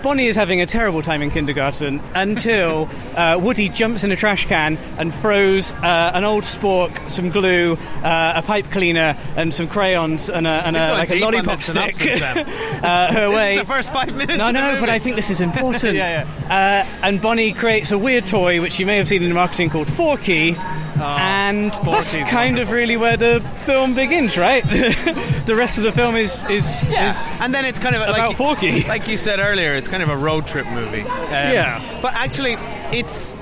Bonnie 0.03 0.27
is 0.27 0.37
having 0.37 0.61
a 0.61 0.67
terrible 0.67 1.03
time 1.03 1.23
in 1.23 1.31
kindergarten 1.31 2.01
until 2.15 2.89
uh, 3.17 3.39
Woody 3.41 3.69
jumps 3.69 4.05
in 4.05 4.13
a 4.13 4.17
trash 4.17 4.47
can 4.47 4.77
and 4.99 5.13
throws 5.15 5.73
uh, 5.73 6.13
an 6.15 6.25
old 6.25 6.45
spork, 6.45 7.11
some 7.11 7.31
glue, 7.31 7.75
uh, 8.05 8.33
a 8.37 8.43
pipe 8.43 8.71
cleaner, 8.71 9.17
and 9.37 9.53
some 9.53 9.67
crayons 9.69 10.29
and, 10.31 10.47
a, 10.47 10.51
and 10.51 10.77
a, 10.77 10.93
like 10.93 11.11
a 11.11 11.17
lollipop 11.19 11.59
stick 11.59 12.23
uh, 12.23 13.13
her 13.13 13.29
way. 13.35 13.57
the 13.59 13.65
first 13.65 13.93
five 13.93 14.15
minutes. 14.15 14.39
No, 14.39 14.51
no, 14.51 14.79
but 14.81 14.89
I 14.91 14.99
think 14.99 15.17
this 15.17 15.31
is 15.31 15.41
important. 15.41 15.97
Yeah, 15.97 16.27
Uh, 16.45 17.07
and 17.07 17.21
Bonnie 17.21 17.53
creates 17.53 17.91
a 17.93 17.99
weird 17.99 18.27
toy, 18.27 18.61
which 18.61 18.79
you 18.79 18.87
may 18.87 18.97
have 18.99 19.09
seen 19.09 19.23
in 19.23 19.29
the 19.29 19.35
marketing 19.35 19.71
called 19.71 19.89
Forky. 19.89 20.55
and 20.99 21.73
that's 21.73 22.15
kind 22.31 22.59
of 22.59 22.71
really 22.71 22.97
where 22.97 23.17
the 23.17 23.41
film 23.65 23.95
begins, 23.95 24.37
right? 24.39 24.63
the 24.65 25.55
rest 25.57 25.77
of 25.79 25.85
the 25.85 25.93
film 25.93 26.17
is 26.17 26.35
is, 26.49 26.85
Yeah, 26.85 27.11
is 27.11 27.29
and 27.41 27.55
then 27.55 27.65
it's 27.65 27.79
kind 27.79 27.95
of 27.95 28.03
about 28.03 28.19
like 28.19 28.37
Forky. 28.37 28.85
like 28.85 29.07
you 29.09 29.17
said 29.17 29.39
earlier, 29.39 29.75
it's 29.87 29.93
kind 29.93 30.03
of 30.03 30.09
a 30.09 30.17
road 30.17 30.47
trip 30.49 30.67
movie. 30.67 31.03
Um, 31.03 31.31
Yeah. 31.31 32.01
but 32.03 32.13
actually, 32.15 32.55
it's 32.93 33.35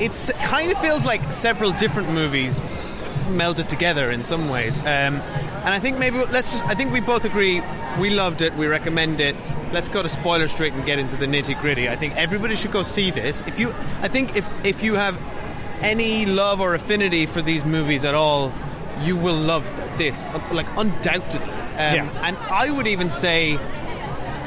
it's 0.00 0.30
kind 0.44 0.70
of 0.70 0.78
feels 0.80 1.04
like 1.04 1.32
several 1.32 1.72
different 1.72 2.10
movies 2.12 2.60
melded 3.30 3.66
together 3.68 4.10
in 4.12 4.22
some 4.22 4.48
ways. 4.48 4.78
Um, 4.78 4.84
and 5.64 5.74
I 5.74 5.80
think 5.80 5.98
maybe 5.98 6.18
let's 6.18 6.52
just. 6.52 6.64
I 6.66 6.74
think 6.74 6.92
we 6.92 7.00
both 7.00 7.24
agree 7.24 7.60
we 7.98 8.10
loved 8.10 8.42
it. 8.42 8.54
We 8.54 8.68
recommend 8.68 9.20
it. 9.20 9.34
Let's 9.72 9.88
go 9.88 10.00
to 10.02 10.08
spoiler 10.08 10.46
straight 10.46 10.72
and 10.72 10.86
get 10.86 10.98
into 11.00 11.16
the 11.16 11.26
nitty 11.26 11.60
gritty. 11.60 11.88
I 11.88 11.96
think 11.96 12.14
everybody 12.16 12.54
should 12.54 12.70
go 12.72 12.84
see 12.84 13.10
this. 13.10 13.42
If 13.46 13.58
you, 13.58 13.70
I 14.02 14.08
think 14.08 14.36
if 14.36 14.48
if 14.64 14.84
you 14.84 14.94
have 14.94 15.18
any 15.82 16.26
love 16.26 16.60
or 16.60 16.74
affinity 16.74 17.26
for 17.26 17.42
these 17.42 17.64
movies 17.64 18.04
at 18.04 18.14
all, 18.14 18.52
you 19.02 19.16
will 19.16 19.34
love 19.36 19.64
this. 19.98 20.26
Like 20.52 20.66
undoubtedly. 20.76 21.50
Um, 21.50 21.94
Yeah. 21.96 22.08
And 22.26 22.36
I 22.36 22.70
would 22.70 22.86
even 22.86 23.10
say 23.10 23.58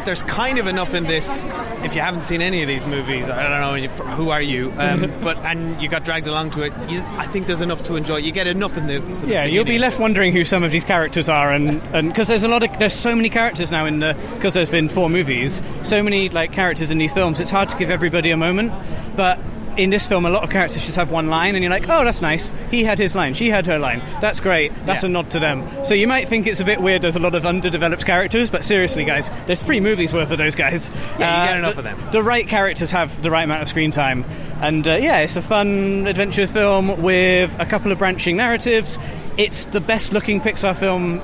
there's 0.06 0.22
kind 0.24 0.58
of 0.58 0.68
enough 0.68 0.94
in 0.94 1.06
this. 1.06 1.44
If 1.84 1.96
you 1.96 2.02
haven't 2.02 2.24
seen 2.24 2.42
any 2.42 2.62
of 2.62 2.68
these 2.68 2.86
movies, 2.86 3.30
I 3.30 3.44
don't 3.44 3.62
know 3.62 3.88
who 4.16 4.30
are 4.30 4.42
you, 4.42 4.74
um, 4.78 5.12
but 5.24 5.38
and 5.40 5.82
you 5.82 5.90
got 5.90 6.06
dragged 6.06 6.28
along 6.28 6.52
to 6.52 6.64
it. 6.64 6.74
You, 6.90 7.02
I 7.18 7.28
think 7.28 7.48
there's 7.48 7.62
enough 7.62 7.84
to 7.84 7.96
enjoy. 7.96 8.18
You 8.18 8.32
get 8.32 8.48
enough 8.48 8.78
in 8.78 8.88
the 8.88 9.00
sort 9.14 9.24
of 9.24 9.30
Yeah, 9.30 9.46
you'll 9.46 9.66
be 9.66 9.80
left 9.80 10.00
wondering 10.00 10.34
who 10.34 10.44
some 10.44 10.64
of 10.64 10.72
these 10.72 10.86
characters 10.86 11.30
are, 11.30 11.52
and 11.52 11.82
and 11.94 12.10
because 12.10 12.28
there's 12.28 12.44
a 12.44 12.48
lot 12.48 12.64
of 12.64 12.78
there's 12.80 12.94
so 12.94 13.16
many 13.16 13.30
characters 13.30 13.72
now 13.72 13.86
in 13.86 14.00
the 14.00 14.16
because 14.36 14.54
there's 14.54 14.70
been 14.70 14.90
four 14.90 15.10
movies, 15.10 15.62
so 15.84 16.04
many 16.04 16.30
like 16.30 16.52
characters 16.52 16.92
in 16.92 16.98
these 16.98 17.14
films. 17.14 17.40
It's 17.40 17.52
hard 17.52 17.70
to 17.70 17.78
give 17.78 17.90
everybody 17.90 18.32
a 18.32 18.38
moment, 18.38 18.74
but. 19.16 19.40
In 19.78 19.90
this 19.90 20.06
film, 20.06 20.26
a 20.26 20.30
lot 20.30 20.44
of 20.44 20.50
characters 20.50 20.84
just 20.86 20.98
have 20.98 21.12
one 21.12 21.30
line, 21.30 21.56
and 21.56 21.64
you're 21.64 21.72
like, 21.72 21.88
"Oh, 21.88 22.04
that's 22.04 22.22
nice. 22.22 22.54
He 22.70 22.84
had 22.84 23.00
his 23.00 23.16
line. 23.16 23.34
She 23.34 23.50
had 23.50 23.66
her 23.68 23.80
line. 23.80 24.02
That's 24.20 24.40
great. 24.42 24.72
That's 24.86 25.04
Yeah. 25.04 25.08
a 25.10 25.12
nod 25.12 25.30
to 25.32 25.40
them." 25.40 25.64
So 25.84 25.94
you 25.94 26.08
might 26.08 26.28
think 26.28 26.46
it's 26.46 26.60
a 26.60 26.66
bit 26.66 26.82
weird. 26.82 27.02
There's 27.02 27.16
a 27.16 27.20
lot 27.20 27.36
of 27.36 27.46
underdeveloped 27.46 28.06
characters, 28.06 28.50
but 28.50 28.66
seriously, 28.66 29.06
guys, 29.06 29.32
there's 29.48 29.62
three 29.64 29.80
movies 29.80 30.14
worth 30.14 30.30
of 30.30 30.38
those 30.38 30.56
guys. 30.56 30.92
Yeah, 31.20 31.42
you 31.44 31.48
get 31.48 31.56
Uh, 31.56 31.60
enough 31.60 31.72
the- 31.74 31.78
of 31.80 31.84
them. 31.86 31.98
The 32.12 32.22
right 32.24 32.48
characters 32.48 32.92
have 32.92 33.22
the 33.24 33.32
right 33.32 33.44
amount 33.44 33.62
of 33.62 33.70
screen 33.70 33.92
time, 33.92 34.26
and 34.62 34.86
uh, 34.88 34.92
yeah, 34.96 35.20
it's 35.20 35.38
a 35.38 35.42
fun 35.42 36.06
adventure 36.08 36.48
film 36.48 37.02
with 37.02 37.56
a 37.58 37.66
couple 37.66 37.92
of 37.94 37.98
branching 37.98 38.36
narratives. 38.38 39.00
It's 39.38 39.64
the 39.66 39.80
best 39.80 40.12
looking 40.12 40.42
Pixar 40.42 40.76
film 40.76 41.22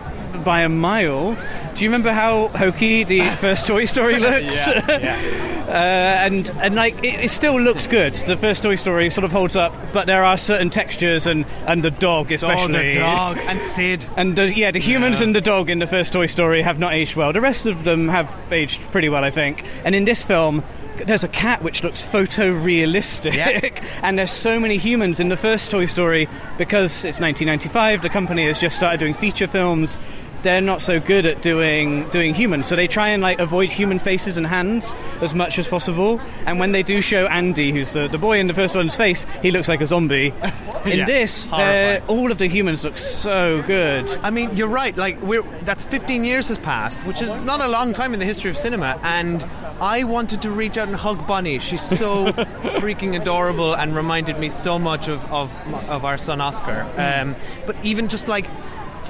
by 0.47 0.61
a 0.61 0.69
mile. 0.69 1.35
Do 1.75 1.83
you 1.83 1.89
remember 1.89 2.13
how 2.13 2.47
hokey 2.47 3.03
the 3.03 3.19
first 3.41 3.67
Toy 3.67 3.83
Story 3.83 4.17
looked? 4.17 4.45
uh, 4.87 5.71
and 5.71 6.49
and 6.61 6.73
like 6.73 7.03
it, 7.03 7.19
it 7.25 7.31
still 7.31 7.59
looks 7.59 7.85
good. 7.85 8.15
The 8.15 8.37
first 8.37 8.63
Toy 8.63 8.75
Story 8.75 9.09
sort 9.09 9.25
of 9.25 9.33
holds 9.33 9.57
up, 9.57 9.75
but 9.91 10.07
there 10.07 10.23
are 10.23 10.37
certain 10.37 10.69
textures 10.69 11.27
and 11.27 11.45
and 11.65 11.83
the 11.83 11.91
dog 11.91 12.31
especially. 12.31 12.75
Oh, 12.75 12.91
the 12.91 12.95
dog 12.95 13.37
and 13.49 13.59
Sid. 13.59 14.05
And 14.15 14.37
the, 14.37 14.51
yeah, 14.57 14.71
the 14.71 14.79
humans 14.79 15.19
and 15.19 15.35
the 15.35 15.41
dog 15.41 15.69
in 15.69 15.79
the 15.79 15.85
first 15.87 16.13
Toy 16.13 16.27
Story 16.27 16.61
have 16.61 16.79
not 16.79 16.93
aged 16.93 17.17
well. 17.17 17.33
The 17.33 17.41
rest 17.41 17.65
of 17.65 17.83
them 17.83 18.07
have 18.07 18.33
aged 18.49 18.79
pretty 18.93 19.09
well, 19.09 19.25
I 19.25 19.29
think. 19.31 19.63
And 19.83 19.93
in 19.93 20.05
this 20.05 20.23
film, 20.23 20.63
there's 21.05 21.23
a 21.25 21.27
cat 21.27 21.61
which 21.61 21.83
looks 21.83 22.03
photorealistic, 22.03 23.35
Yeah. 23.35 23.69
and 24.01 24.17
there's 24.17 24.31
so 24.31 24.59
many 24.59 24.77
humans 24.77 25.19
in 25.19 25.29
the 25.29 25.37
first 25.37 25.69
Toy 25.69 25.85
Story 25.85 26.27
because 26.57 27.05
it's 27.05 27.19
1995. 27.19 28.01
The 28.01 28.09
company 28.09 28.47
has 28.47 28.59
just 28.59 28.75
started 28.75 28.99
doing 28.99 29.13
feature 29.13 29.45
films. 29.47 29.99
They're 30.47 30.61
not 30.61 30.81
so 30.81 31.01
good 31.01 31.25
at 31.25 31.41
doing 31.41 32.07
doing 32.11 32.33
humans, 32.33 32.67
so 32.67 32.77
they 32.77 32.87
try 32.87 33.09
and 33.09 33.21
like 33.21 33.37
avoid 33.39 33.69
human 33.69 33.99
faces 33.99 34.37
and 34.37 34.47
hands 34.47 34.95
as 35.19 35.33
much 35.33 35.59
as 35.59 35.67
possible. 35.67 36.21
And 36.45 36.57
when 36.57 36.71
they 36.71 36.83
do 36.83 37.01
show 37.01 37.25
Andy, 37.27 37.73
who's 37.73 37.91
the, 37.91 38.07
the 38.07 38.17
boy 38.17 38.39
in 38.39 38.47
the 38.47 38.53
first 38.53 38.73
one's 38.73 38.95
face, 38.95 39.25
he 39.41 39.51
looks 39.51 39.67
like 39.67 39.81
a 39.81 39.85
zombie. 39.85 40.33
In 40.85 40.99
Yeah. 40.99 41.05
this, 41.05 41.47
they're- 41.47 42.01
all 42.07 42.31
of 42.31 42.37
the 42.37 42.47
humans 42.47 42.85
look 42.85 42.97
so 42.97 43.61
good. 43.63 44.09
I 44.23 44.29
mean, 44.29 44.55
you're 44.55 44.69
right. 44.69 44.95
Like, 44.95 45.21
we're 45.21 45.41
that's 45.63 45.83
15 45.83 46.23
years 46.23 46.47
has 46.47 46.57
passed, 46.59 46.97
which 46.99 47.21
is 47.21 47.29
not 47.33 47.59
a 47.59 47.67
long 47.67 47.91
time 47.91 48.13
in 48.13 48.19
the 48.21 48.25
history 48.25 48.49
of 48.49 48.57
cinema. 48.57 48.97
And 49.03 49.43
I 49.81 50.05
wanted 50.05 50.43
to 50.43 50.49
reach 50.51 50.77
out 50.77 50.87
and 50.87 50.95
hug 50.95 51.27
Bonnie. 51.27 51.59
She's 51.59 51.81
so 51.81 52.27
freaking 52.79 53.19
adorable 53.19 53.75
and 53.75 53.93
reminded 53.93 54.39
me 54.39 54.49
so 54.49 54.79
much 54.79 55.09
of 55.09 55.19
of, 55.29 55.53
of 55.89 56.05
our 56.05 56.17
son 56.17 56.39
Oscar. 56.39 56.87
Um, 56.95 57.35
but 57.65 57.75
even 57.83 58.07
just 58.07 58.29
like. 58.29 58.45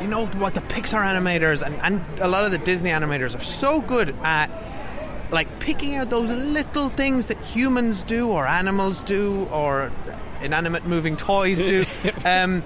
You 0.01 0.07
know 0.07 0.27
what 0.27 0.53
the 0.53 0.62
Pixar 0.62 1.03
animators 1.03 1.65
and, 1.65 1.75
and 1.81 2.19
a 2.19 2.27
lot 2.27 2.45
of 2.45 2.51
the 2.51 2.57
Disney 2.57 2.91
animators 2.91 3.36
are 3.36 3.41
so 3.41 3.81
good 3.81 4.15
at 4.23 4.49
like 5.31 5.60
picking 5.60 5.95
out 5.95 6.10
those 6.10 6.31
little 6.31 6.89
things 6.89 7.27
that 7.27 7.39
humans 7.41 8.03
do 8.03 8.29
or 8.29 8.47
animals 8.47 9.03
do 9.03 9.45
or 9.45 9.91
inanimate 10.41 10.86
moving 10.86 11.17
toys 11.17 11.62
do 11.62 11.86
um, 12.25 12.63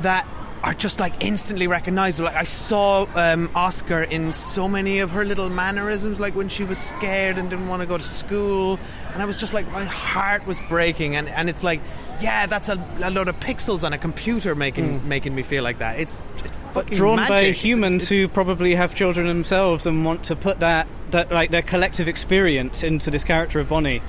that 0.00 0.26
are 0.62 0.74
just 0.74 0.98
like 0.98 1.22
instantly 1.22 1.66
recognizable. 1.66 2.26
Like 2.26 2.36
I 2.36 2.44
saw 2.44 3.06
um, 3.14 3.50
Oscar 3.54 4.02
in 4.02 4.32
so 4.32 4.68
many 4.68 4.98
of 4.98 5.10
her 5.12 5.24
little 5.24 5.48
mannerisms, 5.48 6.18
like 6.18 6.34
when 6.34 6.48
she 6.48 6.64
was 6.64 6.78
scared 6.78 7.38
and 7.38 7.48
didn't 7.50 7.68
want 7.68 7.80
to 7.82 7.86
go 7.86 7.96
to 7.96 8.04
school, 8.04 8.78
and 9.12 9.22
I 9.22 9.24
was 9.24 9.36
just 9.36 9.54
like, 9.54 9.70
my 9.70 9.84
heart 9.84 10.46
was 10.46 10.58
breaking. 10.68 11.14
And, 11.14 11.28
and 11.28 11.48
it's 11.48 11.62
like, 11.62 11.80
yeah, 12.20 12.46
that's 12.46 12.68
a, 12.68 12.84
a 13.02 13.10
load 13.10 13.28
of 13.28 13.38
pixels 13.38 13.84
on 13.84 13.92
a 13.92 13.98
computer 13.98 14.54
making 14.54 15.08
making 15.08 15.34
me 15.34 15.42
feel 15.42 15.62
like 15.62 15.78
that. 15.78 16.00
It's, 16.00 16.20
it's 16.44 16.57
fucking 16.72 16.96
drawn 16.96 17.16
magic. 17.16 17.30
by 17.30 17.50
humans 17.52 18.04
it's- 18.04 18.08
who 18.08 18.28
probably 18.28 18.74
have 18.74 18.94
children 18.94 19.26
themselves 19.26 19.86
and 19.86 20.04
want 20.04 20.24
to 20.24 20.36
put 20.36 20.60
that, 20.60 20.86
that 21.10 21.30
like 21.30 21.50
their 21.50 21.62
collective 21.62 22.08
experience 22.08 22.82
into 22.82 23.10
this 23.10 23.24
character 23.24 23.60
of 23.60 23.68
Bonnie. 23.68 24.02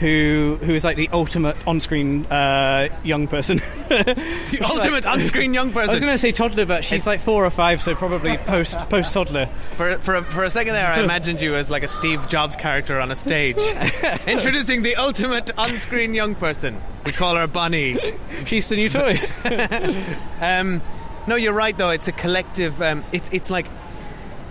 Who, 0.00 0.58
who 0.60 0.74
is 0.74 0.82
like 0.82 0.96
the 0.96 1.08
ultimate 1.12 1.56
on-screen 1.68 2.26
uh, 2.26 2.88
young 3.04 3.28
person? 3.28 3.58
the 3.88 4.58
ultimate 4.68 5.06
on-screen 5.06 5.54
young 5.54 5.68
person. 5.72 5.90
I 5.90 5.92
was 5.92 6.00
going 6.00 6.12
to 6.12 6.18
say 6.18 6.32
toddler, 6.32 6.66
but 6.66 6.84
she's 6.84 7.06
like 7.06 7.20
four 7.20 7.46
or 7.46 7.50
five, 7.50 7.80
so 7.80 7.94
probably 7.94 8.36
post 8.38 8.76
post 8.90 9.14
toddler. 9.14 9.48
For, 9.76 9.96
for, 9.98 10.16
a, 10.16 10.24
for 10.24 10.42
a 10.42 10.50
second 10.50 10.72
there, 10.74 10.84
I 10.84 11.00
imagined 11.00 11.40
you 11.40 11.54
as 11.54 11.70
like 11.70 11.84
a 11.84 11.88
Steve 11.88 12.26
Jobs 12.28 12.56
character 12.56 12.98
on 12.98 13.12
a 13.12 13.16
stage. 13.16 13.56
Introducing 14.26 14.82
the 14.82 14.96
ultimate 14.96 15.56
on 15.56 15.78
screen 15.78 16.12
young 16.12 16.34
person. 16.34 16.82
We 17.06 17.12
call 17.12 17.36
her 17.36 17.46
Bonnie. 17.46 18.16
She's 18.46 18.68
the 18.68 18.74
new 18.76 18.88
toy. 18.88 19.16
Um, 20.40 20.82
no, 21.26 21.36
you're 21.36 21.54
right, 21.54 21.76
though. 21.76 21.90
It's 21.90 22.08
a 22.08 22.12
collective. 22.12 22.80
Um, 22.80 23.04
it's, 23.12 23.30
it's 23.32 23.50
like 23.50 23.66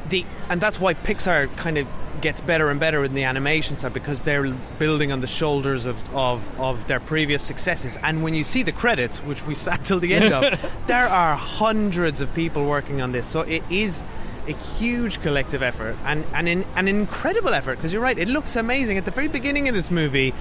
the. 0.10 0.26
And 0.50 0.60
that's 0.60 0.80
why 0.80 0.94
Pixar 0.94 1.56
kind 1.58 1.78
of 1.78 1.88
gets 2.22 2.40
better 2.40 2.70
and 2.70 2.80
better 2.80 3.04
in 3.04 3.16
the 3.16 3.26
animation 3.26 3.76
side 3.76 3.94
because 3.94 4.22
they're 4.22 4.50
building 4.80 5.12
on 5.12 5.20
the 5.20 5.28
shoulders 5.28 5.86
of, 5.86 6.16
of, 6.16 6.60
of 6.60 6.88
their 6.88 7.02
previous 7.02 7.44
successes. 7.44 7.98
And 8.02 8.24
when 8.24 8.34
you 8.34 8.46
see 8.46 8.64
the 8.64 8.72
credits, 8.72 9.20
which 9.20 9.46
we 9.46 9.56
sat 9.56 9.84
till 9.84 10.00
the 10.00 10.14
end 10.14 10.34
of, 10.34 10.84
there 10.88 11.08
are 11.08 11.36
hundreds 11.36 12.22
of 12.22 12.34
people 12.34 12.66
working 12.66 13.02
on 13.02 13.12
this. 13.12 13.28
So 13.28 13.42
it 13.42 13.62
is 13.70 14.02
a 14.48 14.54
huge 14.54 15.22
collective 15.22 15.62
effort 15.62 15.98
and, 16.04 16.26
and 16.34 16.48
in, 16.48 16.66
an 16.76 16.88
incredible 16.88 17.54
effort 17.54 17.76
because 17.78 17.94
you're 17.94 18.02
right, 18.02 18.18
it 18.18 18.28
looks 18.28 18.56
amazing. 18.56 18.98
At 18.98 19.06
the 19.06 19.12
very 19.12 19.28
beginning 19.28 19.68
of 19.68 19.76
this 19.76 19.92
movie, 19.92 20.34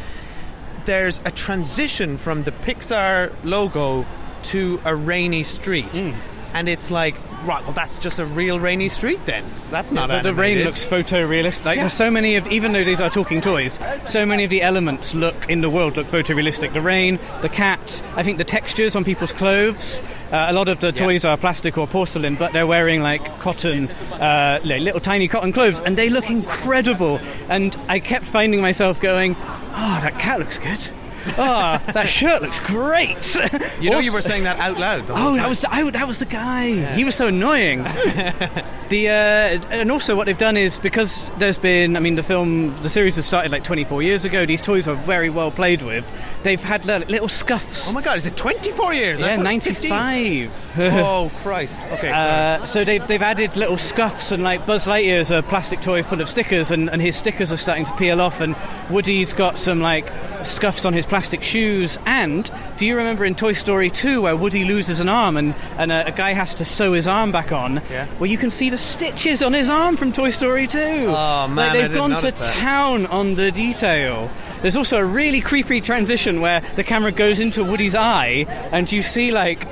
there's 0.86 1.20
a 1.24 1.30
transition 1.30 2.16
from 2.16 2.42
the 2.44 2.52
Pixar 2.52 3.32
logo 3.44 4.06
to 4.44 4.80
a 4.84 4.94
rainy 4.94 5.42
street. 5.42 5.96
Hmm. 5.96 6.12
And 6.54 6.68
it's 6.68 6.90
like, 6.90 7.14
right, 7.46 7.62
well, 7.64 7.72
that's 7.72 7.98
just 7.98 8.18
a 8.18 8.26
real 8.26 8.60
rainy 8.60 8.90
street 8.90 9.20
then. 9.24 9.42
That's 9.70 9.90
not 9.90 10.10
the, 10.10 10.20
the 10.20 10.34
rain 10.34 10.62
looks 10.64 10.84
photorealistic. 10.84 11.64
Like, 11.64 11.76
Yeah. 11.76 11.84
There's 11.84 11.94
so 11.94 12.10
many 12.10 12.36
of, 12.36 12.46
even 12.48 12.72
though 12.72 12.84
these 12.84 13.00
are 13.00 13.08
talking 13.08 13.40
toys, 13.40 13.78
so 14.06 14.26
many 14.26 14.44
of 14.44 14.50
the 14.50 14.60
elements 14.60 15.14
look 15.14 15.48
in 15.48 15.62
the 15.62 15.70
world 15.70 15.96
look 15.96 16.06
photorealistic. 16.08 16.74
The 16.74 16.82
rain, 16.82 17.18
the 17.40 17.48
cat, 17.48 18.02
I 18.16 18.22
think 18.22 18.36
the 18.36 18.44
textures 18.44 18.94
on 18.94 19.02
people's 19.02 19.32
clothes. 19.32 20.02
Uh, 20.30 20.44
a 20.48 20.52
lot 20.52 20.68
of 20.68 20.78
the 20.80 20.92
toys 20.92 21.24
are 21.24 21.38
plastic 21.38 21.78
or 21.78 21.86
porcelain, 21.86 22.34
but 22.34 22.52
they're 22.52 22.66
wearing 22.66 23.00
like 23.00 23.24
cotton, 23.38 23.88
uh, 24.12 24.60
like, 24.62 24.82
little 24.82 25.00
tiny 25.00 25.26
cotton 25.26 25.54
clothes, 25.54 25.80
and 25.80 25.96
they 25.96 26.10
look 26.10 26.28
incredible. 26.28 27.18
And 27.48 27.74
I 27.88 27.98
kept 27.98 28.26
finding 28.26 28.60
myself 28.60 29.00
going, 29.00 29.36
"Oh, 29.38 29.98
that 30.02 30.18
cat 30.18 30.38
looks 30.38 30.58
good." 30.58 30.86
Oh, 31.38 31.82
that 31.92 32.08
shirt 32.08 32.42
looks 32.42 32.58
great. 32.60 33.34
You 33.80 33.90
know, 33.90 33.96
Also- 33.96 34.06
you 34.06 34.12
were 34.12 34.22
saying 34.22 34.44
that 34.44 34.58
out 34.58 34.78
loud. 34.78 35.02
Oh, 35.10 35.14
time. 35.14 35.36
that 35.36 35.48
was 35.48 35.60
the, 35.60 35.72
I, 35.72 35.90
that 35.90 36.06
was 36.06 36.18
the 36.18 36.24
guy. 36.24 36.94
He 36.94 37.04
was 37.04 37.14
so 37.14 37.26
annoying. 37.26 37.82
the 38.88 39.08
uh, 39.08 39.70
and 39.70 39.90
also 39.90 40.16
what 40.16 40.26
they've 40.26 40.38
done 40.38 40.56
is 40.56 40.78
because 40.78 41.30
there's 41.38 41.58
been, 41.58 41.96
I 41.96 42.00
mean, 42.00 42.14
the 42.14 42.22
film, 42.22 42.76
the 42.82 42.90
series 42.90 43.16
has 43.16 43.26
started 43.26 43.52
like 43.52 43.64
24 43.64 44.02
years 44.02 44.24
ago. 44.24 44.46
These 44.46 44.60
toys 44.62 44.86
are 44.88 44.94
very 44.94 45.30
well 45.30 45.50
played 45.50 45.82
with. 45.82 46.10
They've 46.42 46.62
had 46.62 46.84
little 46.84 47.28
scuffs. 47.28 47.90
Oh 47.90 47.94
my 47.94 48.02
god, 48.02 48.18
is 48.18 48.26
it 48.26 48.36
24 48.36 48.94
years? 48.94 49.20
Yeah, 49.20 49.36
thought 49.36 49.46
it 49.46 49.54
was 49.54 49.64
15. 49.66 49.90
95. 49.90 50.72
oh, 50.78 51.30
Christ. 51.42 51.78
Okay. 51.92 52.10
Uh, 52.10 52.64
so 52.64 52.84
they've, 52.84 53.06
they've 53.06 53.22
added 53.22 53.56
little 53.56 53.78
scuffs 53.78 54.32
and 54.32 54.42
like 54.42 54.66
Buzz 54.66 54.86
Lightyear's 54.86 55.30
a 55.30 55.42
plastic 55.42 55.80
toy 55.80 56.02
full 56.02 56.20
of 56.20 56.28
stickers 56.28 56.70
and, 56.70 56.90
and 56.90 57.00
his 57.00 57.16
stickers 57.16 57.52
are 57.52 57.56
starting 57.56 57.84
to 57.84 57.96
peel 57.96 58.20
off 58.20 58.40
and 58.40 58.56
Woody's 58.90 59.32
got 59.32 59.58
some 59.58 59.80
like 59.80 60.10
scuffs 60.46 60.84
on 60.84 60.92
his 60.92 61.06
plastic 61.06 61.42
shoes 61.42 61.98
and 62.06 62.50
do 62.76 62.86
you 62.86 62.96
remember 62.96 63.24
in 63.24 63.34
Toy 63.34 63.52
Story 63.52 63.90
2 63.90 64.22
where 64.22 64.36
Woody 64.36 64.64
loses 64.64 65.00
an 65.00 65.08
arm 65.08 65.36
and, 65.36 65.54
and 65.78 65.92
a, 65.92 66.06
a 66.08 66.12
guy 66.12 66.32
has 66.32 66.54
to 66.56 66.64
sew 66.64 66.92
his 66.92 67.06
arm 67.06 67.32
back 67.32 67.52
on 67.52 67.80
Yeah. 67.90 68.06
well 68.18 68.26
you 68.30 68.38
can 68.38 68.50
see 68.50 68.70
the 68.70 68.78
stitches 68.78 69.42
on 69.42 69.52
his 69.52 69.68
arm 69.70 69.96
from 69.96 70.12
Toy 70.12 70.30
Story 70.30 70.66
2 70.66 70.78
Oh, 70.78 71.48
man, 71.48 71.56
like 71.56 71.72
they've 71.72 71.82
didn't 71.82 71.96
gone 71.96 72.16
to 72.18 72.30
that. 72.30 72.42
town 72.54 73.06
on 73.06 73.34
the 73.36 73.50
detail 73.50 74.30
there's 74.62 74.76
also 74.76 74.98
a 74.98 75.04
really 75.04 75.40
creepy 75.40 75.80
transition 75.80 76.40
where 76.40 76.60
the 76.76 76.84
camera 76.84 77.12
goes 77.12 77.40
into 77.40 77.64
Woody's 77.64 77.94
eye 77.94 78.46
and 78.72 78.90
you 78.90 79.02
see 79.02 79.30
like 79.32 79.66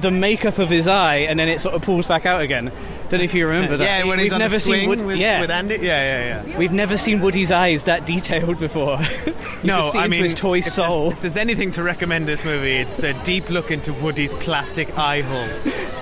the 0.00 0.10
makeup 0.10 0.58
of 0.58 0.68
his 0.68 0.86
eye 0.88 1.16
and 1.28 1.38
then 1.40 1.48
it 1.48 1.60
sort 1.60 1.74
of 1.74 1.80
pulls 1.82 2.06
back 2.06 2.26
out 2.26 2.42
again. 2.42 2.70
Don't 3.08 3.18
know 3.20 3.24
if 3.24 3.34
you 3.34 3.46
remember 3.46 3.76
that. 3.76 3.84
yeah, 3.84 4.04
when 4.04 4.16
We've 4.18 4.24
he's 4.24 4.32
on 4.32 4.38
never 4.40 4.54
the 4.56 4.60
swing 4.60 4.80
seen 4.80 4.88
Wood- 4.88 5.02
with, 5.06 5.16
yeah. 5.16 5.40
with 5.40 5.50
Andy. 5.50 5.76
Yeah, 5.76 5.80
yeah, 5.82 6.44
yeah. 6.46 6.58
We've 6.58 6.72
never 6.72 6.96
seen 6.96 7.20
Woody's 7.20 7.52
eyes 7.52 7.84
that 7.84 8.04
detailed 8.06 8.58
before. 8.58 8.98
you 9.26 9.34
no, 9.62 9.82
can 9.82 9.92
see 9.92 9.98
I 9.98 10.04
into 10.06 10.08
mean, 10.08 10.22
his 10.24 10.34
toy 10.34 10.58
if 10.58 10.64
there's- 10.64 10.74
soul. 10.74 11.10
If 11.12 11.20
there's 11.20 11.36
anything 11.36 11.70
to 11.72 11.82
recommend 11.82 12.26
this 12.26 12.44
movie, 12.44 12.76
it's 12.76 13.02
a 13.04 13.12
deep 13.22 13.48
look 13.48 13.70
into 13.70 13.92
Woody's 13.92 14.34
plastic 14.34 14.96
eye 14.98 15.20
hole. 15.22 15.48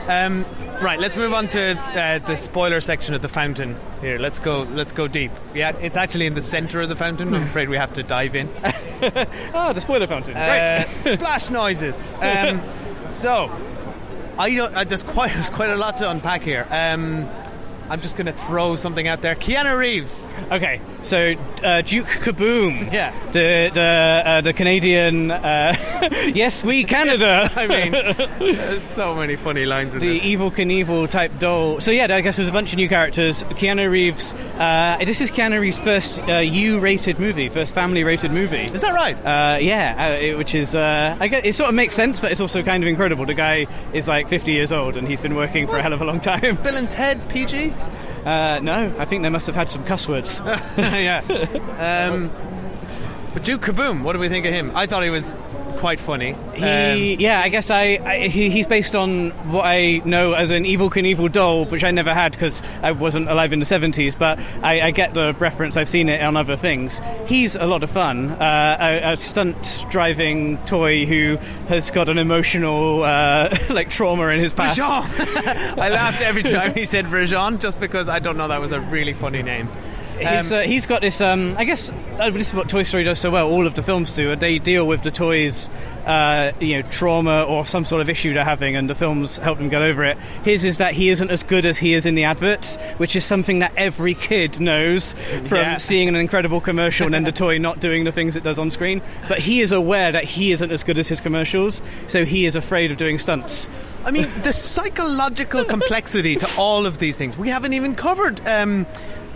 Um, 0.08 0.44
right, 0.82 0.98
let's 0.98 1.16
move 1.16 1.34
on 1.34 1.48
to 1.48 1.78
uh, 1.78 2.18
the 2.20 2.36
spoiler 2.36 2.80
section 2.80 3.14
of 3.14 3.22
the 3.22 3.28
fountain. 3.28 3.76
Here, 4.00 4.18
let's 4.18 4.38
go. 4.38 4.62
Let's 4.62 4.92
go 4.92 5.06
deep. 5.08 5.32
Yeah, 5.54 5.76
it's 5.76 5.96
actually 5.96 6.26
in 6.26 6.34
the 6.34 6.40
centre 6.42 6.80
of 6.80 6.88
the 6.88 6.96
fountain. 6.96 7.34
I'm 7.34 7.42
afraid 7.44 7.68
we 7.68 7.76
have 7.76 7.92
to 7.94 8.02
dive 8.02 8.34
in. 8.34 8.48
Ah, 9.52 9.72
the 9.74 9.82
spoiler 9.82 10.06
fountain. 10.06 10.34
Uh, 10.34 10.86
splash 11.02 11.50
noises. 11.50 12.02
Um, 12.22 12.62
so, 13.10 13.48
I 14.38 14.54
don't. 14.54 14.74
Uh, 14.74 14.84
there's 14.84 15.02
quite 15.02 15.32
there's 15.34 15.50
quite 15.50 15.70
a 15.70 15.76
lot 15.76 15.96
to 15.98 16.10
unpack 16.10 16.42
here. 16.42 16.66
Um, 16.70 17.28
I'm 17.90 18.00
just 18.00 18.16
going 18.16 18.26
to 18.26 18.32
throw 18.32 18.76
something 18.76 19.06
out 19.06 19.20
there. 19.22 19.34
Keanu 19.34 19.78
Reeves. 19.78 20.26
Okay, 20.50 20.80
so 21.02 21.34
uh, 21.62 21.82
Duke 21.82 22.06
Caboom. 22.06 22.84
Yeah. 22.94 23.12
The 23.32 23.70
the 23.74 24.22
uh, 24.30 24.40
the 24.40 24.52
Canadian. 24.52 25.30
Uh, 25.30 25.74
yes, 26.34 26.62
we 26.64 26.84
Canada. 26.84 27.50
I 27.56 27.66
mean, 27.66 27.92
there's 28.56 28.82
so 28.84 29.14
many 29.14 29.36
funny 29.36 29.66
lines 29.66 29.94
in 29.94 30.00
there. 30.00 30.10
the 30.12 30.20
this. 30.20 30.28
Evel 30.40 30.50
Knievel 30.52 31.10
type 31.10 31.32
doll. 31.40 31.80
So 31.80 31.90
yeah, 31.90 32.06
I 32.14 32.20
guess 32.20 32.36
there's 32.36 32.48
a 32.48 32.52
bunch 32.52 32.72
of 32.72 32.76
new 32.76 32.88
characters. 32.88 33.42
Keanu 33.44 33.90
Reeves. 33.90 34.34
Uh, 34.58 34.98
this 35.04 35.20
is 35.20 35.30
Keanu 35.30 35.60
Reeves' 35.60 35.78
first 35.80 36.22
uh, 36.28 36.34
U-rated 36.38 37.18
movie, 37.18 37.48
first 37.48 37.74
family-rated 37.74 38.30
movie. 38.30 38.64
Is 38.64 38.80
that 38.82 38.94
right? 38.94 39.16
Uh, 39.16 39.58
yeah, 39.58 39.94
uh, 39.98 40.12
it- 40.20 40.38
which 40.38 40.54
is 40.54 40.74
uh, 40.74 41.16
I 41.18 41.28
guess 41.28 41.42
it 41.44 41.54
sort 41.54 41.68
of 41.68 41.74
makes 41.74 41.94
sense, 41.94 42.20
but 42.20 42.30
it's 42.32 42.40
also 42.40 42.62
kind 42.62 42.82
of 42.84 42.88
incredible. 42.88 43.26
The 43.26 43.34
guy 43.34 43.66
is 43.92 44.06
like 44.08 44.28
50 44.28 44.52
years 44.52 44.72
old 44.72 44.96
and 44.96 45.08
he's 45.08 45.20
been 45.20 45.34
working 45.34 45.66
for 45.66 45.76
a 45.76 45.82
hell 45.82 45.92
of 45.92 46.00
a 46.02 46.04
long 46.04 46.20
time. 46.20 46.56
Bill 46.62 46.76
and 46.76 46.90
Ted 46.90 47.28
PG. 47.28 47.72
Uh, 48.24 48.58
no, 48.62 48.94
I 48.98 49.04
think 49.04 49.22
they 49.22 49.28
must 49.28 49.46
have 49.46 49.54
had 49.54 49.70
some 49.70 49.84
cuss 49.84 50.08
words. 50.08 50.40
yeah. 50.78 51.20
Um, 51.74 52.30
but 53.34 53.42
Duke 53.42 53.62
Caboom, 53.62 54.04
what 54.04 54.12
do 54.12 54.20
we 54.20 54.28
think 54.28 54.46
of 54.46 54.52
him? 54.52 54.70
I 54.76 54.86
thought 54.86 55.02
he 55.02 55.10
was 55.10 55.36
quite 55.78 56.00
funny. 56.00 56.36
He, 56.54 57.14
Um, 57.14 57.20
yeah, 57.20 57.40
I 57.40 57.48
guess 57.48 57.70
I, 57.70 57.98
I 58.04 58.28
he, 58.28 58.50
he's 58.50 58.66
based 58.66 58.94
on 58.94 59.30
what 59.50 59.64
I 59.64 60.02
know 60.04 60.32
as 60.32 60.50
an 60.50 60.64
Evel 60.64 60.90
Knievel 60.90 61.30
doll, 61.30 61.64
which 61.66 61.84
I 61.84 61.90
never 61.90 62.12
had 62.14 62.32
because 62.32 62.62
I 62.82 62.92
wasn't 62.92 63.28
alive 63.28 63.52
in 63.52 63.58
the 63.58 63.64
seventies. 63.64 64.14
But 64.14 64.38
I, 64.62 64.80
I 64.80 64.90
get 64.90 65.14
the 65.14 65.34
reference. 65.34 65.76
I've 65.76 65.88
seen 65.88 66.08
it 66.08 66.22
on 66.22 66.36
other 66.36 66.56
things. 66.56 67.00
He's 67.26 67.56
a 67.56 67.66
lot 67.66 67.82
of 67.82 67.90
fun. 67.90 68.30
Uh, 68.30 68.76
a, 68.80 69.12
a 69.12 69.16
stunt 69.16 69.86
driving 69.90 70.58
toy 70.66 71.06
who 71.06 71.36
has 71.68 71.90
got 71.90 72.08
an 72.08 72.18
emotional 72.18 73.02
uh, 73.02 73.56
like 73.70 73.90
trauma 73.90 74.28
in 74.28 74.40
his 74.40 74.52
past. 74.52 74.78
I 74.80 75.88
laughed 75.90 76.20
every 76.20 76.42
time 76.42 76.74
he 76.74 76.84
said 76.84 77.06
Rejean 77.06 77.60
just 77.60 77.80
because 77.80 78.08
I 78.08 78.18
don't 78.18 78.36
know 78.36 78.48
that 78.48 78.60
was 78.60 78.72
a 78.72 78.80
really 78.80 79.12
funny 79.12 79.42
name. 79.42 79.68
He's, 80.18 80.52
Um, 80.52 80.58
uh, 80.58 80.62
he's 80.62 80.86
got 80.86 81.00
this. 81.00 81.20
Um, 81.20 81.54
I 81.58 81.64
guess 81.64 81.90
uh, 82.18 82.30
this 82.30 82.48
is 82.48 82.54
what 82.54 82.68
Toy 82.68 82.82
Story 82.84 83.02
does 83.04 83.18
so 83.18 83.30
well. 83.30 83.48
All 83.48 83.66
of 83.66 83.74
the 83.74 83.82
films 83.82 84.12
do. 84.12 84.34
They 84.36 84.58
deal 84.58 84.86
with 84.86 85.02
the 85.02 85.10
toys, 85.10 85.68
uh, 86.06 86.52
you 86.60 86.76
know, 86.80 86.88
trauma 86.90 87.42
or 87.42 87.66
some 87.66 87.84
sort 87.84 88.00
of 88.00 88.08
issue 88.08 88.32
they're 88.32 88.44
having, 88.44 88.76
and 88.76 88.88
the 88.88 88.94
films 88.94 89.38
help 89.38 89.58
them 89.58 89.68
get 89.68 89.82
over 89.82 90.04
it. 90.04 90.16
His 90.44 90.62
is 90.64 90.78
that 90.78 90.94
he 90.94 91.08
isn't 91.08 91.30
as 91.30 91.42
good 91.42 91.66
as 91.66 91.78
he 91.78 91.94
is 91.94 92.06
in 92.06 92.14
the 92.14 92.24
adverts, 92.24 92.76
which 92.98 93.16
is 93.16 93.24
something 93.24 93.58
that 93.58 93.72
every 93.76 94.14
kid 94.14 94.60
knows 94.60 95.14
from 95.46 95.58
Yeah. 95.58 95.76
seeing 95.78 96.08
an 96.08 96.14
incredible 96.16 96.60
commercial 96.60 97.06
and 97.06 97.14
then 97.14 97.24
the 97.24 97.32
toy 97.44 97.58
not 97.58 97.80
doing 97.80 98.04
the 98.04 98.12
things 98.12 98.36
it 98.36 98.44
does 98.44 98.58
on 98.58 98.70
screen. 98.70 99.02
But 99.28 99.38
he 99.40 99.60
is 99.60 99.72
aware 99.72 100.12
that 100.12 100.24
he 100.24 100.52
isn't 100.52 100.70
as 100.70 100.84
good 100.84 100.98
as 100.98 101.08
his 101.08 101.20
commercials, 101.20 101.82
so 102.06 102.24
he 102.24 102.46
is 102.46 102.54
afraid 102.56 102.90
of 102.92 102.96
doing 102.98 103.18
stunts. 103.18 103.68
I 104.04 104.10
mean, 104.10 104.28
the 104.42 104.52
psychological 104.52 105.64
complexity 105.74 106.36
to 106.36 106.48
all 106.58 106.86
of 106.86 106.98
these 106.98 107.16
things. 107.16 107.36
We 107.36 107.48
haven't 107.48 107.72
even 107.72 107.94
covered 107.94 108.46
um, 108.46 108.86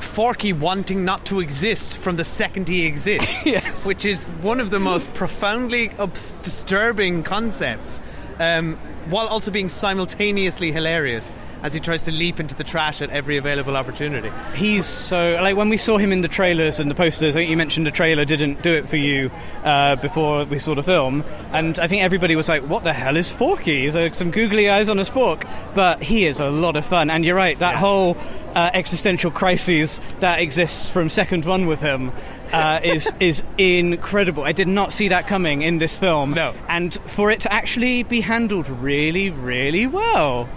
Forky 0.01 0.53
wanting 0.53 1.05
not 1.05 1.25
to 1.27 1.41
exist 1.41 1.99
from 1.99 2.17
the 2.17 2.25
second 2.25 2.69
he 2.69 2.87
exists, 2.87 3.39
Yes. 3.47 3.85
which 3.87 4.05
is 4.05 4.25
one 4.43 4.61
of 4.61 4.71
the 4.71 4.79
most 4.79 5.13
profoundly 5.15 5.91
ups- 5.99 6.35
disturbing 6.43 7.23
concepts, 7.23 8.01
um, 8.39 8.77
while 9.11 9.27
also 9.27 9.51
being 9.51 9.69
simultaneously 9.69 10.71
hilarious 10.73 11.33
as 11.63 11.73
he 11.73 11.81
tries 11.81 12.05
to 12.05 12.13
leap 12.13 12.41
into 12.41 12.55
the 12.55 12.65
trash 12.65 13.03
at 13.03 13.11
every 13.11 13.37
available 13.37 13.77
opportunity. 13.77 14.31
He's 14.55 14.87
so 14.87 15.39
like 15.41 15.57
when 15.57 15.69
we 15.69 15.77
saw 15.77 15.99
him 15.99 16.13
in 16.13 16.21
the 16.21 16.29
trailers 16.29 16.81
and 16.81 16.91
the 16.91 16.95
posters. 16.95 17.35
I 17.35 17.41
think 17.41 17.51
you 17.51 17.57
mentioned 17.57 17.87
the 17.87 17.91
trailer 17.91 18.25
didn't 18.25 18.63
do 18.63 18.75
it 18.75 18.89
for 18.89 18.97
you 18.97 19.31
uh, 19.65 19.97
before 19.97 20.45
we 20.45 20.59
saw 20.59 20.75
the 20.75 20.83
film, 20.83 21.25
and 21.53 21.79
I 21.79 21.89
think 21.89 22.03
everybody 22.03 22.37
was 22.37 22.49
like, 22.49 22.63
"What 22.63 22.85
the 22.85 22.93
hell 22.93 23.17
is 23.17 23.31
Forky?" 23.31 23.83
He's 23.83 23.95
like 23.95 24.15
some 24.15 24.31
googly 24.31 24.69
eyes 24.69 24.89
on 24.89 24.99
a 24.99 25.03
spork, 25.03 25.49
but 25.75 26.03
he 26.03 26.27
is 26.27 26.41
a 26.41 26.49
lot 26.49 26.77
of 26.77 26.85
fun. 26.85 27.11
And 27.11 27.25
you're 27.25 27.37
right, 27.37 27.59
that 27.59 27.77
whole 27.77 28.17
uh, 28.55 28.71
existential 28.75 29.31
crisis 29.31 30.01
that 30.21 30.41
exists 30.41 30.89
from 30.89 31.09
second 31.09 31.45
one 31.45 31.67
with 31.67 31.81
him. 31.81 32.13
Uh, 32.53 32.81
is 32.85 33.13
is 33.21 33.43
incredible. 33.59 34.43
I 34.43 34.53
did 34.53 34.69
not 34.69 34.93
see 34.93 35.09
that 35.09 35.27
coming 35.27 35.63
in 35.63 35.79
this 35.79 35.99
film. 35.99 36.33
No. 36.33 36.55
and 36.69 36.95
for 37.07 37.31
it 37.31 37.41
to 37.43 37.53
actually 37.53 38.05
be 38.05 38.21
handled 38.21 38.69
really, 38.69 39.29
really 39.31 39.87
well. 39.87 40.49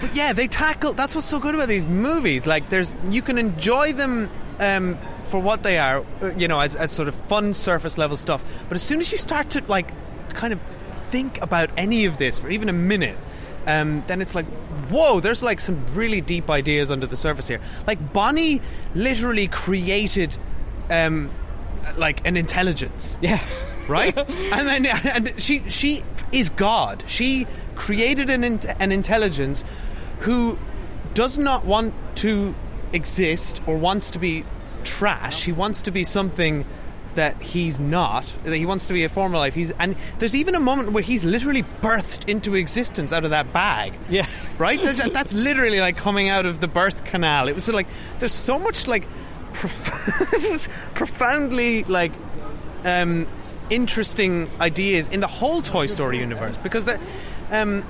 But 0.00 0.14
yeah, 0.16 0.32
they 0.32 0.46
tackle. 0.46 0.92
That's 0.94 1.14
what's 1.14 1.26
so 1.26 1.38
good 1.38 1.54
about 1.54 1.68
these 1.68 1.86
movies. 1.86 2.46
Like, 2.46 2.68
there's 2.70 2.94
you 3.10 3.22
can 3.22 3.38
enjoy 3.38 3.92
them 3.92 4.30
um, 4.58 4.98
for 5.24 5.40
what 5.40 5.62
they 5.62 5.78
are, 5.78 6.04
you 6.36 6.48
know, 6.48 6.60
as, 6.60 6.74
as 6.76 6.90
sort 6.90 7.08
of 7.08 7.14
fun 7.14 7.54
surface 7.54 7.98
level 7.98 8.16
stuff. 8.16 8.44
But 8.68 8.74
as 8.76 8.82
soon 8.82 9.00
as 9.00 9.12
you 9.12 9.18
start 9.18 9.50
to 9.50 9.62
like, 9.68 9.90
kind 10.34 10.52
of 10.52 10.62
think 11.10 11.40
about 11.42 11.70
any 11.76 12.04
of 12.06 12.18
this 12.18 12.38
for 12.38 12.48
even 12.50 12.68
a 12.68 12.72
minute. 12.72 13.18
Um, 13.66 14.02
then 14.06 14.22
it's 14.22 14.34
like, 14.34 14.46
whoa, 14.88 15.20
there's 15.20 15.42
like 15.42 15.60
some 15.60 15.84
really 15.92 16.20
deep 16.22 16.48
ideas 16.48 16.90
under 16.90 17.06
the 17.06 17.16
surface 17.16 17.46
here. 17.46 17.60
Like, 17.86 18.12
Bonnie 18.12 18.62
literally 18.94 19.48
created, 19.48 20.36
um, 20.88 21.30
like, 21.98 22.26
an 22.26 22.36
intelligence 22.38 23.18
Yeah. 23.20 23.44
right? 23.86 24.16
and 24.18 24.68
then 24.68 24.86
and 24.86 25.34
she 25.42 25.68
she 25.68 26.02
is 26.32 26.48
God. 26.48 27.04
She 27.06 27.46
created 27.74 28.30
an 28.30 28.44
an 28.78 28.92
intelligence 28.92 29.62
who 30.20 30.58
does 31.14 31.38
not 31.38 31.64
want 31.64 31.94
to 32.16 32.54
exist 32.92 33.60
or 33.66 33.76
wants 33.76 34.10
to 34.10 34.18
be 34.18 34.44
trash. 34.84 35.44
He 35.44 35.52
wants 35.52 35.82
to 35.82 35.90
be 35.90 36.04
something 36.04 36.64
that 37.14 37.40
he's 37.42 37.80
not. 37.80 38.34
That 38.44 38.56
he 38.56 38.66
wants 38.66 38.86
to 38.86 38.92
be 38.92 39.04
a 39.04 39.08
former 39.08 39.36
life. 39.36 39.54
He's 39.54 39.72
and 39.72 39.96
there's 40.18 40.34
even 40.34 40.54
a 40.54 40.60
moment 40.60 40.92
where 40.92 41.02
he's 41.02 41.24
literally 41.24 41.64
birthed 41.82 42.28
into 42.28 42.54
existence 42.54 43.12
out 43.12 43.24
of 43.24 43.30
that 43.30 43.52
bag. 43.52 43.94
Yeah. 44.08 44.26
Right? 44.58 44.82
That's, 44.82 45.08
that's 45.10 45.32
literally 45.32 45.80
like 45.80 45.96
coming 45.96 46.28
out 46.28 46.46
of 46.46 46.60
the 46.60 46.68
birth 46.68 47.04
canal. 47.04 47.48
It 47.48 47.54
was 47.54 47.68
like 47.68 47.88
there's 48.18 48.32
so 48.32 48.58
much 48.58 48.86
like 48.86 49.06
prof- 49.52 50.32
it 50.34 50.50
was 50.50 50.68
profoundly 50.94 51.84
like 51.84 52.12
um, 52.84 53.26
interesting 53.70 54.50
ideas 54.60 55.08
in 55.08 55.20
the 55.20 55.26
whole 55.26 55.62
Toy 55.62 55.86
Story 55.86 56.18
universe 56.18 56.56
because 56.58 56.84
the, 56.84 57.00
um, 57.50 57.84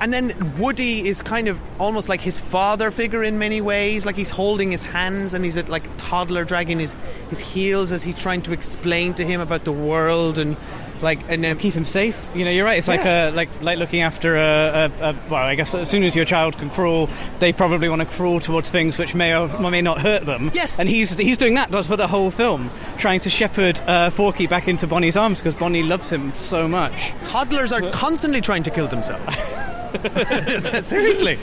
and 0.00 0.12
then 0.12 0.56
Woody 0.58 1.06
is 1.06 1.22
kind 1.22 1.48
of 1.48 1.60
almost 1.80 2.08
like 2.08 2.20
his 2.20 2.38
father 2.38 2.90
figure 2.90 3.22
in 3.22 3.38
many 3.38 3.60
ways. 3.60 4.04
Like 4.06 4.16
he's 4.16 4.30
holding 4.30 4.70
his 4.70 4.82
hands 4.82 5.34
and 5.34 5.44
he's 5.44 5.56
a 5.56 5.64
like 5.64 5.84
toddler 5.96 6.44
dragging 6.44 6.78
his, 6.78 6.94
his 7.30 7.40
heels 7.40 7.92
as 7.92 8.02
he's 8.02 8.20
trying 8.20 8.42
to 8.42 8.52
explain 8.52 9.14
to 9.14 9.24
him 9.24 9.40
about 9.40 9.64
the 9.64 9.72
world 9.72 10.38
and 10.38 10.56
like 11.02 11.18
and 11.28 11.44
um, 11.44 11.58
keep 11.58 11.74
him 11.74 11.84
safe. 11.84 12.32
You 12.34 12.44
know, 12.44 12.50
you're 12.50 12.64
right. 12.64 12.78
It's 12.78 12.88
like 12.88 13.04
a 13.04 13.30
like 13.30 13.48
like 13.62 13.78
looking 13.78 14.00
after 14.02 14.36
a, 14.36 14.90
a, 15.00 15.10
a 15.10 15.16
well, 15.28 15.42
I 15.42 15.54
guess 15.54 15.74
as 15.74 15.88
soon 15.88 16.04
as 16.04 16.16
your 16.16 16.24
child 16.24 16.56
can 16.58 16.70
crawl, 16.70 17.08
they 17.38 17.52
probably 17.52 17.88
want 17.88 18.00
to 18.00 18.06
crawl 18.06 18.40
towards 18.40 18.70
things 18.70 18.98
which 18.98 19.14
may 19.14 19.34
or 19.34 19.48
may 19.70 19.82
not 19.82 20.00
hurt 20.00 20.24
them. 20.24 20.50
Yes. 20.54 20.78
and 20.78 20.88
he's 20.88 21.16
he's 21.16 21.36
doing 21.36 21.54
that 21.54 21.70
for 21.84 21.96
the 21.96 22.06
whole 22.06 22.30
film, 22.30 22.70
trying 22.98 23.20
to 23.20 23.30
shepherd 23.30 23.80
uh, 23.80 24.10
Forky 24.10 24.46
back 24.46 24.68
into 24.68 24.86
Bonnie's 24.86 25.16
arms 25.16 25.40
because 25.40 25.54
Bonnie 25.54 25.82
loves 25.82 26.10
him 26.10 26.32
so 26.34 26.66
much. 26.66 27.12
toddlers 27.24 27.72
are 27.72 27.90
constantly 27.90 28.40
trying 28.40 28.62
to 28.62 28.70
kill 28.70 28.88
themselves. 28.88 29.36
Seriously. 30.82 31.38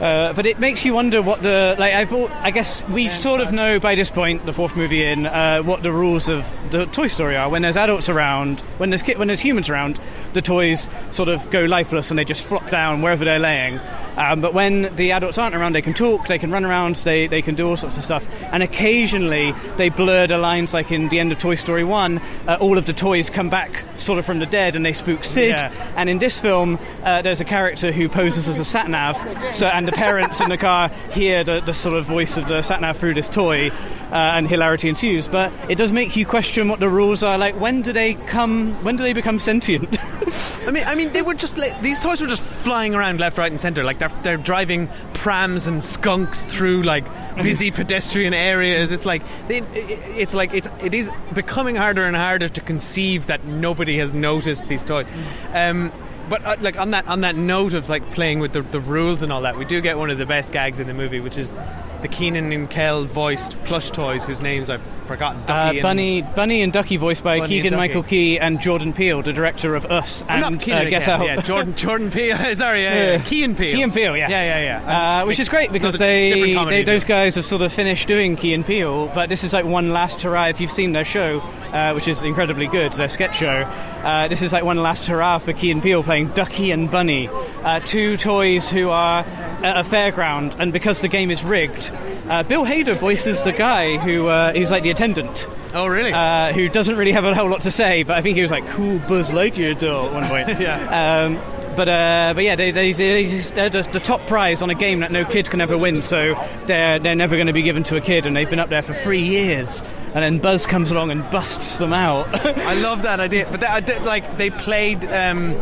Uh, 0.00 0.32
but 0.32 0.46
it 0.46 0.58
makes 0.58 0.84
you 0.84 0.94
wonder 0.94 1.22
what 1.22 1.42
the 1.42 1.76
like. 1.78 1.94
I 1.94 2.04
thought. 2.04 2.30
I 2.32 2.50
guess 2.50 2.82
we 2.88 3.08
sort 3.08 3.40
of 3.40 3.52
know 3.52 3.78
by 3.78 3.94
this 3.94 4.10
point, 4.10 4.44
the 4.46 4.52
fourth 4.52 4.74
movie 4.74 5.04
in, 5.04 5.26
uh, 5.26 5.62
what 5.62 5.82
the 5.82 5.92
rules 5.92 6.28
of 6.28 6.44
the 6.72 6.86
Toy 6.86 7.06
Story 7.06 7.36
are. 7.36 7.48
When 7.48 7.62
there's 7.62 7.76
adults 7.76 8.08
around, 8.08 8.62
when 8.78 8.90
there's 8.90 9.02
ki- 9.02 9.14
when 9.14 9.28
there's 9.28 9.40
humans 9.40 9.68
around, 9.68 10.00
the 10.34 10.42
toys 10.42 10.88
sort 11.10 11.28
of 11.28 11.48
go 11.50 11.64
lifeless 11.64 12.10
and 12.10 12.18
they 12.18 12.24
just 12.24 12.46
flop 12.46 12.70
down 12.70 13.02
wherever 13.02 13.24
they're 13.24 13.38
laying. 13.38 13.80
Um, 14.16 14.40
but 14.40 14.52
when 14.52 14.94
the 14.96 15.12
adults 15.12 15.38
aren't 15.38 15.54
around, 15.54 15.74
they 15.74 15.82
can 15.82 15.94
talk, 15.94 16.26
they 16.26 16.38
can 16.38 16.50
run 16.50 16.64
around, 16.64 16.96
they, 16.96 17.26
they 17.26 17.40
can 17.42 17.54
do 17.54 17.68
all 17.68 17.76
sorts 17.76 17.96
of 17.96 18.04
stuff. 18.04 18.28
And 18.52 18.62
occasionally 18.62 19.52
they 19.76 19.88
blur 19.88 20.26
the 20.26 20.38
lines, 20.38 20.74
like 20.74 20.92
in 20.92 21.08
the 21.08 21.18
end 21.18 21.32
of 21.32 21.38
Toy 21.38 21.54
Story 21.54 21.84
1, 21.84 22.18
uh, 22.46 22.58
all 22.60 22.78
of 22.78 22.86
the 22.86 22.92
toys 22.92 23.30
come 23.30 23.48
back 23.48 23.84
sort 23.96 24.18
of 24.18 24.26
from 24.26 24.38
the 24.38 24.46
dead 24.46 24.76
and 24.76 24.84
they 24.84 24.92
spook 24.92 25.24
Sid. 25.24 25.50
Yeah. 25.50 25.92
And 25.96 26.10
in 26.10 26.18
this 26.18 26.40
film, 26.40 26.78
uh, 27.02 27.22
there's 27.22 27.40
a 27.40 27.44
character 27.44 27.90
who 27.90 28.08
poses 28.08 28.48
as 28.48 28.58
a 28.58 28.64
sat 28.64 28.88
nav, 28.88 29.16
so, 29.54 29.66
and 29.66 29.88
the 29.88 29.92
parents 29.92 30.40
in 30.40 30.50
the 30.50 30.58
car 30.58 30.88
hear 31.12 31.44
the, 31.44 31.60
the 31.60 31.72
sort 31.72 31.96
of 31.96 32.04
voice 32.04 32.36
of 32.36 32.48
the 32.48 32.62
sat 32.62 32.80
nav 32.80 32.96
through 32.96 33.14
this 33.14 33.28
toy, 33.28 33.70
uh, 34.12 34.14
and 34.14 34.46
hilarity 34.46 34.88
ensues. 34.88 35.26
But 35.26 35.52
it 35.68 35.76
does 35.76 35.92
make 35.92 36.14
you 36.16 36.26
question 36.26 36.68
what 36.68 36.80
the 36.80 36.88
rules 36.88 37.22
are. 37.22 37.38
Like, 37.38 37.58
when 37.58 37.82
do 37.82 37.92
they 37.92 38.14
come? 38.14 38.72
When 38.84 38.96
do 38.96 39.02
they 39.02 39.14
become 39.14 39.38
sentient? 39.38 39.96
I 40.66 40.70
mean, 40.70 40.84
I 40.86 40.94
mean, 40.94 41.12
they 41.12 41.22
were 41.22 41.34
just 41.34 41.58
like, 41.58 41.80
these 41.82 42.00
toys 42.00 42.20
were 42.20 42.26
just 42.26 42.42
flying 42.42 42.94
around 42.94 43.18
left, 43.18 43.36
right, 43.36 43.50
and 43.50 43.60
centre. 43.60 43.82
Like 43.82 43.98
they're 43.98 44.12
they're 44.22 44.36
driving 44.36 44.88
prams 45.14 45.66
and 45.66 45.82
skunks 45.82 46.44
through 46.44 46.82
like 46.82 47.04
busy 47.36 47.70
pedestrian 47.70 48.32
areas. 48.32 48.92
It's 48.92 49.04
like 49.04 49.22
they, 49.48 49.58
it's 49.72 50.34
like 50.34 50.54
it's 50.54 50.68
it 50.80 50.94
is 50.94 51.10
becoming 51.34 51.74
harder 51.74 52.04
and 52.04 52.14
harder 52.14 52.48
to 52.48 52.60
conceive 52.60 53.26
that 53.26 53.44
nobody 53.44 53.98
has 53.98 54.12
noticed 54.12 54.68
these 54.68 54.84
toys. 54.84 55.06
Um, 55.52 55.92
but 56.28 56.44
uh, 56.44 56.56
like 56.60 56.78
on 56.78 56.92
that 56.92 57.08
on 57.08 57.22
that 57.22 57.34
note 57.34 57.74
of 57.74 57.88
like 57.88 58.08
playing 58.12 58.38
with 58.38 58.52
the, 58.52 58.62
the 58.62 58.80
rules 58.80 59.22
and 59.22 59.32
all 59.32 59.42
that, 59.42 59.58
we 59.58 59.64
do 59.64 59.80
get 59.80 59.98
one 59.98 60.10
of 60.10 60.18
the 60.18 60.26
best 60.26 60.52
gags 60.52 60.78
in 60.78 60.86
the 60.86 60.94
movie, 60.94 61.20
which 61.20 61.36
is 61.36 61.52
the 62.02 62.08
Keenan 62.08 62.52
and 62.52 62.68
Kel 62.68 63.04
voiced 63.04 63.58
plush 63.64 63.90
toys 63.90 64.24
whose 64.24 64.40
names 64.42 64.68
I've 64.68 64.82
forgotten. 65.06 65.42
Uh, 65.42 65.46
Ducky 65.46 65.78
and- 65.78 65.82
Bunny, 65.82 66.22
Bunny 66.22 66.62
and 66.62 66.72
Ducky, 66.72 66.96
voiced 66.96 67.22
by 67.24 67.38
Bunny 67.38 67.48
Keegan 67.48 67.76
Michael 67.76 68.02
Key 68.02 68.38
and 68.38 68.60
Jordan 68.60 68.92
Peele, 68.92 69.22
the 69.22 69.32
director 69.32 69.74
of 69.74 69.86
Us 69.86 70.24
and 70.28 70.40
not 70.40 70.60
Keenan 70.60 70.86
uh, 70.86 70.90
Get 70.90 71.08
Out. 71.08 71.24
Yeah, 71.24 71.40
Jordan 71.40 71.74
Jordan 71.76 72.10
Peele. 72.10 72.36
Sorry, 72.56 72.82
yeah, 72.82 72.94
yeah. 72.94 73.12
Yeah. 73.16 73.22
Key 73.22 73.44
and 73.44 73.56
Peele. 73.56 73.76
Key 73.76 73.82
and 73.82 73.92
Peele, 73.92 74.16
yeah. 74.16 74.28
yeah, 74.28 74.60
yeah, 74.60 74.82
yeah. 74.84 75.20
Uh, 75.22 75.26
which 75.26 75.40
is 75.40 75.48
great 75.48 75.72
because 75.72 75.96
Another 75.96 76.10
they, 76.12 76.54
they 76.54 76.82
those 76.84 77.04
guys 77.04 77.36
have 77.36 77.44
sort 77.44 77.62
of 77.62 77.72
finished 77.72 78.08
doing 78.08 78.36
Key 78.36 78.54
and 78.54 78.64
Peele, 78.66 79.08
but 79.08 79.28
this 79.28 79.44
is 79.44 79.52
like 79.52 79.64
one 79.64 79.92
last 79.92 80.22
hurrah. 80.22 80.46
If 80.46 80.60
you've 80.60 80.70
seen 80.70 80.92
their 80.92 81.04
show, 81.04 81.40
uh, 81.72 81.92
which 81.92 82.08
is 82.08 82.22
incredibly 82.22 82.66
good, 82.66 82.92
their 82.94 83.08
sketch 83.08 83.36
show, 83.36 83.62
uh, 84.02 84.28
this 84.28 84.42
is 84.42 84.52
like 84.52 84.64
one 84.64 84.82
last 84.82 85.06
hurrah 85.06 85.38
for 85.38 85.52
Key 85.52 85.70
and 85.70 85.82
Peele 85.82 86.02
playing 86.02 86.28
Ducky 86.28 86.70
and 86.70 86.90
Bunny, 86.90 87.28
uh, 87.62 87.80
two 87.80 88.16
toys 88.16 88.68
who 88.70 88.90
are 88.90 89.24
at 89.62 89.76
a 89.76 89.88
fairground, 89.88 90.56
and 90.58 90.72
because 90.72 91.00
the 91.00 91.08
game 91.08 91.30
is 91.30 91.44
rigged, 91.44 91.92
uh, 92.28 92.42
Bill 92.42 92.64
Hader 92.64 92.96
voices 92.96 93.42
the 93.42 93.52
guy 93.52 93.96
who 93.98 94.28
uh, 94.28 94.52
he's 94.52 94.70
like 94.70 94.82
the 94.82 94.90
attendant. 94.90 95.48
Oh, 95.74 95.86
really? 95.86 96.12
Uh, 96.12 96.52
who 96.52 96.68
doesn't 96.68 96.96
really 96.96 97.12
have 97.12 97.24
a 97.24 97.34
whole 97.34 97.48
lot 97.48 97.62
to 97.62 97.70
say, 97.70 98.02
but 98.02 98.16
I 98.16 98.22
think 98.22 98.36
he 98.36 98.42
was 98.42 98.50
like 98.50 98.66
cool 98.68 98.98
Buzz 99.00 99.30
Lightyear 99.30 99.78
doll 99.78 100.06
at 100.06 100.12
one 100.12 100.24
point. 100.26 100.48
Yeah. 100.62 101.24
Um, 101.24 101.62
but 101.74 101.88
uh, 101.88 102.32
but 102.34 102.44
yeah, 102.44 102.54
they, 102.54 102.70
they, 102.70 102.92
they, 102.92 103.24
they're 103.24 103.70
just 103.70 103.92
the 103.92 104.00
top 104.00 104.26
prize 104.26 104.62
on 104.62 104.70
a 104.70 104.74
game 104.74 105.00
that 105.00 105.10
no 105.10 105.24
kid 105.24 105.50
can 105.50 105.60
ever 105.60 105.76
win. 105.76 106.02
So 106.02 106.34
they're 106.66 106.98
they're 106.98 107.14
never 107.16 107.36
going 107.36 107.46
to 107.46 107.52
be 107.52 107.62
given 107.62 107.82
to 107.84 107.96
a 107.96 108.00
kid, 108.00 108.26
and 108.26 108.36
they've 108.36 108.48
been 108.48 108.58
up 108.58 108.68
there 108.68 108.82
for 108.82 108.94
three 108.94 109.22
years. 109.22 109.82
And 110.14 110.22
then 110.22 110.38
Buzz 110.38 110.66
comes 110.66 110.90
along 110.90 111.10
and 111.10 111.22
busts 111.30 111.78
them 111.78 111.92
out. 111.92 112.26
I 112.46 112.74
love 112.74 113.04
that 113.04 113.18
idea, 113.20 113.48
but 113.50 113.62
I 113.64 113.80
did- 113.80 114.02
like 114.02 114.36
they 114.36 114.50
played, 114.50 115.04
um, 115.06 115.54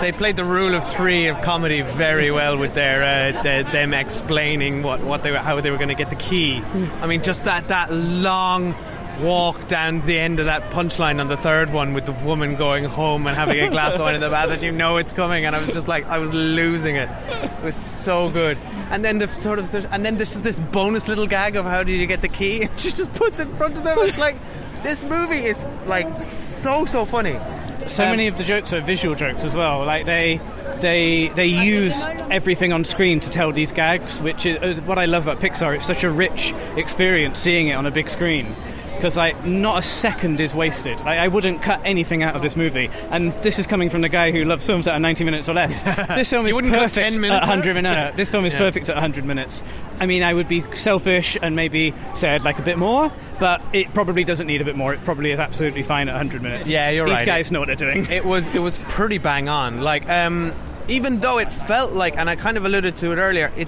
they 0.00 0.12
played 0.12 0.36
the 0.36 0.44
rule 0.44 0.74
of 0.74 0.84
three 0.90 1.26
of 1.28 1.40
comedy 1.42 1.82
very 1.82 2.30
well 2.30 2.56
with 2.56 2.74
their 2.74 3.02
uh, 3.36 3.42
the, 3.42 3.70
them 3.70 3.92
explaining 3.92 4.82
what, 4.82 5.00
what 5.02 5.22
they 5.22 5.30
were, 5.30 5.38
how 5.38 5.60
they 5.60 5.70
were 5.70 5.76
going 5.76 5.88
to 5.90 5.94
get 5.94 6.08
the 6.10 6.16
key. 6.16 6.62
I 7.02 7.06
mean, 7.06 7.22
just 7.22 7.44
that 7.44 7.68
that 7.68 7.92
long 7.92 8.74
walk 9.20 9.68
down 9.68 10.00
the 10.02 10.18
end 10.18 10.38
of 10.40 10.46
that 10.46 10.70
punchline 10.70 11.20
on 11.20 11.28
the 11.28 11.36
third 11.36 11.72
one 11.72 11.92
with 11.94 12.06
the 12.06 12.12
woman 12.12 12.56
going 12.56 12.84
home 12.84 13.26
and 13.26 13.36
having 13.36 13.60
a 13.60 13.68
glass 13.70 13.94
of 13.94 14.00
wine 14.00 14.14
in 14.14 14.20
the 14.20 14.30
bath, 14.30 14.50
and 14.50 14.62
you 14.62 14.72
know 14.72 14.96
it's 14.96 15.12
coming, 15.12 15.44
and 15.44 15.54
I 15.54 15.60
was 15.60 15.70
just 15.70 15.88
like, 15.88 16.06
I 16.06 16.18
was 16.18 16.32
losing 16.32 16.96
it. 16.96 17.08
It 17.30 17.62
was 17.62 17.76
so 17.76 18.30
good. 18.30 18.58
And 18.90 19.04
then 19.04 19.18
the 19.18 19.28
sort 19.28 19.58
of, 19.58 19.70
the, 19.70 19.88
and 19.92 20.04
then 20.04 20.16
this 20.18 20.34
this 20.34 20.58
bonus 20.60 21.08
little 21.08 21.26
gag 21.26 21.56
of 21.56 21.64
how 21.64 21.82
did 21.82 21.98
you 21.98 22.06
get 22.06 22.22
the 22.22 22.28
key? 22.28 22.62
And 22.62 22.70
she 22.80 22.90
just 22.90 23.12
puts 23.14 23.40
it 23.40 23.48
in 23.48 23.56
front 23.56 23.76
of 23.76 23.84
them. 23.84 23.98
It's 24.00 24.18
like 24.18 24.36
this 24.82 25.02
movie 25.02 25.44
is 25.44 25.66
like 25.86 26.22
so 26.22 26.84
so 26.86 27.04
funny. 27.04 27.38
so 27.86 28.04
Um, 28.04 28.10
many 28.10 28.26
of 28.26 28.36
the 28.36 28.44
jokes 28.44 28.72
are 28.72 28.80
visual 28.80 29.14
jokes 29.14 29.44
as 29.44 29.54
well. 29.54 29.84
Like 29.84 30.06
they 30.06 30.40
they 30.80 31.28
they 31.28 31.46
use 31.46 32.06
everything 32.30 32.72
on 32.72 32.84
screen 32.84 33.20
to 33.20 33.30
tell 33.30 33.52
these 33.52 33.72
gags, 33.72 34.20
which 34.20 34.44
is 34.46 34.78
uh, 34.78 34.82
what 34.82 34.98
I 34.98 35.04
love 35.04 35.26
about 35.28 35.40
Pixar. 35.42 35.76
It's 35.76 35.86
such 35.86 36.02
a 36.02 36.10
rich 36.10 36.52
experience 36.76 37.38
seeing 37.38 37.68
it 37.68 37.74
on 37.74 37.86
a 37.86 37.90
big 37.90 38.08
screen. 38.08 38.54
Because 39.02 39.16
like 39.16 39.44
not 39.44 39.80
a 39.80 39.82
second 39.82 40.38
is 40.40 40.54
wasted. 40.54 41.00
Like, 41.00 41.18
I 41.18 41.26
wouldn't 41.26 41.60
cut 41.60 41.80
anything 41.84 42.22
out 42.22 42.36
of 42.36 42.42
this 42.42 42.54
movie, 42.54 42.88
and 43.10 43.32
this 43.42 43.58
is 43.58 43.66
coming 43.66 43.90
from 43.90 44.00
the 44.00 44.08
guy 44.08 44.30
who 44.30 44.44
loves 44.44 44.64
films 44.64 44.84
that 44.84 44.92
are 44.94 45.00
90 45.00 45.24
minutes 45.24 45.48
or 45.48 45.54
less. 45.54 45.82
This 46.22 46.30
film 46.30 46.46
is 46.46 46.54
perfect 46.54 46.94
10 46.94 47.20
minutes 47.20 47.42
at 47.42 47.48
100 47.48 47.70
out? 47.70 47.82
minutes. 47.82 48.16
This 48.16 48.30
film 48.30 48.44
is 48.44 48.52
Yeah. 48.52 48.60
perfect 48.60 48.88
at 48.90 48.94
100 48.94 49.24
minutes. 49.24 49.64
I 49.98 50.06
mean, 50.06 50.22
I 50.22 50.32
would 50.32 50.46
be 50.46 50.62
selfish 50.74 51.36
and 51.42 51.56
maybe 51.56 51.92
say 52.14 52.30
I'd 52.32 52.42
like 52.44 52.60
a 52.60 52.62
bit 52.62 52.78
more, 52.78 53.10
but 53.40 53.60
it 53.72 53.92
probably 53.92 54.22
doesn't 54.22 54.46
need 54.46 54.60
a 54.60 54.64
bit 54.64 54.76
more. 54.76 54.94
It 54.94 55.04
probably 55.04 55.32
is 55.32 55.40
absolutely 55.40 55.82
fine 55.82 56.08
at 56.08 56.12
100 56.12 56.40
minutes. 56.40 56.70
Yeah, 56.70 56.90
you're 56.90 57.04
These 57.06 57.12
right. 57.12 57.18
These 57.22 57.26
guys 57.26 57.50
know 57.50 57.58
what 57.58 57.66
they're 57.66 57.74
doing. 57.74 58.06
It 58.08 58.24
was 58.24 58.46
it 58.54 58.60
was 58.60 58.78
pretty 58.86 59.18
bang 59.18 59.48
on. 59.48 59.80
Like 59.80 60.08
um, 60.08 60.52
even 60.86 61.18
though 61.18 61.38
it 61.38 61.52
felt 61.52 61.92
like, 61.92 62.16
and 62.16 62.30
I 62.30 62.36
kind 62.36 62.56
of 62.56 62.64
alluded 62.64 62.96
to 62.98 63.10
it 63.10 63.16
earlier, 63.16 63.50
it 63.56 63.66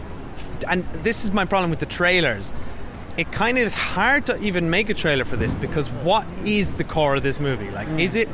and 0.68 0.84
this 1.02 1.24
is 1.24 1.32
my 1.32 1.44
problem 1.44 1.70
with 1.70 1.80
the 1.80 1.86
trailers. 1.86 2.52
It 3.16 3.30
kind 3.30 3.58
of 3.58 3.64
is 3.64 3.74
hard 3.74 4.26
to 4.26 4.40
even 4.42 4.70
make 4.70 4.90
a 4.90 4.94
trailer 4.94 5.24
for 5.24 5.36
this 5.36 5.54
because 5.54 5.88
what 5.88 6.26
is 6.44 6.74
the 6.74 6.84
core 6.84 7.14
of 7.16 7.22
this 7.22 7.38
movie? 7.38 7.70
Like, 7.70 7.88
is 8.00 8.14
it? 8.16 8.28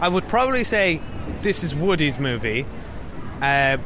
I 0.00 0.08
would 0.08 0.26
probably 0.28 0.64
say 0.64 1.00
this 1.42 1.62
is 1.62 1.74
Woody's 1.74 2.18
movie, 2.18 2.64
uh, 3.42 3.76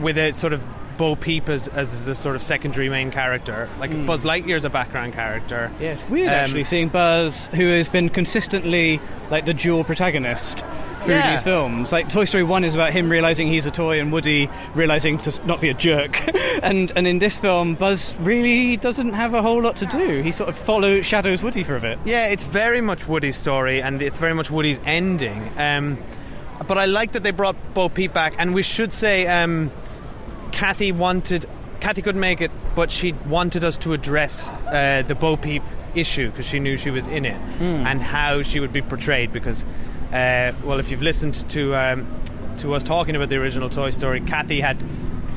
with 0.00 0.16
a 0.18 0.32
sort 0.32 0.52
of 0.54 0.62
Bo 0.96 1.14
Peep 1.14 1.50
as, 1.50 1.68
as 1.68 2.06
the 2.06 2.14
sort 2.14 2.36
of 2.36 2.42
secondary 2.42 2.88
main 2.88 3.10
character. 3.10 3.68
Like 3.78 3.90
Buzz 4.06 4.24
Lightyear's 4.24 4.64
a 4.64 4.70
background 4.70 5.12
character. 5.12 5.70
Yeah, 5.78 5.92
it's 5.92 6.08
weird 6.08 6.28
Um, 6.28 6.34
actually 6.34 6.64
seeing 6.64 6.88
Buzz, 6.88 7.48
who 7.48 7.68
has 7.68 7.90
been 7.90 8.08
consistently 8.08 8.98
like 9.30 9.44
the 9.44 9.52
dual 9.54 9.84
protagonist 9.84 10.60
through 11.06 11.14
Yeah. 11.14 11.30
these 11.30 11.42
films. 11.42 11.92
Like 11.92 12.10
Toy 12.10 12.24
Story 12.24 12.44
One 12.44 12.62
is 12.64 12.74
about 12.74 12.92
him 12.92 13.08
realizing 13.08 13.48
he's 13.48 13.66
a 13.66 13.70
toy, 13.70 14.00
and 14.00 14.12
Woody 14.12 14.48
realizing 14.74 15.18
to 15.18 15.46
not 15.46 15.60
be 15.60 15.68
a 15.70 15.74
jerk. 15.74 16.20
and 16.62 16.92
and 16.94 17.06
in 17.06 17.18
this 17.18 17.38
film, 17.38 17.74
Buzz 17.74 18.14
really 18.20 18.76
doesn't 18.76 19.12
have 19.14 19.32
a 19.34 19.42
whole 19.42 19.62
lot 19.62 19.76
to 19.76 19.86
do. 19.86 20.20
He 20.22 20.32
sort 20.32 20.48
of 20.50 20.56
follows 20.56 21.06
shadows 21.06 21.42
Woody 21.42 21.64
for 21.64 21.76
a 21.76 21.80
bit. 21.80 21.98
Yeah, 22.04 22.26
it's 22.26 22.44
very 22.44 22.80
much 22.80 23.08
Woody's 23.08 23.36
story, 23.36 23.80
and 23.82 24.02
it's 24.02 24.18
very 24.18 24.34
much 24.34 24.50
Woody's 24.50 24.80
ending. 24.84 25.50
Um, 25.56 25.98
but 26.66 26.78
I 26.78 26.86
like 26.86 27.12
that 27.12 27.22
they 27.22 27.30
brought 27.32 27.56
Bo 27.74 27.88
Peep 27.88 28.12
back, 28.12 28.34
and 28.38 28.54
we 28.54 28.62
should 28.62 28.92
say 28.92 29.26
um, 29.26 29.70
Kathy 30.52 30.92
wanted. 30.92 31.46
Kathy 31.80 32.02
couldn't 32.02 32.20
make 32.20 32.40
it, 32.40 32.50
but 32.74 32.90
she 32.90 33.12
wanted 33.12 33.62
us 33.62 33.76
to 33.78 33.92
address 33.92 34.48
uh, 34.48 35.02
the 35.06 35.14
Bo 35.14 35.36
Peep 35.36 35.62
issue 35.94 36.30
because 36.30 36.46
she 36.46 36.58
knew 36.58 36.76
she 36.76 36.90
was 36.90 37.06
in 37.06 37.24
it 37.24 37.38
and 37.60 38.02
how 38.02 38.42
she 38.42 38.60
would 38.60 38.72
be 38.72 38.80
portrayed. 38.82 39.32
Because, 39.32 39.64
uh, 40.12 40.52
well, 40.64 40.78
if 40.78 40.90
you've 40.90 41.02
listened 41.02 41.34
to 41.50 41.74
um, 41.74 42.22
to 42.58 42.74
us 42.74 42.82
talking 42.82 43.16
about 43.16 43.28
the 43.28 43.36
original 43.36 43.68
Toy 43.68 43.90
Story, 43.90 44.20
Kathy 44.20 44.60
had 44.60 44.82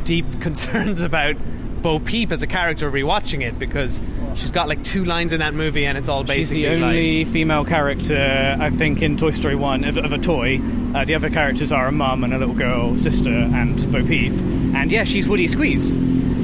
deep 0.04 0.26
concerns 0.42 1.02
about 1.02 1.36
Bo 1.82 2.00
Peep 2.00 2.32
as 2.32 2.44
a 2.44 2.48
character 2.48 2.92
rewatching 2.92 3.42
it 3.42 3.58
because 3.58 4.02
she's 4.36 4.52
got 4.52 4.68
like 4.68 4.84
two 4.84 5.06
lines 5.06 5.34
in 5.34 5.40
that 5.40 5.54
movie 5.54 5.86
and 5.86 5.98
it's 5.98 6.10
all 6.10 6.22
She's 6.26 6.50
basically 6.50 6.64
the 6.64 6.76
like 6.76 6.84
only 6.84 7.26
female 7.26 7.64
character, 7.66 8.58
I 8.60 8.70
think, 8.70 9.02
in 9.02 9.18
Toy 9.18 9.32
Story 9.32 9.56
1 9.56 9.84
of, 9.86 9.98
of 9.98 10.12
a 10.12 10.18
toy. 10.18 10.60
Uh, 10.94 11.06
the 11.06 11.16
other 11.16 11.30
characters 11.30 11.72
are 11.72 11.88
a 11.88 11.92
mum 11.92 12.24
and 12.24 12.34
a 12.34 12.38
little 12.38 12.56
girl, 12.56 12.98
sister, 12.98 13.30
and 13.30 13.92
Bo 13.92 14.06
Peep. 14.06 14.34
And 14.34 14.92
yeah, 14.92 15.04
she's 15.04 15.28
Woody 15.28 15.48
Squeeze. 15.48 15.96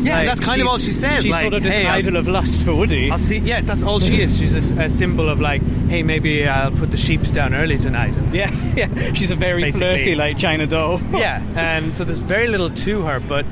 Yeah, 0.05 0.23
that's 0.25 0.39
kind 0.39 0.61
of 0.61 0.67
all 0.67 0.77
she 0.77 0.93
says, 0.93 1.23
She's 1.23 1.31
like, 1.31 1.41
sort 1.41 1.53
of 1.55 1.63
this 1.63 1.73
hey, 1.73 1.85
I'll- 1.87 1.95
idol 1.99 2.15
of 2.17 2.27
lust 2.27 2.61
for 2.63 2.73
Woody. 2.75 3.09
I'll 3.11 3.17
see. 3.17 3.37
Yeah, 3.37 3.61
that's 3.61 3.83
all 3.83 3.99
she 3.99 4.21
is. 4.21 4.37
She's 4.37 4.73
a, 4.73 4.83
a 4.83 4.89
symbol 4.89 5.29
of 5.29 5.39
like, 5.41 5.61
hey, 5.89 6.03
maybe 6.03 6.47
I'll 6.47 6.71
put 6.71 6.91
the 6.91 6.97
sheeps 6.97 7.31
down 7.31 7.53
early 7.53 7.77
tonight. 7.77 8.13
yeah, 8.31 8.51
yeah. 8.75 9.13
She's 9.13 9.31
a 9.31 9.35
very 9.35 9.61
Basically. 9.63 9.87
flirty, 9.87 10.15
like 10.15 10.37
China 10.37 10.67
doll. 10.67 10.99
yeah, 11.11 11.77
um, 11.83 11.93
so 11.93 12.03
there's 12.03 12.21
very 12.21 12.47
little 12.47 12.69
to 12.69 13.01
her, 13.03 13.19
but 13.19 13.45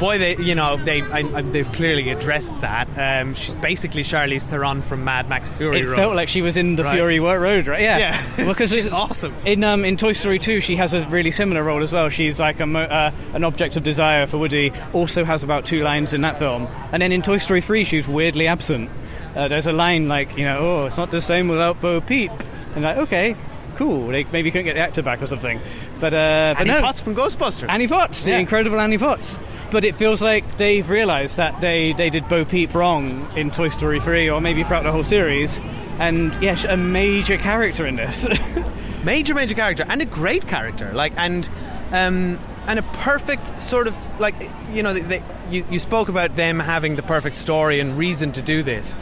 boy, 0.00 0.18
they 0.18 0.36
you 0.38 0.56
know 0.56 0.76
they 0.76 1.02
I, 1.02 1.18
I, 1.20 1.42
they've 1.42 1.70
clearly 1.72 2.10
addressed 2.10 2.60
that. 2.62 2.88
Um, 2.98 3.34
she's 3.34 3.54
basically 3.54 4.02
Charlize 4.02 4.46
Theron 4.46 4.82
from 4.82 5.04
Mad 5.04 5.28
Max 5.28 5.48
Fury 5.50 5.80
It 5.80 5.86
Road. 5.86 5.96
felt 5.96 6.16
like 6.16 6.28
she 6.28 6.42
was 6.42 6.56
in 6.56 6.74
the 6.74 6.82
Right. 6.82 6.94
Fury 6.96 7.20
Road, 7.20 7.66
right? 7.68 7.80
Yeah, 7.82 7.98
Yeah. 7.98 8.36
because 8.48 8.70
She's 8.70 8.86
it's 8.88 8.96
awesome. 8.96 9.34
In 9.44 9.62
um, 9.62 9.84
in 9.84 9.96
Toy 9.96 10.12
Story 10.14 10.38
2, 10.40 10.60
she 10.60 10.74
has 10.76 10.94
a 10.94 11.02
really 11.08 11.30
similar 11.30 11.62
role 11.62 11.82
as 11.82 11.92
well. 11.92 12.08
She's 12.08 12.40
like 12.40 12.58
a 12.58 12.66
mo- 12.66 12.80
uh, 12.82 13.12
an 13.34 13.44
object 13.44 13.76
of 13.76 13.82
desire 13.84 14.26
for 14.26 14.38
Woody. 14.38 14.72
Also 14.92 15.24
has 15.24 15.44
about 15.44 15.64
two 15.66 15.82
lines 15.82 16.12
in 16.14 16.22
that 16.22 16.38
film, 16.38 16.66
and 16.92 17.00
then 17.02 17.12
in 17.12 17.22
Toy 17.22 17.36
Story 17.36 17.60
3, 17.60 17.84
she's 17.84 18.08
weirdly 18.08 18.48
absent. 18.48 18.90
Uh, 19.36 19.46
there's 19.46 19.68
a 19.68 19.72
line 19.72 20.08
like, 20.08 20.36
you 20.36 20.44
know, 20.44 20.58
oh, 20.58 20.86
it's 20.86 20.96
not 20.96 21.10
the 21.12 21.20
same 21.20 21.46
without 21.46 21.80
Bo 21.80 22.00
Peep, 22.00 22.32
and 22.74 22.82
like, 22.82 22.96
okay, 22.96 23.36
cool. 23.76 24.08
They 24.08 24.24
maybe 24.24 24.50
couldn't 24.50 24.64
get 24.64 24.74
the 24.74 24.80
actor 24.80 25.02
back 25.02 25.22
or 25.22 25.26
something, 25.28 25.60
but 26.00 26.12
uh, 26.14 26.54
but 26.56 26.60
Annie 26.62 26.70
no, 26.70 26.80
Potts 26.80 27.00
from 27.00 27.14
Ghostbusters. 27.14 27.68
Annie 27.68 27.86
Potts, 27.86 28.24
the 28.24 28.32
incredible 28.38 28.80
Annie 28.80 28.98
Potts. 28.98 29.38
But 29.70 29.84
it 29.84 29.94
feels 29.94 30.20
like 30.20 30.56
they've 30.56 30.88
realised 30.88 31.36
that 31.36 31.60
they, 31.60 31.92
they 31.92 32.10
did 32.10 32.28
Bo 32.28 32.44
Peep 32.44 32.74
wrong 32.74 33.28
in 33.36 33.50
Toy 33.50 33.68
Story 33.68 34.00
3, 34.00 34.28
or 34.30 34.40
maybe 34.40 34.64
throughout 34.64 34.82
the 34.82 34.92
whole 34.92 35.04
series. 35.04 35.60
And 35.98 36.36
yes, 36.42 36.64
a 36.64 36.76
major 36.76 37.36
character 37.36 37.86
in 37.86 37.96
this. 37.96 38.26
major 39.04 39.34
major 39.34 39.54
character 39.54 39.84
and 39.88 40.02
a 40.02 40.04
great 40.04 40.46
character 40.46 40.92
like 40.92 41.12
and 41.16 41.48
um 41.92 42.38
and 42.66 42.78
a 42.78 42.82
perfect 42.82 43.62
sort 43.62 43.86
of 43.88 43.98
like 44.20 44.34
you 44.72 44.82
know 44.82 44.92
they, 44.92 45.22
you, 45.50 45.64
you 45.70 45.78
spoke 45.78 46.08
about 46.08 46.36
them 46.36 46.58
having 46.58 46.96
the 46.96 47.02
perfect 47.02 47.36
story 47.36 47.80
and 47.80 47.96
reason 47.96 48.32
to 48.32 48.42
do 48.42 48.62
this 48.62 48.94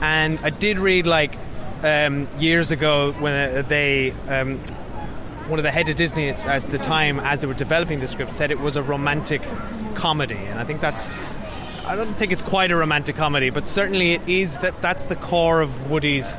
and 0.00 0.38
i 0.40 0.50
did 0.50 0.78
read 0.78 1.06
like 1.06 1.36
um, 1.82 2.26
years 2.38 2.70
ago 2.70 3.12
when 3.18 3.34
uh, 3.34 3.62
they 3.62 4.12
um, 4.28 4.58
one 5.48 5.58
of 5.58 5.62
the 5.62 5.70
head 5.70 5.88
of 5.88 5.96
disney 5.96 6.28
at, 6.28 6.38
at 6.46 6.62
the 6.70 6.78
time 6.78 7.20
as 7.20 7.40
they 7.40 7.46
were 7.46 7.54
developing 7.54 8.00
the 8.00 8.08
script 8.08 8.32
said 8.32 8.50
it 8.50 8.60
was 8.60 8.76
a 8.76 8.82
romantic 8.82 9.42
comedy 9.94 10.34
and 10.34 10.58
i 10.58 10.64
think 10.64 10.80
that's 10.80 11.08
i 11.86 11.94
don't 11.94 12.14
think 12.14 12.32
it's 12.32 12.42
quite 12.42 12.70
a 12.70 12.76
romantic 12.76 13.16
comedy 13.16 13.50
but 13.50 13.68
certainly 13.68 14.12
it 14.12 14.28
is 14.28 14.58
that 14.58 14.80
that's 14.82 15.04
the 15.06 15.16
core 15.16 15.60
of 15.60 15.90
woody's 15.90 16.36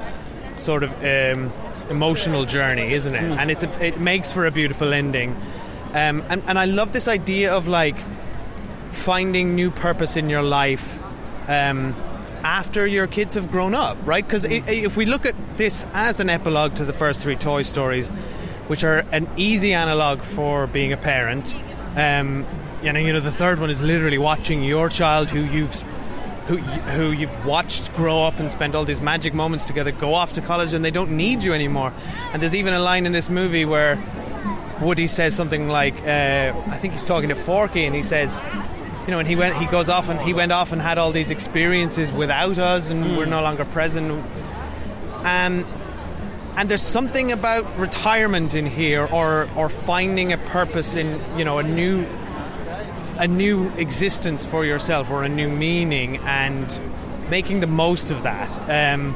sort 0.58 0.84
of 0.84 0.92
um, 1.04 1.52
emotional 1.90 2.46
journey, 2.46 2.94
isn't 2.94 3.16
it? 3.16 3.24
And 3.24 3.52
it's 3.52 3.64
a, 3.64 3.86
it 3.86 4.00
makes 4.00 4.32
for 4.32 4.46
a 4.46 4.52
beautiful 4.52 4.94
ending. 4.94 5.36
Um, 5.94 6.24
and, 6.30 6.44
and 6.48 6.60
I 6.60 6.66
love 6.66 6.92
this 6.92 7.08
idea 7.08 7.54
of 7.54 7.68
like 7.68 7.96
finding 8.92 9.56
new 9.56 9.72
purpose 9.72 10.16
in 10.16 10.30
your 10.30 10.42
life 10.42 11.00
um, 11.48 11.96
after 12.44 12.86
your 12.86 13.08
kids 13.08 13.36
have 13.36 13.52
grown 13.52 13.74
up, 13.74 13.98
right? 14.06 14.26
Because 14.26 14.46
if 14.46 14.98
we 14.98 15.06
look 15.06 15.26
at 15.26 15.36
this 15.58 15.86
as 15.94 16.20
an 16.20 16.30
epilogue 16.30 16.76
to 16.76 16.86
the 16.86 16.94
first 16.94 17.22
three 17.22 17.36
Toy 17.36 17.62
Stories, 17.62 18.10
which 18.68 18.84
are 18.84 19.06
an 19.12 19.28
easy 19.38 19.74
analog 19.74 20.22
for 20.22 20.68
being 20.68 20.92
a 20.94 20.98
parent, 20.98 21.54
um, 21.96 22.46
you 22.82 22.92
know, 22.92 23.00
you 23.00 23.14
know, 23.14 23.20
the 23.20 23.32
third 23.32 23.60
one 23.60 23.70
is 23.70 23.82
literally 23.82 24.18
watching 24.18 24.64
your 24.64 24.90
child 24.90 25.30
who 25.30 25.44
you've 25.44 25.74
who 26.48 26.58
who 26.58 27.12
you've 27.12 27.46
watched 27.46 27.94
grow 27.96 28.24
up 28.24 28.40
and 28.40 28.52
spend 28.52 28.76
all 28.76 28.86
these 28.86 29.02
magic 29.02 29.34
moments 29.34 29.66
together 29.66 29.92
go 29.92 30.14
off 30.14 30.34
to 30.34 30.42
college 30.42 30.74
and 30.74 30.86
they 30.86 30.92
don't 30.92 31.12
need 31.12 31.44
you 31.44 31.54
anymore. 31.54 31.92
And 32.34 32.42
there's 32.42 32.54
even 32.54 32.74
a 32.74 32.80
line 32.80 33.06
in 33.08 33.12
this 33.12 33.30
movie 33.30 33.66
where 33.66 33.98
Woody 34.82 35.08
says 35.08 35.34
something 35.34 35.70
like, 35.70 35.96
uh, 36.02 36.54
I 36.68 36.78
think 36.78 36.94
he's 36.94 37.06
talking 37.06 37.30
to 37.30 37.36
Forky, 37.36 37.86
and 37.86 37.96
he 37.96 38.04
says, 38.04 38.44
you 39.06 39.12
know, 39.12 39.20
and 39.20 39.28
he 39.28 39.36
went, 39.36 39.56
he 39.56 39.66
goes 39.68 39.88
off 39.88 40.10
and 40.10 40.20
he 40.20 40.34
went 40.34 40.52
off 40.52 40.72
and 40.72 40.82
had 40.82 40.98
all 40.98 41.12
these 41.12 41.32
experiences 41.32 42.12
without 42.12 42.58
us, 42.58 42.90
and 42.90 43.18
we're 43.18 43.26
no 43.26 43.42
longer 43.42 43.66
present. 43.66 44.24
Um, 45.24 45.66
and 46.58 46.70
there's 46.70 46.82
something 46.82 47.32
about 47.32 47.78
retirement 47.78 48.56
in 48.56 48.66
here, 48.66 49.06
or 49.06 49.50
or 49.56 49.70
finding 49.70 50.32
a 50.34 50.38
purpose 50.38 50.96
in, 50.96 51.22
you 51.38 51.46
know, 51.46 51.60
a 51.60 51.64
new 51.64 52.06
a 53.18 53.28
new 53.28 53.70
existence 53.78 54.46
for 54.46 54.66
yourself 54.66 55.10
or 55.10 55.24
a 55.24 55.30
new 55.30 55.50
meaning 55.50 56.18
and 56.18 56.80
making 57.30 57.62
the 57.62 57.68
most 57.68 58.12
of 58.12 58.24
that 58.24 58.50
um, 58.64 59.16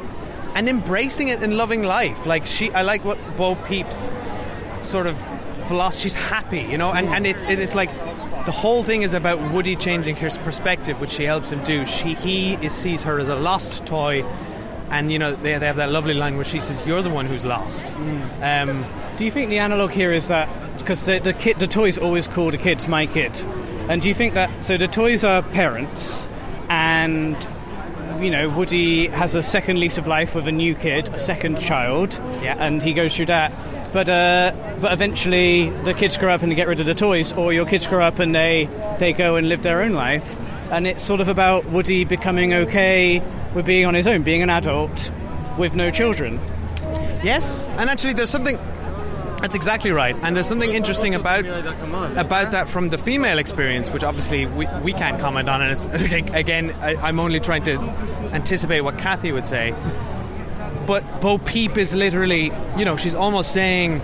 and 0.56 0.69
embracing 0.69 1.28
it 1.28 1.41
and 1.41 1.58
loving 1.58 1.84
life. 1.84 2.25
Like 2.25 2.45
she 2.45 2.71
I 2.71 2.82
like 2.84 3.04
what 3.04 3.17
Bo 3.38 3.56
Peep's 3.56 4.10
sort 4.84 5.08
of 5.08 5.17
philosophy 5.67 6.10
she's 6.10 6.15
happy 6.15 6.62
you 6.62 6.78
know 6.80 6.91
and, 6.91 7.08
and 7.10 7.28
it's, 7.28 7.43
it's 7.43 7.75
like 7.75 7.91
the 8.45 8.52
whole 8.52 8.82
thing 8.82 9.04
is 9.04 9.13
about 9.13 9.52
Woody 9.52 9.75
changing 9.75 10.15
his 10.15 10.38
perspective 10.39 10.99
which 10.99 11.12
she 11.12 11.23
helps 11.23 11.52
him 11.52 11.63
do. 11.63 11.86
She 11.86 12.15
he 12.15 12.54
is, 12.54 12.71
sees 12.73 13.04
her 13.04 13.19
as 13.19 13.28
a 13.28 13.36
lost 13.36 13.86
toy 13.86 14.23
and 14.91 15.12
you 15.12 15.19
know 15.19 15.34
they, 15.36 15.58
they 15.58 15.65
have 15.65 15.75
that 15.78 15.89
lovely 15.91 16.13
line 16.13 16.36
where 16.36 16.45
she 16.45 16.60
says 16.60 16.86
you're 16.88 17.02
the 17.02 17.10
one 17.10 17.25
who's 17.25 17.43
lost 17.45 17.88
um, 18.41 18.86
do 19.17 19.25
you 19.25 19.32
think 19.32 19.49
the 19.49 19.60
analog 19.60 19.91
here 19.91 20.12
is 20.13 20.28
that 20.30 20.47
because 20.78 21.06
the, 21.06 21.19
the 21.19 21.34
kid, 21.34 21.60
the 21.60 21.67
toys 21.67 21.97
always 21.97 22.28
call 22.28 22.49
the 22.52 22.58
kids 22.58 22.88
my 22.88 23.06
kid, 23.06 23.32
and 23.89 24.02
do 24.02 24.08
you 24.08 24.13
think 24.13 24.34
that 24.34 24.49
so 24.65 24.78
the 24.78 24.88
toys 24.88 25.23
are 25.23 25.41
parents, 25.43 26.28
and 26.69 27.36
you 28.21 28.30
know 28.32 28.49
Woody 28.49 29.08
has 29.08 29.36
a 29.36 29.41
second 29.43 29.80
lease 29.80 29.97
of 29.97 30.08
life 30.08 30.34
with 30.36 30.47
a 30.47 30.52
new 30.52 30.73
kid, 30.75 31.10
a 31.10 31.19
second 31.19 31.60
child, 31.60 32.13
Yeah. 32.41 32.56
and 32.58 32.82
he 32.82 32.93
goes 32.93 33.15
through 33.15 33.28
that. 33.28 33.52
But 33.91 34.08
uh, 34.08 34.52
but 34.80 34.93
eventually 34.93 35.69
the 35.69 35.93
kids 35.93 36.17
grow 36.17 36.34
up 36.34 36.41
and 36.43 36.52
they 36.52 36.56
get 36.56 36.67
rid 36.67 36.80
of 36.80 36.86
the 36.86 36.95
toys, 36.95 37.34
or 37.34 37.52
your 37.54 37.65
kids 37.65 37.86
grow 37.86 38.04
up 38.04 38.19
and 38.19 38.34
they 38.34 38.69
they 38.99 39.13
go 39.13 39.36
and 39.36 39.49
live 39.49 39.62
their 39.63 39.82
own 39.82 39.91
life, 39.91 40.39
and 40.71 40.88
it's 40.88 41.03
sort 41.03 41.21
of 41.21 41.27
about 41.27 41.65
Woody 41.65 42.05
becoming 42.05 42.53
okay 42.53 43.21
with 43.53 43.65
being 43.65 43.86
on 43.86 43.93
his 43.93 44.08
own, 44.08 44.23
being 44.23 44.41
an 44.41 44.49
adult 44.49 45.12
with 45.58 45.75
no 45.75 45.91
children. 45.91 46.39
Yes, 47.23 47.67
and 47.77 47.89
actually, 47.89 48.13
there's 48.13 48.29
something. 48.29 48.58
That's 49.41 49.55
exactly 49.55 49.91
right, 49.91 50.15
and 50.21 50.36
there's 50.36 50.47
something 50.47 50.71
interesting 50.73 51.15
about 51.15 51.45
about 51.45 52.51
that 52.51 52.69
from 52.69 52.89
the 52.89 52.97
female 52.97 53.39
experience, 53.39 53.89
which 53.89 54.03
obviously 54.03 54.45
we, 54.45 54.67
we 54.84 54.93
can't 54.93 55.19
comment 55.19 55.49
on. 55.49 55.62
And 55.62 55.71
it's, 55.71 55.86
again, 56.34 56.71
I, 56.82 56.95
I'm 56.95 57.19
only 57.19 57.39
trying 57.39 57.63
to 57.63 57.79
anticipate 58.34 58.82
what 58.82 58.97
Kathy 58.97 59.32
would 59.32 59.47
say. 59.47 59.73
But 60.86 61.21
Bo 61.21 61.38
Peep 61.38 61.77
is 61.77 61.93
literally, 61.93 62.51
you 62.77 62.86
know, 62.86 62.97
she's 62.97 63.15
almost 63.15 63.51
saying 63.51 64.01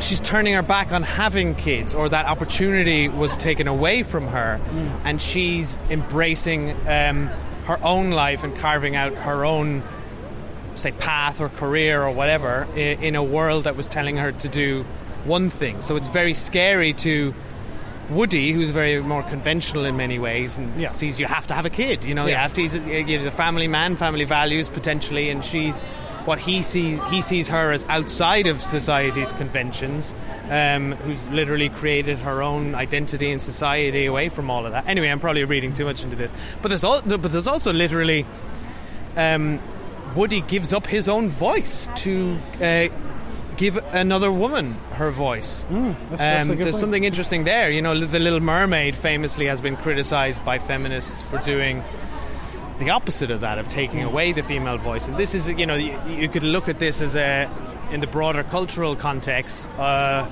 she's 0.00 0.20
turning 0.20 0.54
her 0.54 0.62
back 0.62 0.92
on 0.92 1.02
having 1.02 1.54
kids, 1.54 1.94
or 1.94 2.08
that 2.08 2.26
opportunity 2.26 3.08
was 3.08 3.36
taken 3.36 3.68
away 3.68 4.02
from 4.02 4.28
her, 4.28 4.60
and 5.04 5.20
she's 5.20 5.78
embracing 5.90 6.70
um, 6.88 7.26
her 7.66 7.78
own 7.82 8.10
life 8.10 8.44
and 8.44 8.56
carving 8.58 8.96
out 8.96 9.14
her 9.14 9.44
own 9.44 9.82
say 10.74 10.90
path 10.92 11.40
or 11.40 11.48
career 11.48 12.02
or 12.02 12.10
whatever 12.10 12.66
i- 12.74 12.78
in 12.78 13.14
a 13.14 13.22
world 13.22 13.62
that 13.64 13.76
was 13.76 13.86
telling 13.86 14.16
her 14.16 14.32
to 14.32 14.48
do 14.48 14.84
one 15.24 15.48
thing. 15.48 15.80
So 15.82 15.94
it's 15.96 16.08
very 16.08 16.34
scary 16.34 16.92
to 16.94 17.32
Woody, 18.10 18.52
who's 18.52 18.70
very 18.70 19.00
more 19.00 19.22
conventional 19.22 19.84
in 19.86 19.96
many 19.96 20.18
ways, 20.18 20.58
and 20.58 20.78
Yeah. 20.78 20.88
sees 20.88 21.18
you 21.18 21.26
have 21.26 21.46
to 21.46 21.54
have 21.54 21.64
a 21.64 21.70
kid. 21.70 22.04
You 22.04 22.14
know, 22.14 22.24
you 22.26 22.32
Yeah. 22.32 22.42
have 22.42 22.52
to. 22.54 22.60
He's 22.60 22.74
a, 22.74 22.80
he's 22.80 23.24
a 23.24 23.30
family 23.30 23.66
man, 23.68 23.96
family 23.96 24.24
values 24.24 24.68
potentially, 24.68 25.30
and 25.30 25.42
she's 25.42 25.78
what 26.24 26.38
he 26.38 26.62
sees. 26.62 27.00
He 27.10 27.20
sees 27.22 27.48
her 27.48 27.72
as 27.72 27.84
outside 27.88 28.46
of 28.46 28.62
society's 28.62 29.32
conventions, 29.34 30.12
um, 30.50 30.92
who's 30.92 31.26
literally 31.28 31.68
created 31.68 32.18
her 32.18 32.42
own 32.42 32.74
identity 32.74 33.30
in 33.30 33.40
society 33.40 34.06
away 34.06 34.28
from 34.30 34.50
all 34.50 34.64
of 34.66 34.72
that. 34.72 34.86
Anyway, 34.86 35.08
I'm 35.08 35.20
probably 35.20 35.44
reading 35.44 35.74
too 35.74 35.84
much 35.84 36.02
into 36.02 36.16
this, 36.16 36.30
but 36.62 36.68
there's 36.68 36.84
al- 36.84 37.02
but 37.02 37.22
there's 37.32 37.46
also 37.46 37.72
literally. 37.72 38.26
Um, 39.16 39.60
Woody 40.16 40.42
gives 40.42 40.72
up 40.72 40.86
his 40.86 41.08
own 41.08 41.28
voice 41.28 41.88
to 41.96 42.38
uh, 42.62 42.86
give 43.56 43.76
another 43.92 44.30
woman 44.30 44.74
her 44.92 45.10
voice. 45.10 45.66
Mm, 45.68 45.94
that's- 46.10 46.18
that's 46.20 46.42
Um, 46.50 46.56
there's 46.56 46.64
point. 46.70 46.76
something 46.76 47.04
interesting 47.04 47.42
there. 47.44 47.68
You 47.72 47.82
know, 47.82 47.98
The 47.98 48.20
Little 48.20 48.38
Mermaid 48.38 48.94
famously 48.94 49.46
has 49.46 49.60
been 49.60 49.76
criticized 49.76 50.44
by 50.44 50.58
feminists 50.60 51.20
for 51.20 51.38
doing 51.38 51.82
the 52.78 52.90
opposite 52.90 53.30
of 53.30 53.40
that, 53.40 53.58
of 53.58 53.68
taking 53.68 54.02
away 54.02 54.32
the 54.32 54.42
female 54.42 54.78
voice. 54.78 55.08
And 55.08 55.16
this 55.16 55.34
is, 55.34 55.48
you 55.48 55.66
know, 55.66 55.76
you, 55.76 55.98
you 56.08 56.28
could 56.28 56.42
look 56.42 56.68
at 56.68 56.78
this 56.78 57.00
as 57.00 57.14
a, 57.14 57.50
in 57.90 58.00
the 58.00 58.06
broader 58.06 58.42
cultural 58.42 58.96
context, 58.96 59.68
uh, 59.78 60.28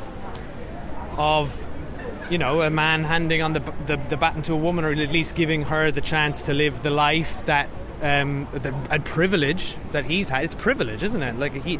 of, 1.17 1.69
you 2.31 2.39
know, 2.39 2.63
a 2.63 2.71
man 2.71 3.05
handing 3.05 3.43
on 3.43 3.53
the, 3.53 3.61
the, 3.87 3.97
the 4.09 4.17
baton 4.17 4.43
to 4.43 4.55
a 4.55 4.57
woman, 4.57 4.85
or 4.85 4.91
at 4.91 4.97
least 5.13 5.35
giving 5.37 5.65
her 5.65 5.91
the 5.91 6.01
chance 6.01 6.45
to 6.45 6.53
live 6.53 6.83
the 6.83 6.91
life 6.91 7.45
that, 7.47 7.69
um, 8.01 8.49
the, 8.53 8.75
and 8.91 9.05
privilege 9.05 9.77
that 9.93 10.05
he's 10.07 10.29
had. 10.29 10.45
It's 10.45 10.55
privilege, 10.55 11.03
isn't 11.03 11.23
it? 11.23 11.39
Like 11.39 11.63
he, 11.63 11.79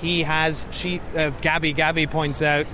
he 0.00 0.22
has. 0.24 0.66
She, 0.70 1.00
uh, 1.14 1.30
Gabby, 1.40 1.72
Gabby 1.72 2.06
points 2.06 2.42
out. 2.42 2.66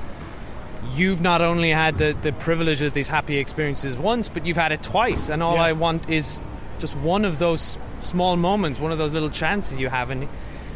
You've 0.94 1.20
not 1.20 1.40
only 1.40 1.70
had 1.70 1.98
the, 1.98 2.16
the 2.22 2.32
privilege 2.32 2.80
of 2.80 2.92
these 2.92 3.08
happy 3.08 3.38
experiences 3.38 3.96
once, 3.96 4.28
but 4.28 4.46
you've 4.46 4.56
had 4.56 4.70
it 4.70 4.84
twice. 4.84 5.28
And 5.28 5.42
all 5.42 5.56
Yeah. 5.56 5.64
I 5.64 5.72
want 5.72 6.08
is 6.08 6.40
just 6.78 6.96
one 6.96 7.24
of 7.24 7.38
those 7.38 7.78
small 8.00 8.36
moments, 8.36 8.78
one 8.78 8.92
of 8.92 8.98
those 8.98 9.12
little 9.12 9.30
chances 9.30 9.78
you 9.78 9.88
have. 9.88 10.10
And, 10.10 10.28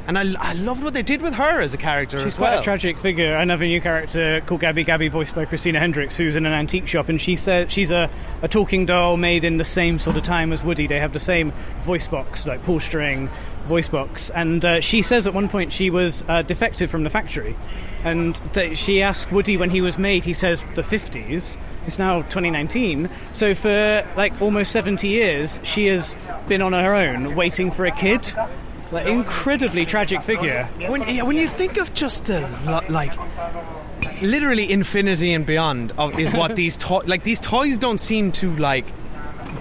and 0.07 0.19
I, 0.19 0.25
I 0.39 0.53
loved 0.55 0.83
what 0.83 0.95
they 0.95 1.03
did 1.03 1.23
with 1.23 1.35
her 1.35 1.61
as 1.61 1.75
a 1.75 1.77
character 1.77 2.19
She's 2.19 2.29
as 2.29 2.37
quite 2.37 2.51
well. 2.51 2.61
a 2.61 2.63
tragic 2.63 2.99
figure. 2.99 3.37
Another 3.37 3.65
new 3.65 3.81
character 3.81 4.41
called 4.47 4.61
Gabby 4.61 4.85
Gabby, 4.85 5.09
voiced 5.09 5.35
by 5.35 5.45
Christina 5.45 5.79
Hendricks, 5.79 6.17
who's 6.17 6.37
in 6.37 6.47
an 6.47 6.53
antique 6.53 6.87
shop, 6.89 7.09
and 7.09 7.21
she 7.21 7.37
said 7.37 7.71
she's 7.71 7.91
a, 7.91 8.11
a 8.43 8.49
talking 8.49 8.87
doll 8.87 9.17
made 9.17 9.45
in 9.45 9.57
the 9.57 9.65
same 9.65 9.99
sort 9.99 10.17
of 10.17 10.23
time 10.23 10.53
as 10.53 10.63
Woody. 10.65 10.87
They 10.87 10.99
have 10.99 11.13
the 11.13 11.19
same 11.21 11.53
voice 11.81 12.07
box, 12.07 12.47
like 12.47 12.63
pull 12.65 12.81
string 12.81 13.29
voice 13.67 13.89
box, 13.89 14.31
and 14.31 14.65
uh, 14.65 14.81
she 14.81 15.03
says 15.03 15.27
at 15.27 15.35
one 15.35 15.49
point 15.49 15.73
she 15.73 15.91
was 15.91 16.25
uh, 16.29 16.43
defective 16.43 16.91
from 16.91 17.05
the 17.05 17.11
factory, 17.11 17.55
and 18.03 18.35
that 18.55 18.77
she 18.79 19.03
asked 19.03 19.31
Woody 19.31 19.57
when 19.57 19.71
he 19.71 19.81
was 19.81 19.99
made. 19.99 20.25
He 20.25 20.35
says 20.35 20.63
the 20.75 20.83
50s. 20.83 21.57
It's 21.87 21.99
now 21.99 22.23
2019, 22.23 23.09
so 23.33 23.55
for 23.55 24.07
like 24.17 24.39
almost 24.43 24.71
70 24.73 25.09
years, 25.09 25.61
she 25.63 25.87
has 25.87 26.15
been 26.47 26.61
on 26.63 26.73
her 26.73 26.95
own, 26.95 27.35
waiting 27.35 27.71
for 27.71 27.87
a 27.87 27.91
kid. 27.91 28.33
Like 28.93 29.07
incredibly 29.07 29.87
tragic 29.87 30.23
figure. 30.23 30.65
When, 30.89 31.03
yeah, 31.03 31.23
when 31.23 31.37
you 31.37 31.47
think 31.47 31.77
of 31.79 31.95
just 31.95 32.25
the 32.25 32.41
like, 32.89 33.13
literally 34.21 34.71
infinity 34.71 35.33
and 35.33 35.47
beyond 35.47 35.93
of 35.97 36.19
is 36.19 36.33
what 36.33 36.57
these 36.57 36.77
toys 36.77 37.07
like. 37.07 37.23
These 37.23 37.41
toys 37.41 37.79
don't 37.79 38.01
seem 38.01 38.33
to 38.33 38.55
like 38.57 38.87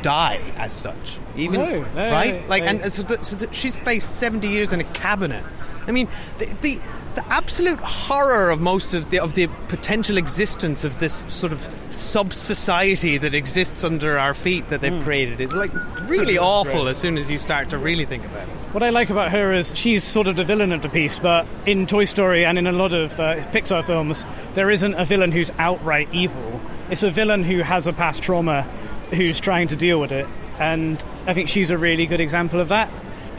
die 0.02 0.40
as 0.58 0.74
such. 0.74 1.20
Even 1.36 1.62
No, 1.62 1.82
no, 1.82 2.12
right, 2.12 2.42
no, 2.42 2.48
like, 2.48 2.64
and 2.64 2.82
uh, 2.82 2.90
so, 2.90 3.04
the, 3.04 3.24
so 3.24 3.36
the, 3.36 3.54
she's 3.54 3.76
faced 3.78 4.16
seventy 4.16 4.48
years 4.48 4.74
in 4.74 4.80
a 4.80 4.84
cabinet. 4.84 5.44
I 5.88 5.92
mean, 5.92 6.08
the, 6.40 6.46
the 6.62 6.82
the 7.20 7.34
absolute 7.34 7.80
horror 7.80 8.50
of 8.50 8.62
most 8.62 8.94
of 8.94 9.10
the 9.10 9.20
of 9.20 9.34
the 9.34 9.48
potential 9.68 10.16
existence 10.18 10.86
of 10.86 11.00
this 11.00 11.26
sort 11.28 11.52
of 11.52 11.68
sub 11.92 12.32
society 12.32 13.18
that 13.18 13.34
exists 13.34 13.84
under 13.84 14.18
our 14.18 14.34
feet 14.34 14.70
that 14.70 14.80
they've 14.80 15.04
created 15.04 15.42
is 15.42 15.54
like 15.54 15.74
really 16.08 16.38
awful. 16.38 16.88
As 16.88 16.98
soon 16.98 17.18
as 17.18 17.30
you 17.30 17.38
start 17.38 17.72
to 17.72 17.78
really 17.78 18.06
think 18.06 18.24
about 18.24 18.48
it. 18.48 18.54
What 18.74 18.84
I 18.84 18.92
like 18.92 19.10
about 19.10 19.32
her 19.32 19.52
is 19.52 19.74
she's 19.76 20.04
sort 20.04 20.28
of 20.28 20.38
the 20.38 20.46
villain 20.46 20.72
of 20.72 20.82
the 20.82 20.88
piece, 20.88 21.20
but 21.20 21.46
in 21.66 21.88
Toy 21.88 22.06
Story 22.06 22.46
and 22.46 22.58
in 22.58 22.68
a 22.68 22.72
lot 22.72 22.94
of 22.94 23.20
uh, 23.20 23.36
Pixar 23.52 23.84
films, 23.84 24.26
there 24.54 24.70
isn't 24.70 24.94
a 24.94 25.04
villain 25.04 25.34
who's 25.34 25.52
outright 25.58 26.08
evil. 26.14 26.62
It's 26.90 27.04
a 27.04 27.12
villain 27.12 27.44
who 27.44 27.60
has 27.60 27.86
a 27.86 27.92
past 27.92 28.24
trauma 28.24 28.62
who's 29.12 29.42
trying 29.42 29.68
to 29.70 29.76
deal 29.76 30.00
with 30.00 30.14
it. 30.14 30.28
And 30.58 31.04
I 31.26 31.34
think 31.34 31.50
she's 31.50 31.70
a 31.70 31.78
really 31.78 32.06
good 32.06 32.22
example 32.22 32.62
of 32.62 32.70
that. 32.70 32.90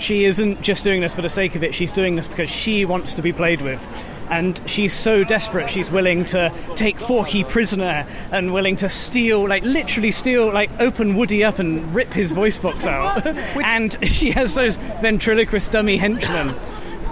She 0.00 0.24
isn't 0.24 0.62
just 0.62 0.82
doing 0.82 1.00
this 1.00 1.14
for 1.14 1.22
the 1.22 1.28
sake 1.28 1.54
of 1.54 1.62
it, 1.62 1.74
she's 1.74 1.92
doing 1.92 2.16
this 2.16 2.26
because 2.26 2.50
she 2.50 2.84
wants 2.84 3.14
to 3.14 3.22
be 3.22 3.32
played 3.32 3.60
with. 3.60 3.86
And 4.30 4.60
she's 4.66 4.94
so 4.94 5.24
desperate, 5.24 5.70
she's 5.70 5.90
willing 5.90 6.24
to 6.26 6.52
take 6.76 6.98
Forky 6.98 7.42
prisoner 7.42 8.06
and 8.30 8.54
willing 8.54 8.76
to 8.76 8.88
steal, 8.88 9.48
like 9.48 9.64
literally 9.64 10.12
steal, 10.12 10.52
like 10.52 10.70
open 10.78 11.16
Woody 11.16 11.42
up 11.42 11.58
and 11.58 11.92
rip 11.94 12.12
his 12.12 12.30
voice 12.30 12.56
box 12.56 12.86
out. 12.86 13.26
and 13.64 13.96
she 14.06 14.30
has 14.30 14.54
those 14.54 14.76
ventriloquist 14.76 15.72
dummy 15.72 15.96
henchmen. 15.96 16.54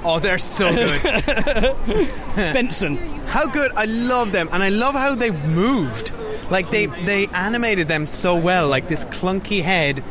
Oh, 0.04 0.20
they're 0.20 0.38
so 0.38 0.72
good. 0.72 1.02
Benson. 2.36 2.96
How 3.26 3.46
good! 3.46 3.72
I 3.76 3.86
love 3.86 4.32
them, 4.32 4.48
and 4.52 4.62
I 4.62 4.68
love 4.68 4.94
how 4.94 5.14
they 5.14 5.30
moved. 5.30 6.12
Like 6.50 6.70
they 6.70 6.86
they 6.86 7.26
animated 7.26 7.88
them 7.88 8.06
so 8.06 8.38
well. 8.38 8.68
Like 8.68 8.88
this 8.88 9.04
clunky 9.06 9.60
head, 9.62 10.02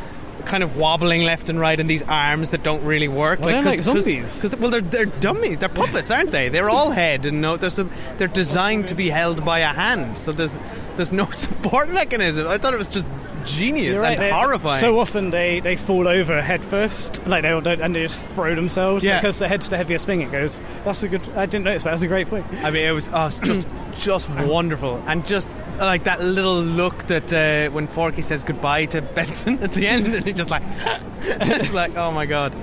kind 0.48 0.64
of 0.64 0.78
wobbling 0.78 1.22
left 1.24 1.50
and 1.50 1.60
right, 1.60 1.80
and 1.80 1.90
these 1.90 2.04
arms 2.04 2.50
that 2.52 2.64
don't 2.64 2.84
really 2.84 3.08
work. 3.08 3.40
Well, 3.40 3.50
they're 3.50 3.62
like 3.62 3.78
'cause- 3.78 3.86
zombies. 3.86 4.42
'cause- 4.42 4.56
well, 4.58 4.72
they're 4.72 4.82
they're 4.82 5.06
dummies. 5.06 5.58
They're 5.58 5.70
puppets, 5.70 6.10
aren't 6.12 6.32
they? 6.32 6.50
They're 6.50 6.70
all 6.70 6.92
head, 6.92 7.26
and 7.26 7.42
no, 7.42 7.58
there's 7.58 7.74
some. 7.76 7.92
They're 8.18 8.28
designed 8.28 8.88
to 8.88 8.96
be 8.96 9.10
held 9.10 9.46
by 9.46 9.60
a 9.60 9.68
hand, 9.74 10.18
so 10.18 10.32
there's 10.32 10.58
there's 10.96 11.14
no 11.14 11.26
support 11.32 11.90
mechanism. 11.90 12.48
I 12.48 12.58
thought 12.58 12.74
it 12.74 12.78
was 12.78 12.90
just 12.90 13.08
genius 13.46 14.00
right, 14.00 14.20
and 14.20 14.34
horrifying. 14.34 14.82
So 14.82 15.00
often 15.00 15.30
they, 15.30 15.62
they 15.62 15.78
fall 15.78 16.06
over 16.06 16.42
head 16.42 16.66
first, 16.66 17.26
like 17.28 17.44
they 17.44 17.50
don't, 17.50 17.66
and 17.66 17.96
they 17.96 18.02
just 18.02 18.20
throw 18.36 18.54
themselves 18.54 19.06
Yeah. 19.06 19.22
because 19.22 19.40
the 19.40 19.48
head's 19.48 19.70
the 19.70 19.78
heaviest 19.78 20.06
thing. 20.06 20.20
It 20.22 20.32
goes. 20.34 20.60
That's 20.84 21.02
a 21.04 21.08
good. 21.08 21.22
I 21.36 21.46
didn't 21.46 21.64
notice 21.64 21.86
that. 21.86 21.92
That's 21.92 22.02
a 22.02 22.08
great 22.08 22.30
point. 22.30 22.46
I 22.64 22.72
mean, 22.72 22.84
it 22.86 22.92
was 22.92 23.10
oh, 23.14 23.28
it's 23.28 23.40
just 23.40 23.66
just 24.00 24.30
wonderful, 24.30 25.02
and 25.08 25.26
just 25.26 25.48
like 25.78 26.04
that 26.06 26.22
little 26.22 26.62
look 26.62 27.08
that 27.08 27.32
uh, 27.34 27.72
when 27.72 27.88
Forky 27.88 28.22
says 28.22 28.44
goodbye 28.44 28.86
to 28.88 29.02
Benson 29.16 29.60
at 29.64 29.72
the 29.72 29.88
end, 29.88 30.08
and 30.14 30.26
he 30.26 30.34
just 30.34 30.50
like, 30.50 30.64
it's 31.22 31.74
like, 31.74 31.96
oh 31.96 32.12
my 32.12 32.26
god, 32.26 32.54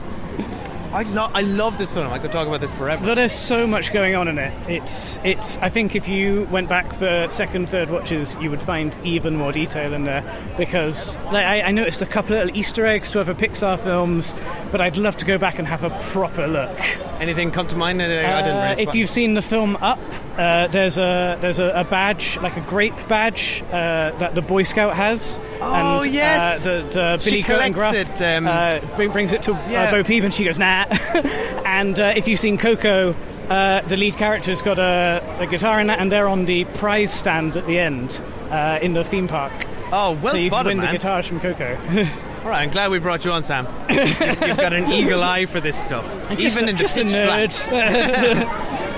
I 0.92 1.02
love 1.02 1.30
I 1.34 1.40
love 1.40 1.76
this 1.76 1.92
film. 1.92 2.12
I 2.12 2.18
could 2.20 2.30
talk 2.30 2.46
about 2.46 2.60
this 2.60 2.70
forever. 2.72 3.04
But 3.04 3.16
there's 3.16 3.32
so 3.32 3.66
much 3.66 3.92
going 3.92 4.14
on 4.14 4.28
in 4.28 4.38
it. 4.38 4.52
It's 4.70 5.18
it's. 5.24 5.58
I 5.58 5.68
think 5.68 5.96
if 5.96 6.06
you 6.08 6.46
went 6.52 6.68
back 6.68 6.92
for 6.94 7.26
second, 7.30 7.68
third 7.68 7.90
watches, 7.90 8.36
you 8.40 8.48
would 8.50 8.62
find 8.62 8.96
even 9.02 9.34
more 9.36 9.50
detail 9.50 9.92
in 9.92 10.04
there 10.04 10.22
because 10.56 11.16
like, 11.32 11.44
I, 11.44 11.62
I 11.62 11.70
noticed 11.72 12.00
a 12.02 12.06
couple 12.06 12.36
of 12.36 12.44
little 12.44 12.56
Easter 12.56 12.86
eggs 12.86 13.10
to 13.10 13.20
other 13.20 13.34
Pixar 13.34 13.78
films, 13.80 14.36
but 14.70 14.80
I'd 14.80 14.96
love 14.96 15.16
to 15.16 15.24
go 15.24 15.36
back 15.36 15.58
and 15.58 15.66
have 15.66 15.82
a 15.82 15.90
proper 16.12 16.46
look. 16.46 16.78
Anything 17.20 17.50
come 17.50 17.66
to 17.68 17.76
mind? 17.76 18.00
I 18.00 18.06
didn't 18.08 18.24
Uh, 18.56 18.60
really 18.62 18.72
if 18.74 18.78
spot- 18.88 18.94
you've 18.94 19.10
seen 19.10 19.34
the 19.34 19.42
film 19.42 19.76
Up, 19.80 19.98
uh, 20.38 20.66
there's 20.68 20.98
a 20.98 21.38
there's 21.40 21.58
a, 21.58 21.68
a 21.70 21.84
badge 21.84 22.38
like 22.38 22.56
a 22.56 22.60
grape 22.62 22.94
badge 23.08 23.62
uh, 23.68 24.10
that 24.18 24.34
the 24.34 24.42
Boy 24.42 24.64
Scout 24.64 24.94
has. 24.96 25.38
Oh, 25.60 26.02
and, 26.02 26.12
yes. 26.12 26.66
uh, 26.66 26.82
the, 26.82 26.88
the 26.90 27.18
She 27.18 27.42
Billy 27.42 27.70
it, 27.70 28.22
um, 28.22 28.46
uh, 28.46 28.80
bring, 28.96 29.12
brings 29.12 29.32
it 29.32 29.42
to 29.44 29.52
Yeah. 29.68 29.84
uh, 29.84 29.90
Bo 29.92 30.04
Peep, 30.04 30.24
and 30.24 30.34
she 30.34 30.44
goes 30.44 30.58
nah. 30.58 30.84
and 31.64 31.98
uh, 31.98 32.12
if 32.16 32.28
you've 32.28 32.40
seen 32.40 32.58
Coco. 32.58 33.14
Uh, 33.44 33.82
the 33.88 33.96
lead 33.98 34.16
character's 34.16 34.62
got 34.62 34.78
a, 34.78 35.22
a 35.38 35.46
guitar 35.46 35.78
in 35.78 35.88
that, 35.88 35.98
and 35.98 36.10
they're 36.10 36.28
on 36.28 36.46
the 36.46 36.64
prize 36.64 37.12
stand 37.12 37.58
at 37.58 37.66
the 37.66 37.78
end 37.78 38.22
uh, 38.50 38.78
in 38.80 38.94
the 38.94 39.04
theme 39.04 39.28
park. 39.28 39.52
oh, 39.92 40.18
well 40.22 40.32
so 40.32 40.38
you 40.38 40.48
spotted, 40.48 40.70
can 40.70 40.78
win 40.78 40.78
man. 40.78 40.86
the 40.86 40.92
guitars 40.92 41.26
from 41.26 41.40
Coco. 41.40 41.76
All 42.44 42.48
right, 42.48 42.62
I'm 42.62 42.70
glad 42.70 42.90
we 42.90 43.00
brought 43.00 43.22
you 43.22 43.32
on, 43.32 43.42
Sam. 43.42 43.66
you've, 43.90 43.98
you've 44.18 44.56
got 44.56 44.72
an 44.72 44.90
eagle 44.90 45.22
eye 45.22 45.44
for 45.44 45.60
this 45.60 45.76
stuff, 45.76 46.06
even 46.40 46.56
a, 46.56 46.60
in 46.60 46.66
the 46.68 46.72
just 46.72 46.96
a 46.96 47.02
pitch 47.04 47.12
black. 47.12 47.50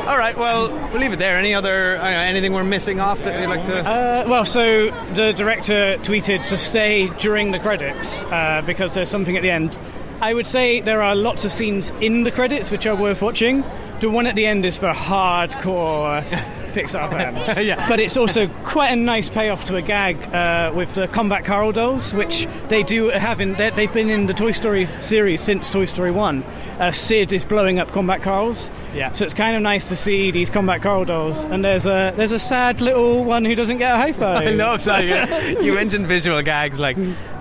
All 0.07 0.17
right, 0.17 0.37
well, 0.37 0.71
we'll 0.93 1.01
leave 1.01 1.13
it 1.13 1.19
there. 1.19 1.37
Any 1.37 1.53
other 1.53 1.97
uh, 1.97 2.07
anything 2.07 2.53
we're 2.53 2.63
missing 2.63 3.01
off 3.01 3.25
that 3.25 3.41
you'd 3.41 3.49
like 3.49 3.65
to? 3.65 3.81
Uh, 3.81 4.25
well, 4.29 4.45
so 4.45 4.91
the 5.15 5.33
director 5.33 5.97
tweeted 5.99 6.47
to 6.47 6.59
stay 6.59 7.09
during 7.19 7.51
the 7.51 7.59
credits 7.59 8.23
uh, 8.27 8.63
because 8.65 8.95
there's 8.95 9.11
something 9.11 9.37
at 9.37 9.43
the 9.43 9.51
end. 9.51 9.77
I 10.21 10.33
would 10.33 10.47
say 10.47 10.81
there 10.81 11.03
are 11.03 11.17
lots 11.17 11.45
of 11.45 11.51
scenes 11.51 11.91
in 12.01 12.23
the 12.23 12.31
credits 12.31 12.71
which 12.71 12.87
are 12.87 12.95
worth 12.95 13.21
watching. 13.21 13.65
The 13.99 14.09
one 14.09 14.29
at 14.29 14.37
the 14.37 14.47
end 14.47 14.65
is 14.65 14.77
for 14.77 14.93
hardcore 14.93 16.23
Pixar 16.77 17.11
fans. 17.11 17.57
Yeah. 17.59 17.89
But 17.89 17.99
it's 18.01 18.17
also 18.17 18.49
quite 18.65 18.89
a 18.93 18.97
nice 18.97 19.29
payoff 19.31 19.65
to 19.67 19.77
a 19.77 19.83
gag 19.83 20.17
uh, 20.35 20.73
with 20.75 20.93
the 20.95 21.09
Combat 21.09 21.45
Carl 21.45 21.73
dolls, 21.73 22.13
which 22.15 22.47
they 22.69 22.83
do 22.83 23.09
have 23.09 23.41
in. 23.41 23.55
they- 23.55 23.71
They've 23.71 23.93
been 23.93 24.11
in 24.11 24.27
the 24.27 24.35
Toy 24.35 24.53
Story 24.53 24.87
series 25.01 25.41
since 25.41 25.69
Toy 25.71 25.85
Story 25.87 26.11
1. 26.11 26.43
Uh, 26.79 26.91
Sid 26.91 27.33
is 27.33 27.45
blowing 27.45 27.79
up 27.79 27.91
Combat 27.93 28.23
Carls. 28.23 28.71
Yeah. 28.95 29.13
So 29.13 29.25
it's 29.25 29.35
kind 29.35 29.57
of 29.57 29.63
nice 29.63 29.89
to 29.89 29.97
see 29.97 30.31
these 30.31 30.51
Combat 30.51 30.83
Carl 30.83 31.05
dolls. 31.05 31.45
And 31.45 31.65
there's 31.65 31.87
a, 31.87 32.13
there's 32.17 32.33
a 32.33 32.39
sad 32.39 32.81
little 32.81 33.25
one 33.25 33.45
who 33.45 33.55
doesn't 33.55 33.79
get 33.79 33.93
a 33.95 33.97
high 33.97 34.13
five. 34.13 34.47
I 34.49 34.51
love 34.53 34.85
that. 34.85 35.05
You, 35.05 35.61
you 35.63 35.75
mentioned 35.75 36.07
visual 36.07 36.41
gags. 36.43 36.79
Like 36.79 36.97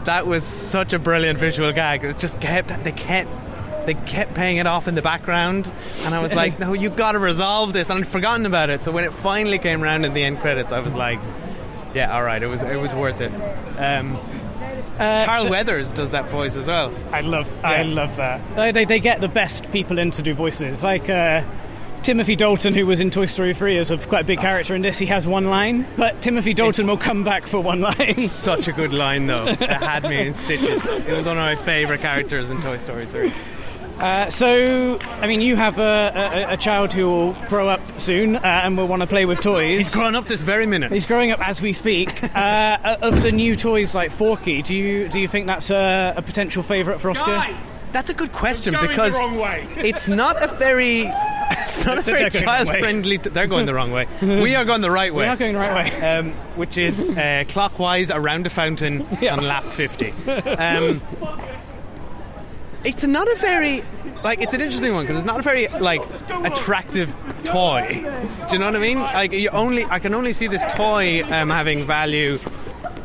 that 0.05 0.27
was 0.27 0.43
such 0.43 0.93
a 0.93 0.99
brilliant 0.99 1.39
visual 1.39 1.71
gag. 1.73 2.03
It 2.03 2.19
just 2.19 2.39
kept 2.39 2.69
they 2.83 2.91
kept 2.91 3.29
they 3.85 3.93
kept 3.93 4.33
paying 4.33 4.57
it 4.57 4.67
off 4.67 4.87
in 4.87 4.95
the 4.95 5.01
background, 5.01 5.69
and 6.03 6.13
I 6.15 6.21
was 6.21 6.33
like, 6.33 6.59
"No, 6.59 6.73
you've 6.73 6.95
got 6.95 7.13
to 7.13 7.19
resolve 7.19 7.73
this." 7.73 7.89
And 7.89 7.99
I'd 7.99 8.07
forgotten 8.07 8.45
about 8.45 8.69
it. 8.69 8.81
So 8.81 8.91
when 8.91 9.03
it 9.03 9.13
finally 9.13 9.59
came 9.59 9.83
around 9.83 10.05
in 10.05 10.13
the 10.13 10.23
end 10.23 10.39
credits, 10.39 10.71
I 10.71 10.79
was 10.79 10.93
like, 10.93 11.19
"Yeah, 11.93 12.13
all 12.15 12.23
right, 12.23 12.41
it 12.41 12.47
was 12.47 12.61
it 12.63 12.77
was 12.79 12.93
worth 12.93 13.21
it." 13.21 13.31
Um, 13.79 14.17
Uh, 14.97 15.25
Carl 15.25 15.43
so- 15.43 15.49
Weathers 15.49 15.91
does 15.91 16.11
that 16.11 16.29
voice 16.29 16.55
as 16.55 16.67
well. 16.67 16.89
I 17.11 17.19
love, 17.19 17.51
I 17.65 17.83
love 17.83 18.15
that. 18.15 18.39
They, 18.55 18.71
they, 18.71 18.85
they 18.85 18.99
get 19.01 19.19
the 19.19 19.27
best 19.27 19.69
people 19.73 19.99
in 19.99 20.11
to 20.11 20.21
do 20.21 20.33
voices. 20.33 20.83
Like 20.83 21.09
uh, 21.09 21.43
Timothy 22.03 22.37
Dalton, 22.37 22.73
who 22.73 22.85
was 22.85 23.01
in 23.01 23.11
Toy 23.11 23.25
Story 23.25 23.53
3, 23.53 23.75
is 23.77 23.91
a 23.91 23.97
quite 23.97 24.21
a 24.21 24.23
big 24.27 24.39
character 24.39 24.73
in 24.73 24.81
this. 24.83 24.97
He 24.97 25.07
has 25.07 25.27
one 25.27 25.47
line, 25.49 25.85
but 25.97 26.21
Timothy 26.21 26.53
Dalton 26.53 26.87
will 26.87 26.95
come 26.95 27.25
back 27.25 27.45
for 27.45 27.59
one 27.59 27.81
line. 27.81 28.13
Such 28.27 28.69
a 28.69 28.71
good 28.71 28.93
line, 28.93 29.27
though. 29.27 29.43
It 29.47 29.59
had 29.59 30.03
me 30.03 30.27
in 30.27 30.33
stitches. 30.45 30.85
It 30.85 31.11
was 31.11 31.25
one 31.25 31.37
of 31.37 31.43
my 31.43 31.57
favourite 31.65 31.99
characters 31.99 32.49
in 32.49 32.61
Toy 32.61 32.77
Story 32.77 33.05
3. 33.05 33.33
Uh, 33.99 34.29
so, 34.29 34.99
I 34.99 35.27
mean, 35.27 35.41
you 35.41 35.55
have 35.55 35.79
a, 35.79 36.11
a, 36.49 36.53
a 36.53 36.57
child 36.57 36.91
who 36.93 37.07
will 37.09 37.33
grow 37.47 37.69
up 37.69 37.79
soon 37.99 38.35
uh, 38.35 38.41
and 38.43 38.77
will 38.77 38.87
want 38.87 39.01
to 39.01 39.07
play 39.07 39.25
with 39.25 39.39
toys. 39.39 39.77
He's 39.77 39.93
growing 39.93 40.15
up 40.15 40.25
this 40.27 40.41
very 40.41 40.65
minute. 40.65 40.91
He's 40.91 41.05
growing 41.05 41.31
up 41.31 41.39
as 41.47 41.61
we 41.61 41.73
speak. 41.73 42.11
uh, 42.35 42.97
of 43.01 43.21
the 43.23 43.31
new 43.31 43.55
toys 43.55 43.95
like 43.95 44.11
Forky, 44.11 44.61
do 44.61 44.75
you 44.75 45.07
do 45.07 45.19
you 45.19 45.27
think 45.27 45.47
that's 45.47 45.69
a, 45.69 46.13
a 46.17 46.21
potential 46.21 46.61
favourite 46.63 46.99
for 46.99 47.09
Oscar? 47.09 47.45
That's 47.91 48.09
a 48.09 48.13
good 48.13 48.33
question 48.33 48.73
Going 48.73 48.83
the 48.83 48.89
because 48.89 49.17
wrong 49.17 49.37
way. 49.37 49.65
it's 49.77 50.07
not 50.09 50.43
a 50.43 50.53
very 50.55 51.03
it's 51.51 51.85
not 51.85 51.97
a 51.99 52.01
very 52.01 52.19
going 52.19 52.31
the 52.31 52.39
wrong 52.39 52.43
child 52.45 52.67
way. 52.67 52.81
friendly. 52.81 53.17
T- 53.19 53.29
they're 53.29 53.47
going 53.47 53.65
the 53.65 53.73
wrong 53.73 53.91
way. 53.91 54.07
We 54.21 54.55
are 54.55 54.65
going 54.65 54.81
the 54.81 54.91
right 54.91 55.13
way. 55.13 55.23
We 55.23 55.29
are 55.29 55.37
going 55.37 55.53
the 55.53 55.59
right 55.59 55.93
way. 55.93 56.01
um, 56.17 56.33
which 56.57 56.77
is 56.77 57.11
uh, 57.11 57.45
clockwise 57.47 58.11
around 58.11 58.45
a 58.45 58.49
fountain 58.49 59.07
Yeah. 59.21 59.35
on 59.37 59.43
lap 59.47 59.63
50. 59.63 60.11
Um, 60.57 61.01
it's 62.85 63.03
not 63.03 63.27
a 63.27 63.35
very 63.37 63.83
like 64.23 64.41
it's 64.41 64.53
an 64.53 64.61
interesting 64.61 64.93
one 64.93 65.03
because 65.03 65.17
it's 65.17 65.25
not 65.25 65.39
a 65.39 65.43
very 65.43 65.67
like 65.67 66.01
attractive 66.43 67.15
toy. 67.43 68.01
Do 68.47 68.53
you 68.53 68.59
know 68.59 68.65
what 68.65 68.75
I 68.75 68.79
mean? 68.79 68.99
Like 68.99 69.33
you 69.33 69.49
only 69.49 69.85
I 69.85 69.99
can 69.99 70.13
only 70.13 70.33
see 70.33 70.47
this 70.47 70.65
toy 70.73 71.23
um, 71.23 71.49
having 71.49 71.85
value 71.85 72.39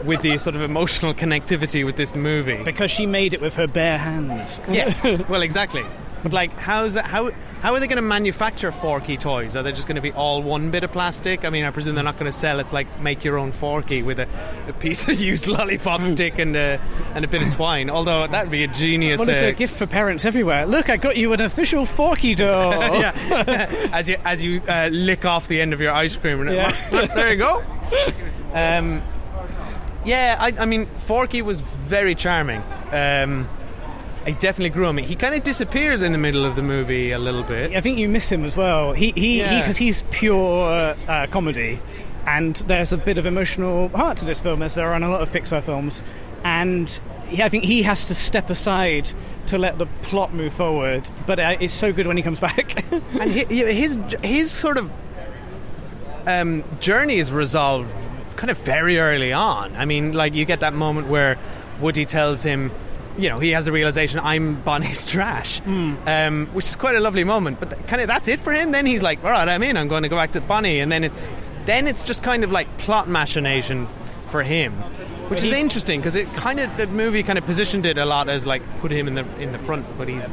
with 0.05 0.23
the 0.23 0.39
sort 0.39 0.57
of 0.57 0.63
emotional 0.63 1.15
connectivity 1.15 1.85
with 1.85 1.97
this 1.97 2.15
movie. 2.15 2.63
Because 2.63 2.91
she 2.91 3.07
made 3.07 3.35
it 3.35 3.41
with 3.41 3.55
her 3.55 3.67
bare 3.67 3.99
hands. 3.99 4.61
Yes. 4.71 5.05
well, 5.29 5.43
exactly. 5.43 5.85
But 6.23 6.33
like, 6.33 6.59
how's 6.59 6.95
that? 6.95 7.07
How 7.07 7.31
how 7.61 7.75
are 7.75 7.81
they 7.81 7.87
going 7.87 7.97
to 7.97 8.03
manufacture 8.03 8.73
Forky 8.73 9.19
toys? 9.19 9.55
Are 9.55 9.63
they 9.63 9.73
just 9.73 9.87
going 9.87 9.97
to 9.97 10.01
be 10.03 10.13
all 10.13 10.43
one 10.43 10.71
bit 10.71 10.83
of 10.83 10.93
plastic? 10.93 11.45
I 11.45 11.51
mean, 11.51 11.65
I 11.65 11.71
presume 11.71 11.95
they're 11.95 12.03
not 12.05 12.17
going 12.17 12.31
to 12.31 12.37
sell. 12.37 12.59
It's 12.59 12.73
like 12.73 13.01
make 13.01 13.23
your 13.23 13.39
own 13.39 13.53
Forky 13.53 14.03
with 14.03 14.19
a, 14.19 14.27
a 14.67 14.73
piece 14.73 15.07
of 15.09 15.21
used 15.21 15.47
lollipop 15.47 16.03
stick 16.05 16.39
and 16.39 16.57
a, 16.57 16.81
and 17.15 17.25
a 17.25 17.29
bit 17.29 17.43
of 17.43 17.55
twine. 17.55 17.91
Although 17.91 18.27
that 18.27 18.45
would 18.45 18.51
be 18.51 18.65
a 18.65 18.69
genius. 18.69 19.21
Well, 19.21 19.29
it's 19.29 19.43
uh, 19.43 19.47
a 19.47 19.53
gift 19.53 19.77
for 19.77 19.87
parents 19.87 20.25
everywhere. 20.25 20.67
Look, 20.67 20.89
I 20.89 20.97
got 20.97 21.17
you 21.17 21.33
an 21.35 21.41
official 21.43 21.85
Forky 21.85 22.35
doll. 22.35 22.73
yeah. 23.01 23.91
as 23.93 24.09
you 24.09 24.17
as 24.25 24.45
you 24.45 24.63
uh, 24.67 24.89
lick 24.91 25.25
off 25.27 25.47
the 25.47 25.61
end 25.61 25.73
of 25.75 25.81
your 25.81 25.93
ice 25.93 26.17
cream, 26.17 26.41
and 26.41 26.51
Yeah. 26.55 26.71
there 27.15 27.33
you 27.33 27.37
go. 27.39 27.63
Um, 28.55 29.03
yeah, 30.05 30.37
I, 30.41 30.53
I 30.59 30.65
mean, 30.65 30.87
Forky 30.87 31.43
was 31.43 31.61
very 31.61 32.15
charming. 32.15 32.63
Um, 32.91 33.49
I 34.27 34.33
definitely 34.33 34.71
grew 34.71 34.87
on 34.87 34.95
me. 34.97 35.05
He 35.05 35.15
kind 35.17 35.35
of 35.35 35.43
disappears 35.43 36.03
in 36.03 36.13
the 36.13 36.19
middle 36.19 36.45
of 36.45 36.55
the 36.55 36.63
movie 36.63 37.11
a 37.13 37.19
little 37.19 37.43
bit. 37.43 37.75
I 37.75 37.81
think 37.81 37.99
you 37.99 38.09
miss 38.09 38.31
him 38.31 38.45
as 38.45 38.57
well. 38.57 38.93
He 38.93 39.13
he 39.17 39.39
Yeah. 39.41 39.61
because 39.61 39.79
he's 39.79 40.03
pure 40.11 40.95
uh, 41.09 41.27
comedy, 41.31 41.81
and 42.27 42.55
there's 42.67 42.93
a 42.93 42.99
bit 42.99 43.17
of 43.19 43.25
emotional 43.27 43.89
heart 43.89 44.19
to 44.19 44.27
this 44.27 44.41
film, 44.41 44.63
as 44.63 44.75
there 44.75 44.89
are 44.91 44.97
in 44.97 45.03
a 45.03 45.09
lot 45.11 45.23
of 45.23 45.31
Pixar 45.33 45.63
films. 45.63 46.05
And 46.45 46.89
he, 47.29 47.43
I 47.43 47.49
think 47.49 47.65
he 47.65 47.83
has 47.83 48.05
to 48.07 48.15
step 48.15 48.51
aside 48.51 49.11
to 49.47 49.57
let 49.59 49.79
the 49.79 49.87
plot 50.03 50.35
move 50.35 50.53
forward. 50.53 51.09
But 51.27 51.39
uh, 51.41 51.57
it's 51.61 51.75
so 51.75 51.93
good 51.93 52.07
when 52.07 52.17
he 52.19 52.23
comes 52.23 52.41
back. 52.49 52.91
and 52.93 53.03
hi- 53.33 53.47
hi- 53.49 53.73
his 53.73 53.99
his 54.23 54.51
sort 54.51 54.77
of 54.77 54.91
um, 56.27 56.63
journey 56.81 57.17
is 57.17 57.33
resolved 57.33 57.91
kind 58.37 58.51
of 58.51 58.59
very 58.59 58.99
early 58.99 59.33
on. 59.33 59.75
I 59.77 59.85
mean, 59.87 60.13
like 60.13 60.35
you 60.35 60.45
get 60.45 60.61
that 60.61 60.75
moment 60.75 61.09
where 61.09 61.39
Woody 61.81 62.05
tells 62.05 62.43
him, 62.43 62.71
you 63.21 63.29
know, 63.29 63.39
he 63.39 63.51
has 63.51 63.65
the 63.67 63.73
realization 63.73 64.19
I'm 64.21 64.61
Bonnie's 64.63 65.07
trash, 65.07 65.61
um, 65.67 66.47
which 66.53 66.67
is 66.67 66.77
quite 66.77 66.97
a 66.97 67.01
lovely 67.01 67.25
moment. 67.25 67.61
But 67.61 67.71
th- 67.71 67.87
kind 67.87 68.01
of 68.03 68.09
that's 68.09 68.29
it 68.29 68.41
for 68.41 68.53
him. 68.53 68.73
Then 68.73 68.87
he's 68.87 69.03
like, 69.03 69.23
all 69.25 69.31
right, 69.31 69.49
I'm 69.49 69.63
in. 69.63 69.77
I'm 69.77 69.89
going 69.89 70.03
to 70.05 70.09
go 70.09 70.17
back 70.17 70.33
to 70.33 70.41
Bonnie, 70.41 70.81
and 70.81 70.91
then 70.91 71.05
it's 71.05 71.29
then 71.67 71.87
it's 71.87 72.05
just 72.05 72.23
kind 72.23 72.45
of 72.45 72.51
like 72.51 72.79
plot 72.79 73.09
machination 73.09 73.87
for 74.27 74.43
him. 74.43 74.73
Which 75.31 75.45
is 75.45 75.53
interesting 75.53 76.01
because 76.01 76.17
it 76.17 76.33
kind 76.35 76.59
of 76.59 76.77
the 76.77 76.89
movie 76.89 77.23
kind 77.23 77.39
of 77.39 77.47
positioned 77.47 77.87
it 77.87 77.99
a 77.99 78.05
lot 78.05 78.29
as 78.29 78.47
like 78.47 78.63
put 78.81 78.91
him 78.91 79.07
in 79.07 79.15
the 79.15 79.25
in 79.41 79.53
the 79.53 79.59
front, 79.61 79.87
but 79.97 80.09
he's 80.09 80.29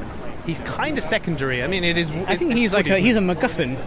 he's 0.48 0.60
kind 0.62 0.98
of 0.98 1.04
secondary. 1.04 1.62
I 1.62 1.68
mean, 1.68 1.84
it 1.84 1.98
is. 1.98 2.10
I 2.28 2.36
think 2.36 2.54
he's 2.54 2.74
like 2.74 2.88
a, 2.88 2.98
he's 2.98 3.16
a 3.16 3.20
MacGuffin. 3.20 3.78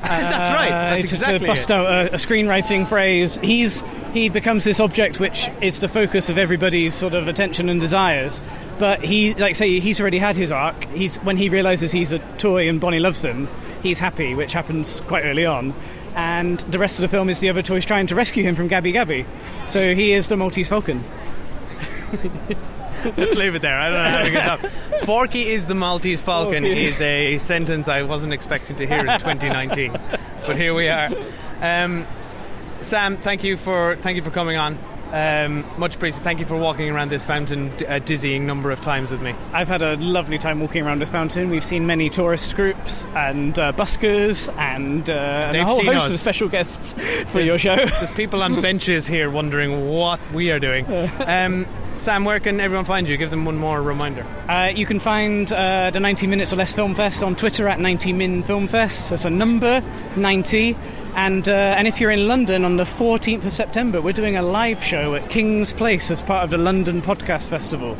That's 0.10 0.50
right. 0.50 0.68
Uh, 0.68 0.94
That's 0.96 1.08
to- 1.08 1.14
exactly 1.16 1.38
to 1.40 1.46
bust 1.46 1.70
it. 1.70 1.74
out 1.74 1.86
a, 1.86 2.14
a 2.14 2.16
screenwriting 2.16 2.86
phrase. 2.86 3.38
He's 3.42 3.82
he 4.12 4.28
becomes 4.28 4.64
this 4.64 4.80
object 4.80 5.20
which 5.20 5.48
is 5.60 5.78
the 5.78 5.88
focus 5.88 6.28
of 6.30 6.38
everybody's 6.38 6.94
sort 6.94 7.14
of 7.14 7.28
attention 7.28 7.68
and 7.68 7.80
desires. 7.80 8.42
But 8.78 9.04
he, 9.04 9.34
like 9.34 9.56
say, 9.56 9.78
he's 9.78 10.00
already 10.00 10.18
had 10.18 10.36
his 10.36 10.50
arc. 10.50 10.84
He's 10.86 11.16
when 11.18 11.36
he 11.36 11.48
realizes 11.50 11.92
he's 11.92 12.12
a 12.12 12.18
toy 12.38 12.68
and 12.68 12.80
Bonnie 12.80 12.98
loves 12.98 13.22
him, 13.22 13.46
he's 13.82 13.98
happy, 13.98 14.34
which 14.34 14.52
happens 14.52 15.00
quite 15.02 15.24
early 15.24 15.44
on. 15.44 15.74
And 16.14 16.58
the 16.60 16.78
rest 16.78 16.98
of 16.98 17.02
the 17.02 17.08
film 17.08 17.28
is 17.28 17.38
the 17.38 17.50
other 17.50 17.62
toys 17.62 17.84
trying 17.84 18.06
to 18.08 18.14
rescue 18.14 18.42
him 18.42 18.56
from 18.56 18.68
Gabby 18.68 18.92
Gabby. 18.92 19.26
So 19.68 19.94
he 19.94 20.12
is 20.12 20.28
the 20.28 20.36
Maltese 20.36 20.68
Falcon. 20.68 21.04
Let's 23.16 23.34
leave 23.34 23.54
it 23.54 23.62
there. 23.62 23.78
I 23.78 23.90
don't 23.90 24.02
know 24.02 24.10
how 24.10 24.22
to 24.24 24.30
get 24.30 24.46
up. 24.46 24.60
Forky 25.06 25.48
is 25.48 25.66
the 25.66 25.74
Maltese 25.74 26.20
Falcon 26.20 26.64
Forky. 26.64 26.84
is 26.84 27.00
a 27.00 27.38
sentence 27.38 27.88
I 27.88 28.02
wasn't 28.02 28.32
expecting 28.32 28.76
to 28.76 28.86
hear 28.86 28.98
in 29.00 29.06
2019, 29.18 29.92
but 30.46 30.56
here 30.56 30.74
we 30.74 30.88
are. 30.88 31.08
Um, 31.62 32.06
Sam, 32.80 33.16
thank 33.16 33.44
you 33.44 33.56
for 33.56 33.96
thank 33.96 34.16
you 34.16 34.22
for 34.22 34.30
coming 34.30 34.56
on. 34.56 34.78
Um, 35.12 35.64
much 35.78 35.96
appreciated. 35.96 36.24
Thank 36.24 36.40
you 36.40 36.46
for 36.46 36.56
walking 36.56 36.88
around 36.90 37.10
this 37.10 37.24
fountain 37.24 37.72
a 37.88 37.98
dizzying 38.00 38.46
number 38.46 38.70
of 38.70 38.80
times 38.80 39.10
with 39.10 39.20
me. 39.20 39.34
I've 39.52 39.68
had 39.68 39.82
a 39.82 39.96
lovely 39.96 40.38
time 40.38 40.60
walking 40.60 40.82
around 40.86 41.00
this 41.00 41.10
fountain. 41.10 41.50
We've 41.50 41.64
seen 41.64 41.86
many 41.86 42.10
tourist 42.10 42.54
groups 42.56 43.06
and 43.14 43.58
uh, 43.58 43.72
buskers 43.72 44.52
and, 44.58 45.08
uh, 45.10 45.12
and 45.12 45.56
a 45.56 45.64
whole 45.64 45.82
host 45.84 46.06
us. 46.06 46.10
of 46.10 46.16
special 46.20 46.48
guests 46.48 46.92
for 46.92 46.98
There's- 47.42 47.46
your 47.48 47.58
show. 47.58 47.76
There's 47.76 48.10
people 48.12 48.42
on 48.42 48.60
benches 48.62 49.06
here 49.06 49.30
wondering 49.30 49.88
what 49.88 50.20
we 50.32 50.50
are 50.52 50.58
doing. 50.60 50.86
Um, 51.26 51.66
Sam, 51.96 52.24
where 52.24 52.40
can 52.40 52.60
everyone 52.60 52.86
find 52.86 53.06
you? 53.08 53.16
Give 53.18 53.28
them 53.30 53.44
one 53.44 53.58
more 53.58 53.82
reminder. 53.82 54.24
Uh, 54.48 54.72
you 54.74 54.86
can 54.86 55.00
find 55.00 55.52
uh, 55.52 55.90
the 55.90 56.00
90 56.00 56.26
Minutes 56.28 56.52
or 56.52 56.56
Less 56.56 56.72
Film 56.72 56.94
Fest 56.94 57.22
on 57.22 57.36
Twitter 57.36 57.68
at 57.68 57.78
90 57.78 58.12
Min 58.14 58.42
Film 58.42 58.68
Fest. 58.68 59.10
That's 59.10 59.26
a 59.26 59.30
number, 59.30 59.82
90. 60.16 60.76
And, 61.14 61.48
uh, 61.48 61.52
and 61.52 61.88
if 61.88 62.00
you're 62.00 62.10
in 62.10 62.28
London 62.28 62.64
on 62.64 62.76
the 62.76 62.84
14th 62.84 63.44
of 63.44 63.52
September, 63.52 64.00
we're 64.00 64.12
doing 64.12 64.36
a 64.36 64.42
live 64.42 64.82
show 64.82 65.14
at 65.14 65.28
King's 65.28 65.72
Place 65.72 66.10
as 66.10 66.22
part 66.22 66.44
of 66.44 66.50
the 66.50 66.58
London 66.58 67.02
Podcast 67.02 67.48
Festival. 67.48 67.96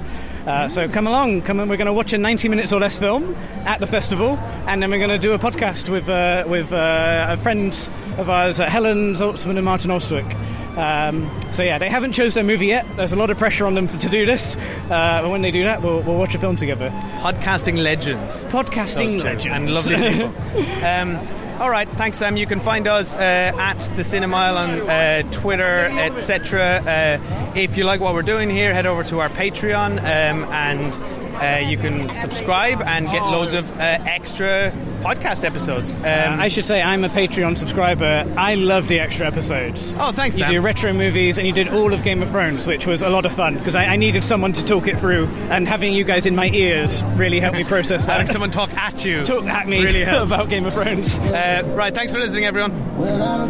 Uh, 0.47 0.69
so 0.69 0.89
come 0.89 1.07
along, 1.07 1.43
come 1.43 1.61
and 1.61 1.69
we're 1.69 1.77
going 1.77 1.87
to 1.87 1.93
watch 1.93 2.13
a 2.13 2.19
90 2.19 2.49
minutes 2.49 2.73
or 2.73 2.81
less 2.81 2.99
film 2.99 3.35
at 3.67 3.79
the 3.81 3.87
festival, 3.87 4.39
and 4.67 4.83
then 4.83 4.91
we're 4.91 4.99
going 4.99 5.11
to 5.11 5.19
do 5.19 5.33
a 5.33 5.39
podcast 5.39 5.89
with 5.89 6.09
uh, 6.09 6.45
with 6.47 6.73
uh, 6.73 7.37
friends 7.37 7.91
of 8.17 8.31
ours, 8.31 8.59
uh, 8.59 8.67
Helen 8.67 9.13
Zaltzman 9.15 9.57
and 9.57 9.65
Martin 9.65 9.91
Austwick. 9.91 10.35
Um, 10.79 11.31
so 11.53 11.63
yeah, 11.63 11.79
they 11.79 11.91
haven't 11.91 12.13
chose 12.13 12.35
their 12.35 12.45
movie 12.45 12.67
yet. 12.67 12.87
There's 12.97 13.13
a 13.13 13.17
lot 13.17 13.31
of 13.31 13.39
pressure 13.39 13.67
on 13.67 13.75
them 13.75 13.87
for, 13.87 13.99
to 13.99 14.09
do 14.09 14.25
this, 14.25 14.57
uh, 14.57 15.21
but 15.23 15.29
when 15.29 15.43
they 15.43 15.51
do 15.51 15.65
that, 15.65 15.83
we'll, 15.83 16.01
we'll 16.03 16.17
watch 16.17 16.35
a 16.35 16.39
film 16.39 16.57
together. 16.57 16.91
Podcasting 17.19 17.83
legends. 17.83 18.45
Podcasting 18.47 19.23
legends 19.23 19.47
and 19.47 19.75
lovely 19.75 19.97
people. 19.97 20.27
um, 20.85 21.19
all 21.61 21.69
right, 21.69 21.87
thanks, 21.91 22.17
Sam. 22.17 22.39
You 22.39 22.47
can 22.47 22.59
find 22.61 22.87
us 22.87 23.15
uh, 23.15 23.19
at 23.19 23.79
the 23.95 24.01
Cinemile 24.01 24.57
on 24.57 24.89
uh, 24.89 25.31
Twitter, 25.31 25.91
etc. 25.93 26.63
Uh, 26.63 27.53
if 27.55 27.77
you 27.77 27.85
like 27.85 28.01
what 28.01 28.15
we're 28.15 28.23
doing 28.23 28.49
here, 28.49 28.73
head 28.73 28.87
over 28.87 29.05
to 29.05 29.21
our 29.21 29.29
Patreon 29.29 29.99
um, 29.99 30.45
and 30.51 30.97
uh, 31.37 31.69
you 31.69 31.77
can 31.77 32.17
subscribe 32.17 32.81
and 32.81 33.11
get 33.11 33.23
loads 33.23 33.53
of 33.53 33.71
uh, 33.73 33.83
extra 33.83 34.73
podcast 35.01 35.45
episodes. 35.45 35.95
Um, 35.97 36.03
Uh, 36.05 36.37
I 36.39 36.49
should 36.49 36.67
say 36.67 36.81
I'm 36.83 37.05
a 37.05 37.09
Patreon 37.09 37.57
subscriber. 37.57 38.25
I 38.37 38.55
love 38.55 38.89
the 38.89 39.01
extra 39.01 39.27
episodes. 39.27 39.97
Oh, 39.99 40.13
thanks, 40.13 40.39
You 40.39 40.45
Sam. 40.45 40.53
do 40.55 40.61
retro 40.61 40.93
movies 40.93 41.39
and 41.39 41.47
you 41.47 41.53
did 41.53 41.69
all 41.69 41.93
of 41.95 42.03
Game 42.05 42.23
of 42.23 42.31
Thrones, 42.31 42.67
which 42.67 42.87
was 42.87 43.03
a 43.03 43.09
lot 43.09 43.25
of 43.27 43.33
fun 43.33 43.55
because 43.57 43.75
I, 43.75 43.85
I 43.87 43.97
needed 43.97 44.23
someone 44.25 44.53
to 44.55 44.65
talk 44.65 44.87
it 44.89 44.99
through, 44.99 45.27
and 45.51 45.67
having 45.67 45.93
you 45.93 46.05
guys 46.05 46.27
in 46.27 46.35
my 46.37 46.49
ears 46.51 47.03
really 47.17 47.41
helped 47.41 47.57
me 47.59 47.65
process 47.65 48.07
that. 48.07 48.13
having 48.13 48.27
someone 48.27 48.51
talk 48.51 48.71
at 48.77 49.05
you 49.05 49.25
talk 49.25 49.45
at 49.47 49.67
me 49.69 49.83
really 49.83 50.03
about 50.03 50.49
Game 50.49 50.67
of 50.67 50.75
Thrones. 50.75 51.19
Uh, 51.19 51.63
right, 51.75 51.95
thanks 51.95 52.13
for 52.13 52.19
listening, 52.19 52.45
everyone. 52.45 52.71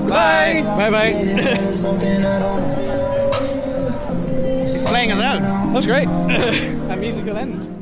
Bye. 0.09 0.63
Bye 0.65 0.91
bye. 0.91 1.13
He's 4.71 4.83
playing 4.83 5.13
us 5.13 5.21
out. 5.21 5.41
That 5.41 5.73
was 5.73 5.87
great. 5.87 6.07
a 6.09 6.97
musical 6.97 7.37
end. 7.37 7.80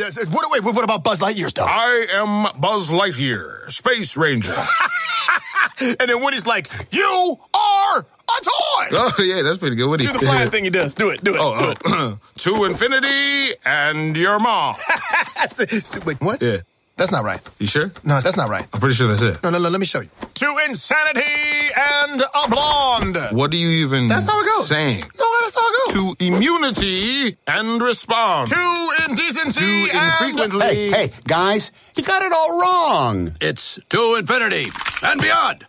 What, 0.00 0.50
wait, 0.50 0.64
what 0.64 0.82
about 0.82 1.04
Buzz 1.04 1.20
Lightyear 1.20 1.48
stuff? 1.48 1.68
I 1.70 2.06
am 2.14 2.58
Buzz 2.58 2.90
Lightyear, 2.90 3.70
Space 3.70 4.16
Ranger. 4.16 4.54
and 5.80 6.08
then 6.08 6.22
Woody's 6.22 6.46
like, 6.46 6.68
"You 6.90 7.38
are 7.52 7.98
a 7.98 8.42
toy." 8.42 8.86
oh, 8.92 9.14
yeah, 9.22 9.42
that's 9.42 9.58
pretty 9.58 9.76
good. 9.76 9.88
What 9.88 9.98
do 9.98 10.06
Do 10.06 10.12
the 10.12 10.20
flying 10.20 10.50
thing 10.50 10.64
he 10.64 10.70
does. 10.70 10.94
Do 10.94 11.10
it. 11.10 11.22
Do 11.22 11.34
it. 11.34 11.40
Oh, 11.42 11.58
do 11.58 11.66
oh. 11.66 11.70
it. 11.70 11.78
oh. 11.84 12.18
to 12.38 12.64
infinity 12.64 13.52
and 13.66 14.16
your 14.16 14.38
mom. 14.38 14.76
Wait, 16.06 16.20
what? 16.20 16.40
Yeah. 16.40 16.58
That's 17.00 17.10
not 17.10 17.24
right. 17.24 17.40
You 17.58 17.66
sure? 17.66 17.90
No, 18.04 18.20
that's 18.20 18.36
not 18.36 18.50
right. 18.50 18.66
I'm 18.74 18.78
pretty 18.78 18.94
sure 18.94 19.08
that's 19.08 19.22
it. 19.22 19.42
No, 19.42 19.48
no, 19.48 19.56
no. 19.56 19.70
Let 19.70 19.80
me 19.80 19.86
show 19.86 20.02
you. 20.02 20.10
To 20.34 20.58
insanity 20.68 21.70
and 21.74 22.20
a 22.20 22.48
blonde. 22.50 23.16
What 23.32 23.50
do 23.50 23.56
you 23.56 23.86
even 23.86 24.06
That's 24.06 24.26
how 24.30 24.38
it 24.38 24.44
goes. 24.44 24.68
saying? 24.68 25.04
No, 25.18 25.26
that's 25.40 25.54
how 25.54 25.66
it 25.66 25.94
goes. 25.94 25.94
To 25.94 26.24
immunity 26.26 27.36
and 27.46 27.80
respond. 27.80 28.48
To 28.48 28.88
indecency 29.08 29.60
To 29.88 29.96
and 29.96 30.30
infrequently. 30.30 30.90
Hey, 30.90 30.90
hey, 30.90 31.10
guys, 31.26 31.72
you 31.96 32.02
got 32.02 32.20
it 32.22 32.32
all 32.34 32.60
wrong. 32.60 33.32
It's 33.40 33.80
to 33.88 34.16
infinity 34.18 34.66
and 35.02 35.22
beyond. 35.22 35.64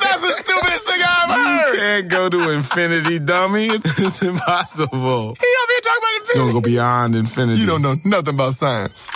That's 0.00 0.22
the 0.22 0.32
stupidest 0.42 0.86
thing 0.86 1.00
I've 1.02 1.30
heard. 1.30 1.76
Can't 1.76 1.90
can't 2.00 2.08
go 2.08 2.28
to 2.30 2.50
infinity, 2.50 3.18
dummy. 3.18 3.66
It's, 3.66 3.98
it's 3.98 4.22
impossible. 4.22 5.34
He 5.34 5.46
over 5.62 5.72
here 5.72 5.80
talking 5.82 5.98
about 5.98 6.14
infinity. 6.20 6.38
You're 6.38 6.44
gonna 6.46 6.52
go 6.52 6.60
beyond 6.60 7.14
infinity. 7.14 7.60
You 7.60 7.66
don't 7.66 7.82
know 7.82 7.96
nothing 8.04 8.34
about 8.34 8.54
science. 8.54 9.10